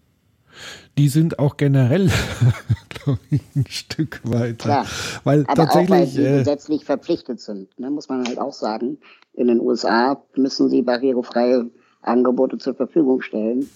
[0.99, 2.11] die sind auch generell,
[2.89, 4.57] glaube ich, ein Stück weiter.
[4.57, 4.87] Klar,
[5.25, 8.53] weil aber tatsächlich, auch weil sie äh, gesetzlich verpflichtet sind, ne, muss man halt auch
[8.53, 8.99] sagen.
[9.33, 11.71] In den USA müssen sie barrierefreie
[12.03, 13.69] Angebote zur Verfügung stellen.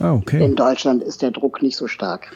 [0.00, 0.44] Ah, okay.
[0.44, 2.34] In Deutschland ist der Druck nicht so stark.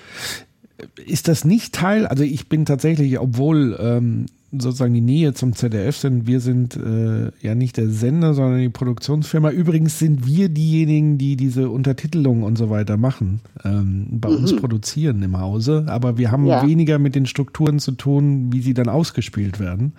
[1.04, 4.26] Ist das nicht Teil, also ich bin tatsächlich, obwohl ähm,
[4.60, 6.26] sozusagen die Nähe zum ZDF sind.
[6.26, 9.50] Wir sind äh, ja nicht der Sender, sondern die Produktionsfirma.
[9.50, 14.36] Übrigens sind wir diejenigen, die diese Untertitelung und so weiter machen, ähm, bei mhm.
[14.36, 15.86] uns produzieren im Hause.
[15.88, 16.66] Aber wir haben ja.
[16.66, 19.94] weniger mit den Strukturen zu tun, wie sie dann ausgespielt werden.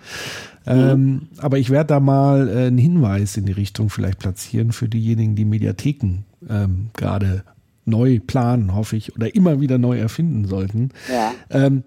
[0.66, 0.72] Mhm.
[0.72, 4.88] Ähm, aber ich werde da mal äh, einen Hinweis in die Richtung vielleicht platzieren für
[4.88, 7.44] diejenigen, die Mediatheken ähm, gerade
[7.86, 10.90] neu planen, hoffe ich, oder immer wieder neu erfinden sollten.
[11.08, 11.32] Ja.
[11.50, 11.82] Ähm,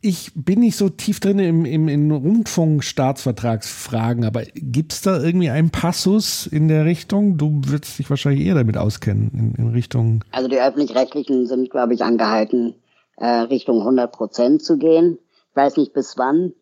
[0.00, 5.48] ich bin nicht so tief drin im, im, in Rundfunkstaatsvertragsfragen, aber gibt es da irgendwie
[5.48, 7.38] einen Passus in der Richtung?
[7.38, 10.22] Du wirst dich wahrscheinlich eher damit auskennen, in, in Richtung.
[10.30, 12.74] Also die Öffentlich-Rechtlichen sind, glaube ich, angehalten,
[13.16, 15.18] äh, Richtung 100 Prozent zu gehen.
[15.50, 16.52] Ich weiß nicht bis wann,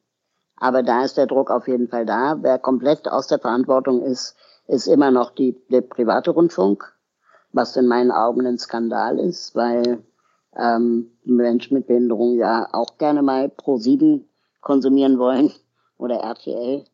[0.55, 2.39] aber da ist der Druck auf jeden Fall da.
[2.43, 4.37] Wer komplett aus der Verantwortung ist,
[4.69, 6.95] ist immer noch die, der private Rundfunk,
[7.53, 10.03] was in meinen Augen ein Skandal ist, weil
[10.57, 14.25] ähm, Menschen mit Behinderung ja auch gerne mal Pro 7
[14.61, 15.53] konsumieren wollen
[15.99, 16.85] oder RTL.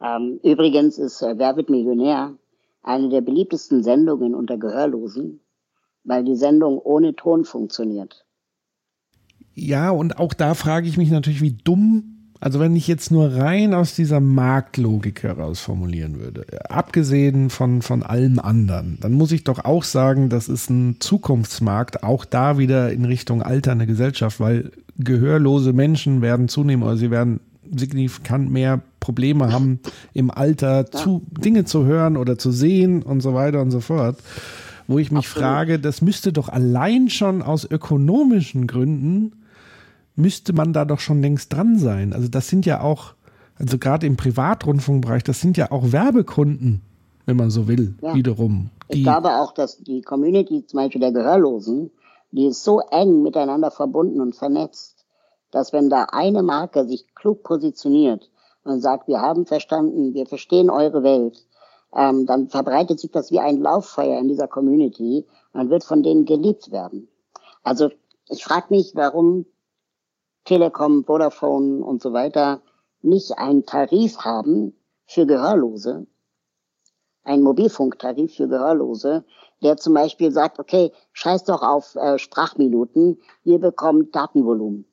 [0.00, 2.34] Ähm, übrigens ist äh, Wer wird Millionär
[2.82, 5.40] eine der beliebtesten Sendungen unter Gehörlosen,
[6.04, 8.26] weil die Sendung ohne Ton funktioniert.
[9.54, 13.34] Ja, und auch da frage ich mich natürlich, wie dumm Also wenn ich jetzt nur
[13.34, 19.44] rein aus dieser Marktlogik heraus formulieren würde, abgesehen von, von allem anderen, dann muss ich
[19.44, 24.72] doch auch sagen, das ist ein Zukunftsmarkt, auch da wieder in Richtung alternde Gesellschaft, weil
[24.98, 27.40] gehörlose Menschen werden zunehmen oder sie werden
[27.74, 29.80] signifikant mehr Probleme haben,
[30.12, 34.18] im Alter zu, Dinge zu hören oder zu sehen und so weiter und so fort.
[34.86, 35.48] Wo ich mich Absolut.
[35.48, 39.32] frage, das müsste doch allein schon aus ökonomischen Gründen
[40.16, 42.12] müsste man da doch schon längst dran sein.
[42.12, 43.14] Also das sind ja auch,
[43.58, 46.82] also gerade im Privatrundfunkbereich, das sind ja auch Werbekunden,
[47.26, 48.14] wenn man so will, ja.
[48.14, 48.70] wiederum.
[48.88, 51.90] Ich glaube auch, dass die Community zum Beispiel der Gehörlosen,
[52.30, 55.04] die ist so eng miteinander verbunden und vernetzt,
[55.50, 58.30] dass wenn da eine Marke sich klug positioniert
[58.64, 61.46] und sagt, wir haben verstanden, wir verstehen eure Welt,
[61.94, 66.24] ähm, dann verbreitet sich das wie ein Lauffeuer in dieser Community und wird von denen
[66.24, 67.08] geliebt werden.
[67.62, 67.90] Also
[68.28, 69.46] ich frage mich, warum
[70.44, 72.60] Telekom, Vodafone und so weiter
[73.04, 74.72] nicht einen Tarif haben
[75.06, 76.06] für Gehörlose,
[77.22, 79.24] einen Mobilfunktarif für Gehörlose,
[79.62, 84.86] der zum Beispiel sagt, okay, scheiß doch auf äh, Sprachminuten, ihr bekommt Datenvolumen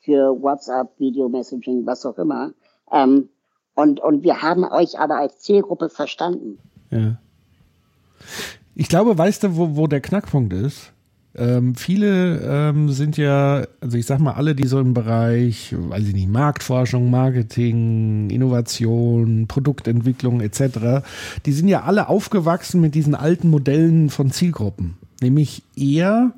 [0.00, 2.52] für WhatsApp, Video Messaging, was auch immer.
[2.90, 3.28] Ähm,
[3.74, 6.58] und, und wir haben euch aber als Zielgruppe verstanden.
[6.90, 7.16] Ja.
[8.74, 10.92] Ich glaube, weißt du, wo, wo der Knackpunkt ist?
[11.36, 16.08] Ähm, viele ähm, sind ja, also ich sag mal, alle, die so im Bereich, weiß
[16.08, 21.04] ich nicht, Marktforschung, Marketing, Innovation, Produktentwicklung etc.,
[21.46, 26.32] die sind ja alle aufgewachsen mit diesen alten Modellen von Zielgruppen, nämlich eher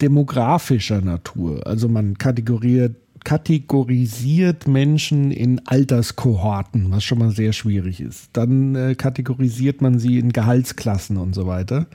[0.00, 1.66] demografischer Natur.
[1.66, 2.96] Also man kategoriert
[3.26, 8.28] kategorisiert Menschen in Alterskohorten, was schon mal sehr schwierig ist.
[8.34, 11.88] Dann äh, kategorisiert man sie in Gehaltsklassen und so weiter.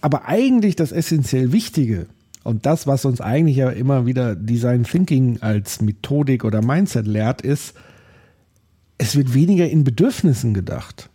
[0.00, 2.06] Aber eigentlich das essentiell Wichtige
[2.44, 7.42] und das, was uns eigentlich ja immer wieder Design Thinking als Methodik oder Mindset lehrt,
[7.42, 7.74] ist,
[8.96, 11.10] es wird weniger in Bedürfnissen gedacht.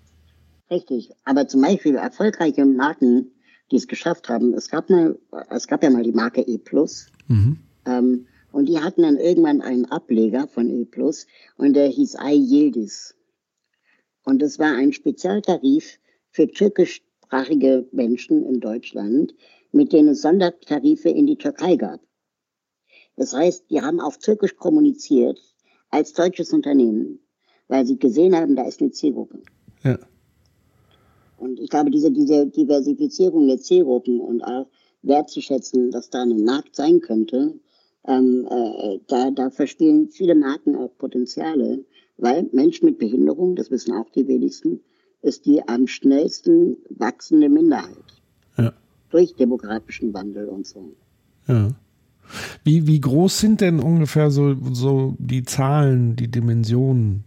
[0.70, 1.10] Richtig.
[1.26, 3.32] Aber zum Beispiel erfolgreiche Marken,
[3.72, 5.16] die es geschafft haben, es gab, eine,
[5.50, 6.60] es gab ja mal die Marke E+.
[7.28, 7.58] Mhm.
[7.88, 11.28] Ähm, und die hatten dann irgendwann einen Ableger von E Plus
[11.58, 13.16] und der hieß Yildiz.
[14.26, 16.00] Und das war ein Spezialtarif
[16.32, 19.34] für türkischsprachige Menschen in Deutschland,
[19.72, 22.02] mit denen es Sondertarife in die Türkei gab.
[23.16, 25.40] Das heißt, die haben auf Türkisch kommuniziert
[25.90, 27.20] als deutsches Unternehmen,
[27.68, 29.42] weil sie gesehen haben, da ist eine Zielgruppe.
[29.84, 30.00] Ja.
[31.38, 34.68] Und ich glaube, diese, diese Diversifizierung der Zielgruppen und auch
[35.02, 37.60] wertzuschätzen, dass da ein Markt sein könnte,
[38.08, 41.84] ähm, äh, da, da verspielen viele Marken auch Potenziale,
[42.18, 44.82] weil Menschen mit Behinderung, das wissen auch die wenigsten,
[45.22, 47.98] ist die am schnellsten wachsende Minderheit.
[48.58, 48.74] Ja.
[49.10, 50.94] Durch demografischen Wandel und so.
[51.48, 51.70] Ja.
[52.64, 57.24] Wie, wie groß sind denn ungefähr so, so die Zahlen, die Dimensionen,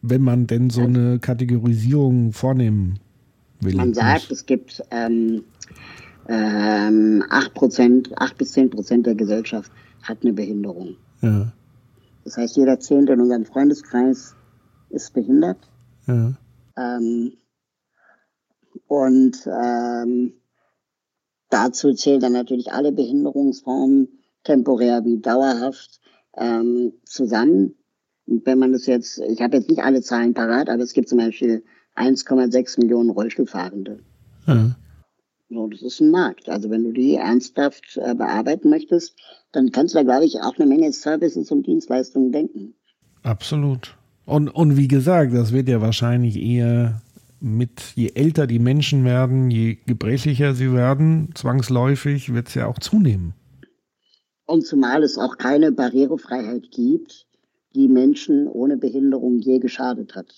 [0.00, 2.98] wenn man denn so eine Kategorisierung vornehmen
[3.60, 3.74] will?
[3.74, 5.44] Man sagt, es gibt ähm,
[6.28, 9.70] ähm, 8%, 8 bis 10 Prozent der Gesellschaft
[10.02, 10.96] hat eine Behinderung.
[11.20, 11.52] Ja.
[12.24, 14.34] Das heißt, jeder Zehnte in unserem Freundeskreis
[14.90, 15.58] ist behindert.
[16.06, 16.34] Ja.
[16.76, 17.32] Ähm,
[18.86, 20.32] und ähm,
[21.48, 24.08] dazu zählen dann natürlich alle Behinderungsformen,
[24.44, 26.00] temporär wie dauerhaft,
[26.36, 27.74] ähm, zusammen.
[28.26, 31.08] Und wenn man das jetzt, ich habe jetzt nicht alle Zahlen parat, aber es gibt
[31.08, 31.64] zum Beispiel
[31.96, 34.00] 1,6 Millionen Rollstuhlfahrende.
[34.46, 34.76] Ja.
[35.50, 36.48] So, das ist ein Markt.
[36.48, 39.16] Also wenn du die ernsthaft äh, bearbeiten möchtest,
[39.50, 42.74] dann kannst du da, glaube ich, auch eine Menge Services und Dienstleistungen denken.
[43.24, 43.96] Absolut.
[44.26, 47.02] Und, und wie gesagt, das wird ja wahrscheinlich eher
[47.40, 52.78] mit, je älter die Menschen werden, je gebrechlicher sie werden, zwangsläufig wird es ja auch
[52.78, 53.34] zunehmen.
[54.46, 57.26] Und zumal es auch keine Barrierefreiheit gibt,
[57.74, 60.32] die Menschen ohne Behinderung je geschadet hat.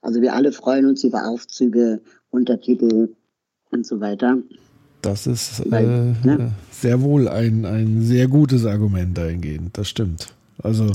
[0.00, 3.14] Also wir alle freuen uns über Aufzüge, Untertitel,
[3.74, 4.38] und so weiter.
[5.02, 6.52] Das ist Weil, äh, ne?
[6.70, 9.76] sehr wohl ein, ein sehr gutes Argument dahingehend.
[9.76, 10.32] Das stimmt.
[10.62, 10.92] Also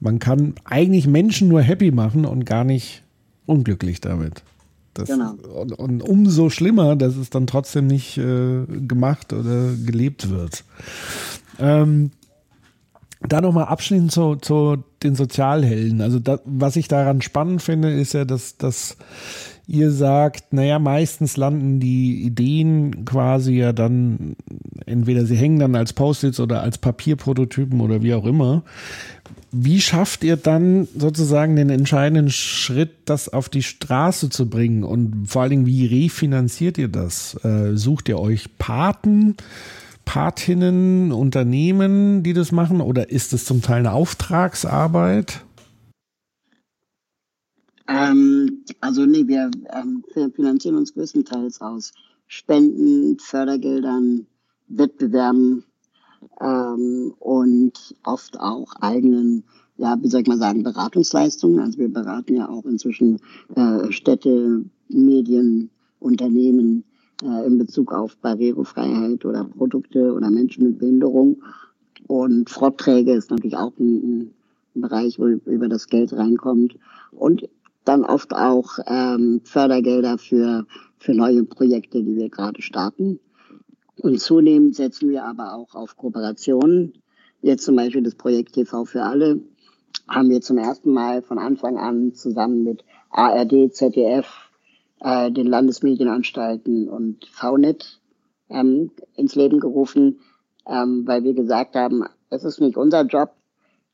[0.00, 3.02] man kann eigentlich Menschen nur happy machen und gar nicht
[3.46, 4.42] unglücklich damit.
[4.94, 5.34] Das, genau.
[5.54, 10.64] Und, und, umso schlimmer, dass es dann trotzdem nicht äh, gemacht oder gelebt wird.
[11.58, 12.10] Ähm,
[13.20, 16.00] da nochmal abschließend zu, zu den Sozialhelden.
[16.00, 18.96] Also da, was ich daran spannend finde, ist ja, dass, dass
[19.66, 24.36] ihr sagt, naja, meistens landen die Ideen quasi ja dann,
[24.84, 28.62] entweder sie hängen dann als Post-its oder als Papierprototypen oder wie auch immer.
[29.50, 34.84] Wie schafft ihr dann sozusagen den entscheidenden Schritt, das auf die Straße zu bringen?
[34.84, 37.34] Und vor allen Dingen, wie refinanziert ihr das?
[37.42, 39.36] Äh, sucht ihr euch Paten?
[40.06, 45.44] Expertinnen, Unternehmen, die das machen, oder ist es zum Teil eine Auftragsarbeit?
[47.88, 50.04] Ähm, also nee, wir ähm,
[50.34, 51.92] finanzieren uns größtenteils aus
[52.28, 54.26] Spenden, Fördergeldern,
[54.68, 55.64] Wettbewerben
[56.40, 59.44] ähm, und oft auch eigenen,
[59.76, 61.60] ja, wie soll ich mal sagen, Beratungsleistungen.
[61.60, 63.20] Also wir beraten ja auch inzwischen
[63.54, 65.68] äh, Städte, Medien,
[65.98, 66.84] Unternehmen
[67.22, 71.42] äh, in Bezug auf Barrierefreiheit oder Produkte oder Menschen mit Behinderung.
[72.06, 74.32] Und Vorträge ist natürlich auch ein,
[74.74, 76.76] ein Bereich, wo über das Geld reinkommt.
[77.10, 77.48] Und
[77.84, 80.66] dann oft auch ähm, Fördergelder für,
[80.98, 83.20] für neue Projekte, die wir gerade starten.
[84.02, 86.92] Und zunehmend setzen wir aber auch auf Kooperationen.
[87.42, 89.40] Jetzt zum Beispiel das Projekt TV für alle
[90.08, 94.45] haben wir zum ersten Mal von Anfang an zusammen mit ARD, ZDF,
[95.00, 98.00] äh, den Landesmedienanstalten und VNet
[98.48, 100.20] ähm, ins Leben gerufen,
[100.66, 103.32] ähm, weil wir gesagt haben, es ist nicht unser Job,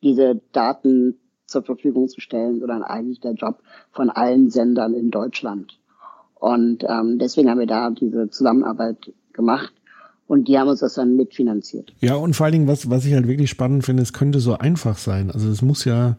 [0.03, 3.59] diese Daten zur Verfügung zu stellen, sondern eigentlich der Job
[3.91, 5.79] von allen Sendern in Deutschland.
[6.35, 9.73] Und ähm, deswegen haben wir da diese Zusammenarbeit gemacht
[10.27, 11.93] und die haben uns das dann mitfinanziert.
[12.01, 14.59] Ja, und vor allen Dingen, was, was ich halt wirklich spannend finde, es könnte so
[14.59, 15.31] einfach sein.
[15.31, 16.17] Also es muss ja,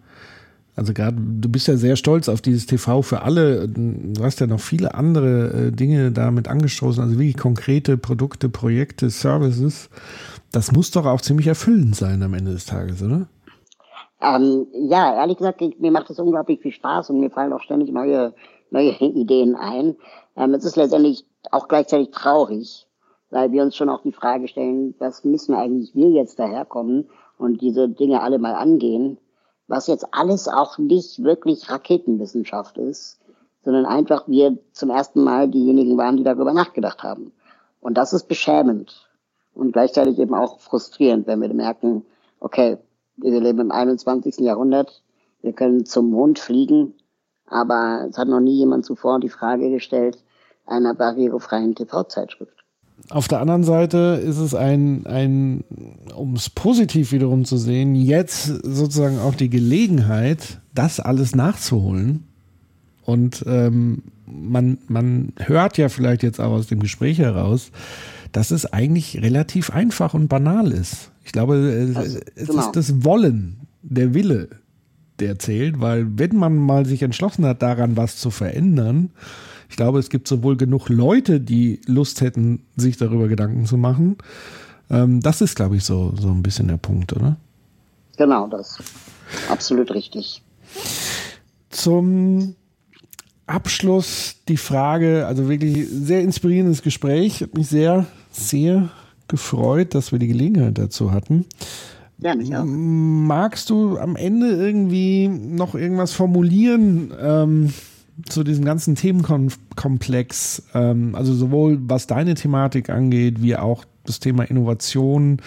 [0.75, 3.67] also gerade, du bist ja sehr stolz auf dieses TV für alle.
[3.67, 9.09] Du hast ja noch viele andere äh, Dinge damit angestoßen, also wirklich konkrete Produkte, Projekte,
[9.09, 9.89] Services.
[10.51, 13.27] Das muss doch auch ziemlich erfüllend sein am Ende des Tages, oder?
[14.19, 17.91] Ähm, ja, ehrlich gesagt, mir macht das unglaublich viel Spaß und mir fallen auch ständig
[17.91, 18.33] neue,
[18.71, 19.95] neue Ideen ein.
[20.35, 22.87] Ähm, es ist letztendlich auch gleichzeitig traurig,
[23.29, 27.61] weil wir uns schon auch die Frage stellen, was müssen eigentlich wir jetzt daherkommen und
[27.61, 29.17] diese Dinge alle mal angehen,
[29.73, 33.19] was jetzt alles auch nicht wirklich Raketenwissenschaft ist,
[33.65, 37.31] sondern einfach wir zum ersten Mal diejenigen waren, die darüber nachgedacht haben.
[37.81, 39.09] Und das ist beschämend
[39.55, 42.05] und gleichzeitig eben auch frustrierend, wenn wir merken,
[42.39, 42.77] okay,
[43.17, 44.37] wir leben im 21.
[44.37, 45.01] Jahrhundert,
[45.41, 46.93] wir können zum Mond fliegen,
[47.47, 50.23] aber es hat noch nie jemand zuvor die Frage gestellt
[50.67, 52.62] einer barrierefreien TV-Zeitschrift.
[53.09, 55.63] Auf der anderen Seite ist es ein, ein,
[56.15, 62.23] um es positiv wiederum zu sehen, jetzt sozusagen auch die Gelegenheit, das alles nachzuholen.
[63.03, 67.71] Und ähm, man, man hört ja vielleicht jetzt auch aus dem Gespräch heraus,
[68.31, 71.11] dass es eigentlich relativ einfach und banal ist.
[71.23, 72.59] Ich glaube, also, es genau.
[72.61, 74.49] ist das Wollen, der Wille,
[75.19, 79.11] der zählt, weil wenn man mal sich entschlossen hat, daran was zu verändern,
[79.73, 84.17] ich glaube, es gibt sowohl genug Leute, die Lust hätten, sich darüber Gedanken zu machen.
[84.91, 87.37] Ähm, das ist, glaube ich, so, so ein bisschen der Punkt, oder?
[88.15, 88.77] Genau, das.
[89.49, 90.43] Absolut richtig.
[91.71, 92.53] Zum
[93.47, 98.91] Abschluss die Frage, also wirklich sehr inspirierendes Gespräch, hat mich sehr, sehr
[99.27, 101.47] gefreut, dass wir die Gelegenheit dazu hatten.
[102.19, 102.63] Ja, mich auch.
[102.63, 107.11] Magst du am Ende irgendwie noch irgendwas formulieren?
[107.19, 107.73] Ähm,
[108.27, 114.43] zu diesem ganzen Themenkomplex, ähm, also sowohl was deine Thematik angeht, wie auch das Thema
[114.43, 115.41] Innovation,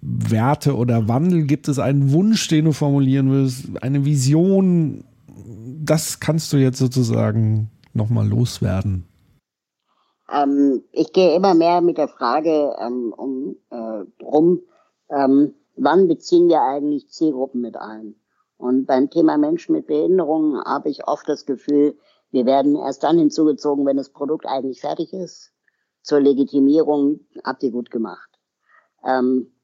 [0.00, 5.04] Werte oder Wandel, gibt es einen Wunsch, den du formulieren willst, eine Vision?
[5.82, 9.04] Das kannst du jetzt sozusagen nochmal loswerden.
[10.32, 14.60] Ähm, ich gehe immer mehr mit der Frage ähm, um, äh, drum,
[15.10, 18.14] ähm, wann beziehen wir eigentlich Zielgruppen mit ein?
[18.56, 21.98] Und beim Thema Menschen mit Behinderungen habe ich oft das Gefühl,
[22.30, 25.52] wir werden erst dann hinzugezogen, wenn das Produkt eigentlich fertig ist.
[26.02, 28.28] Zur Legitimierung habt ihr gut gemacht.
[29.04, 29.54] Ähm,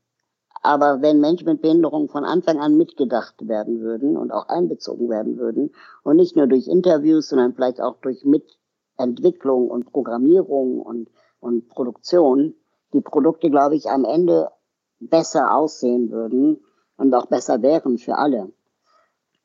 [0.62, 5.38] aber wenn Menschen mit Behinderung von Anfang an mitgedacht werden würden und auch einbezogen werden
[5.38, 11.10] würden und nicht nur durch Interviews, sondern vielleicht auch durch Mitentwicklung und Programmierung und,
[11.40, 12.54] und Produktion,
[12.92, 14.50] die Produkte, glaube ich, am Ende
[14.98, 16.62] besser aussehen würden
[16.96, 18.52] und auch besser wären für alle.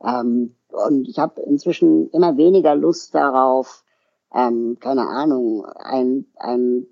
[0.04, 3.84] Ähm, und ich habe inzwischen immer weniger Lust darauf,
[4.34, 6.88] ähm, keine Ahnung, ein, ein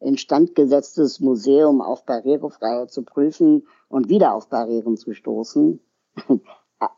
[0.00, 5.80] instand gesetztes Museum auf Barrierefreiheit zu prüfen und wieder auf Barrieren zu stoßen,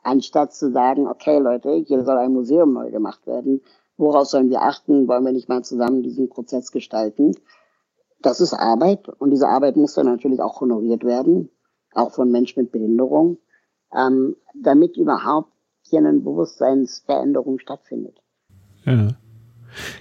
[0.03, 3.63] anstatt zu sagen, okay Leute, hier soll ein Museum neu gemacht werden.
[3.97, 5.09] Worauf sollen wir achten?
[5.09, 7.35] Wollen wir nicht mal zusammen diesen Prozess gestalten?
[8.21, 11.51] Das ist Arbeit und diese Arbeit muss dann natürlich auch honoriert werden,
[11.95, 13.39] auch von Menschen mit Behinderung
[13.95, 15.53] ähm, damit überhaupt
[15.83, 18.21] hier eine Bewusstseinsveränderung stattfindet.
[18.85, 19.09] Ja.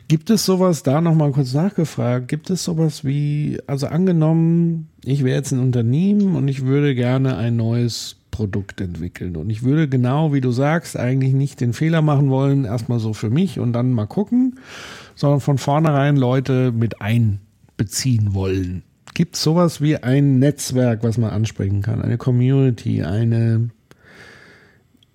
[0.08, 5.36] Gibt es sowas, da nochmal kurz nachgefragt, gibt es sowas wie, also angenommen, ich wäre
[5.36, 10.34] jetzt ein Unternehmen und ich würde gerne ein neues Produkt entwickeln und ich würde genau,
[10.34, 13.92] wie du sagst, eigentlich nicht den Fehler machen wollen, erstmal so für mich und dann
[13.92, 14.60] mal gucken,
[15.16, 18.84] sondern von vornherein Leute mit einbeziehen wollen.
[19.14, 22.02] Gibt es sowas wie ein Netzwerk, was man ansprechen kann?
[22.02, 23.70] Eine Community, eine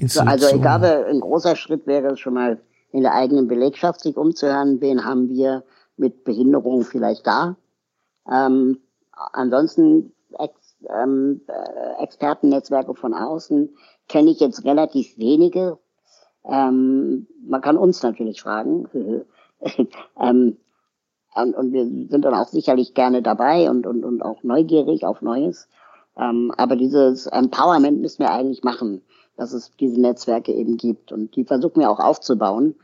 [0.01, 0.29] Institution?
[0.29, 2.59] Also ich glaube, ein großer Schritt wäre es schon mal
[2.93, 5.63] in der eigenen Belegschaft sich umzuhören, wen haben wir
[5.97, 7.57] mit Behinderung vielleicht da.
[8.31, 8.79] Ähm,
[9.33, 13.71] ansonsten Ex, ähm, äh, Expertennetzwerke von außen
[14.09, 15.79] kenne ich jetzt relativ wenige.
[16.45, 18.89] Ähm, man kann uns natürlich fragen.
[20.21, 20.57] ähm,
[21.35, 25.23] und, und, wir sind dann auch sicherlich gerne dabei und, und, und auch neugierig auf
[25.23, 25.69] Neues.
[26.17, 29.03] Ähm, aber dieses Empowerment müssen wir eigentlich machen,
[29.41, 31.13] dass es diese Netzwerke eben gibt.
[31.13, 32.75] Und die versuchen wir auch aufzubauen.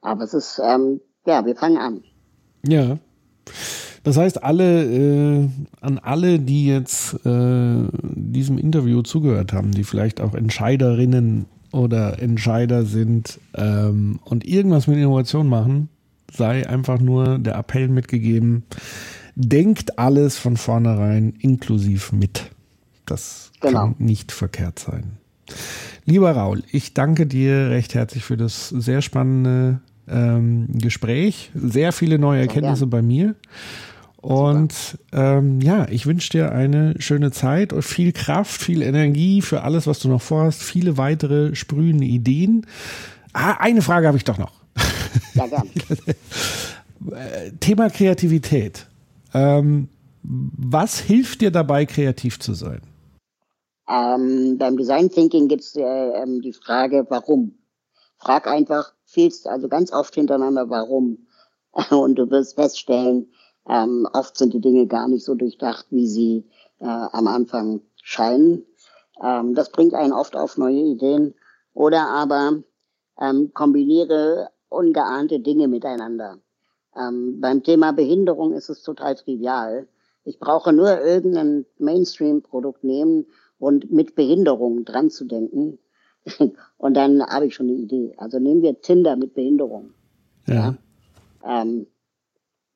[0.00, 2.02] Aber es ist, ähm, ja, wir fangen an.
[2.66, 2.98] Ja.
[4.02, 5.48] Das heißt, alle, äh,
[5.80, 12.84] an alle, die jetzt äh, diesem Interview zugehört haben, die vielleicht auch Entscheiderinnen oder Entscheider
[12.84, 15.90] sind ähm, und irgendwas mit Innovation machen,
[16.32, 18.64] sei einfach nur der Appell mitgegeben,
[19.36, 22.50] denkt alles von vornherein inklusiv mit.
[23.06, 23.78] Das genau.
[23.78, 25.18] kann nicht verkehrt sein.
[26.06, 31.50] Lieber Raul, ich danke dir recht herzlich für das sehr spannende ähm, Gespräch.
[31.54, 32.88] Sehr viele neue Erkenntnisse ja.
[32.88, 33.34] bei mir.
[34.16, 39.62] Und ähm, ja, ich wünsche dir eine schöne Zeit und viel Kraft, viel Energie für
[39.62, 42.66] alles, was du noch vorhast, viele weitere sprühende Ideen.
[43.34, 44.52] Ah, eine Frage habe ich doch noch.
[45.34, 45.44] Ja.
[47.60, 48.86] Thema Kreativität.
[49.34, 49.88] Ähm,
[50.22, 52.80] was hilft dir dabei, kreativ zu sein?
[53.88, 57.58] Ähm, beim Design Thinking gibt es äh, ähm, die Frage, warum.
[58.16, 61.26] Frag einfach, fehlst also ganz oft hintereinander, warum.
[61.90, 63.32] Und du wirst feststellen,
[63.68, 66.44] ähm, oft sind die Dinge gar nicht so durchdacht, wie sie
[66.80, 68.64] äh, am Anfang scheinen.
[69.22, 71.34] Ähm, das bringt einen oft auf neue Ideen.
[71.74, 72.62] Oder aber
[73.20, 76.38] ähm, kombiniere ungeahnte Dinge miteinander.
[76.96, 79.88] Ähm, beim Thema Behinderung ist es total trivial.
[80.24, 83.26] Ich brauche nur irgendein Mainstream-Produkt nehmen
[83.58, 85.78] und mit Behinderung dran zu denken.
[86.78, 88.14] und dann habe ich schon eine Idee.
[88.16, 89.90] Also nehmen wir Tinder mit Behinderung.
[90.46, 90.54] Ja.
[91.44, 91.62] ja?
[91.62, 91.86] Ähm,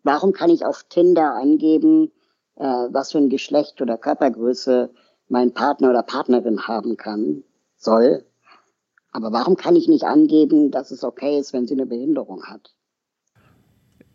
[0.03, 2.11] warum kann ich auf Tinder angeben,
[2.57, 4.91] äh, was für ein Geschlecht oder Körpergröße
[5.29, 7.43] mein Partner oder Partnerin haben kann,
[7.77, 8.25] soll?
[9.13, 12.75] Aber warum kann ich nicht angeben, dass es okay ist, wenn sie eine Behinderung hat?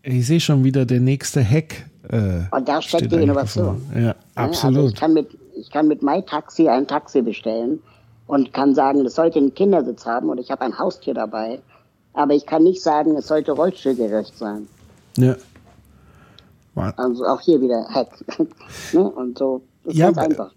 [0.04, 1.90] Ich sehe schon wieder der nächste Hack.
[2.10, 3.82] Äh, Und da steckt die Innovation.
[3.96, 4.78] Ja, absolut.
[4.78, 7.82] Also ich kann mit, ich kann mit MyTaxi ein Taxi bestellen
[8.28, 11.60] und kann sagen, es sollte einen Kindersitz haben und ich habe ein Haustier dabei.
[12.14, 14.68] Aber ich kann nicht sagen, es sollte rollstuhlgerecht sein.
[15.18, 15.36] Ja.
[16.76, 18.10] Also auch hier wieder Hack.
[18.94, 19.04] ne?
[19.04, 19.62] Und so.
[19.84, 20.52] Das ist ja, ganz einfach.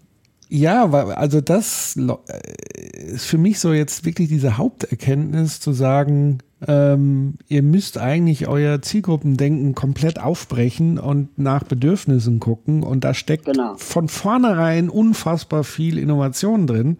[0.49, 7.35] Ja, also das äh, ist für mich so jetzt wirklich diese Haupterkenntnis zu sagen, ähm,
[7.47, 13.75] ihr müsst eigentlich euer Zielgruppendenken komplett aufbrechen und nach Bedürfnissen gucken und da steckt genau.
[13.77, 16.97] von vornherein unfassbar viel Innovation drin,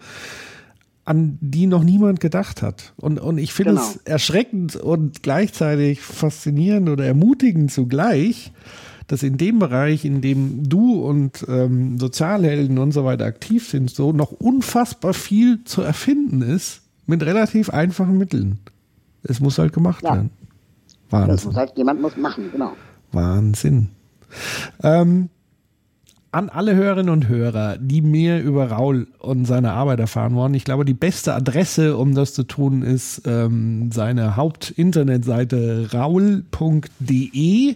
[1.05, 2.93] an die noch niemand gedacht hat.
[2.97, 3.84] Und, und ich finde genau.
[3.84, 8.51] es erschreckend und gleichzeitig faszinierend oder ermutigend zugleich,
[9.07, 13.89] dass in dem Bereich, in dem du und ähm, Sozialhelden und so weiter aktiv sind,
[13.89, 18.59] so noch unfassbar viel zu erfinden ist mit relativ einfachen Mitteln.
[19.27, 20.15] Es muss halt gemacht ja.
[20.15, 20.31] werden.
[21.09, 21.31] Wahnsinn.
[21.35, 22.73] Das muss halt jemand muss machen, genau.
[23.11, 23.89] Wahnsinn.
[24.83, 25.29] Ähm,
[26.31, 30.53] an alle Hörerinnen und Hörer, die mehr über Raul und seine Arbeit erfahren wollen.
[30.53, 37.75] Ich glaube, die beste Adresse, um das zu tun, ist ähm, seine Hauptinternetseite raul.de.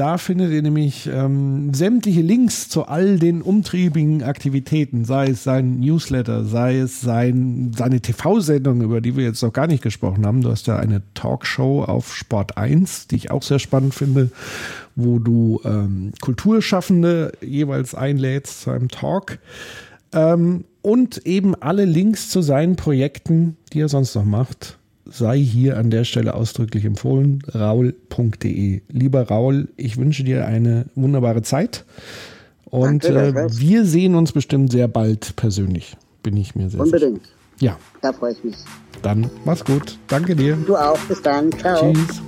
[0.00, 5.78] Da findet ihr nämlich ähm, sämtliche Links zu all den umtriebigen Aktivitäten, sei es sein
[5.78, 10.40] Newsletter, sei es sein, seine TV-Sendung, über die wir jetzt noch gar nicht gesprochen haben.
[10.40, 14.30] Du hast ja eine Talkshow auf Sport 1, die ich auch sehr spannend finde,
[14.96, 19.38] wo du ähm, Kulturschaffende jeweils einlädst zu einem Talk.
[20.14, 24.78] Ähm, und eben alle Links zu seinen Projekten, die er sonst noch macht
[25.10, 28.80] sei hier an der Stelle ausdrücklich empfohlen, raul.de.
[28.88, 31.84] Lieber Raul, ich wünsche dir eine wunderbare Zeit
[32.64, 37.22] und Danke, äh, wir sehen uns bestimmt sehr bald persönlich, bin ich mir sehr Unbedingt.
[37.24, 37.34] sicher.
[37.60, 37.78] Ja.
[38.00, 38.56] Da freue ich mich.
[39.02, 39.98] Dann mach's gut.
[40.08, 40.56] Danke dir.
[40.66, 40.98] Du auch.
[41.00, 41.52] Bis dann.
[41.52, 41.92] Ciao.
[41.92, 42.22] Tschüss.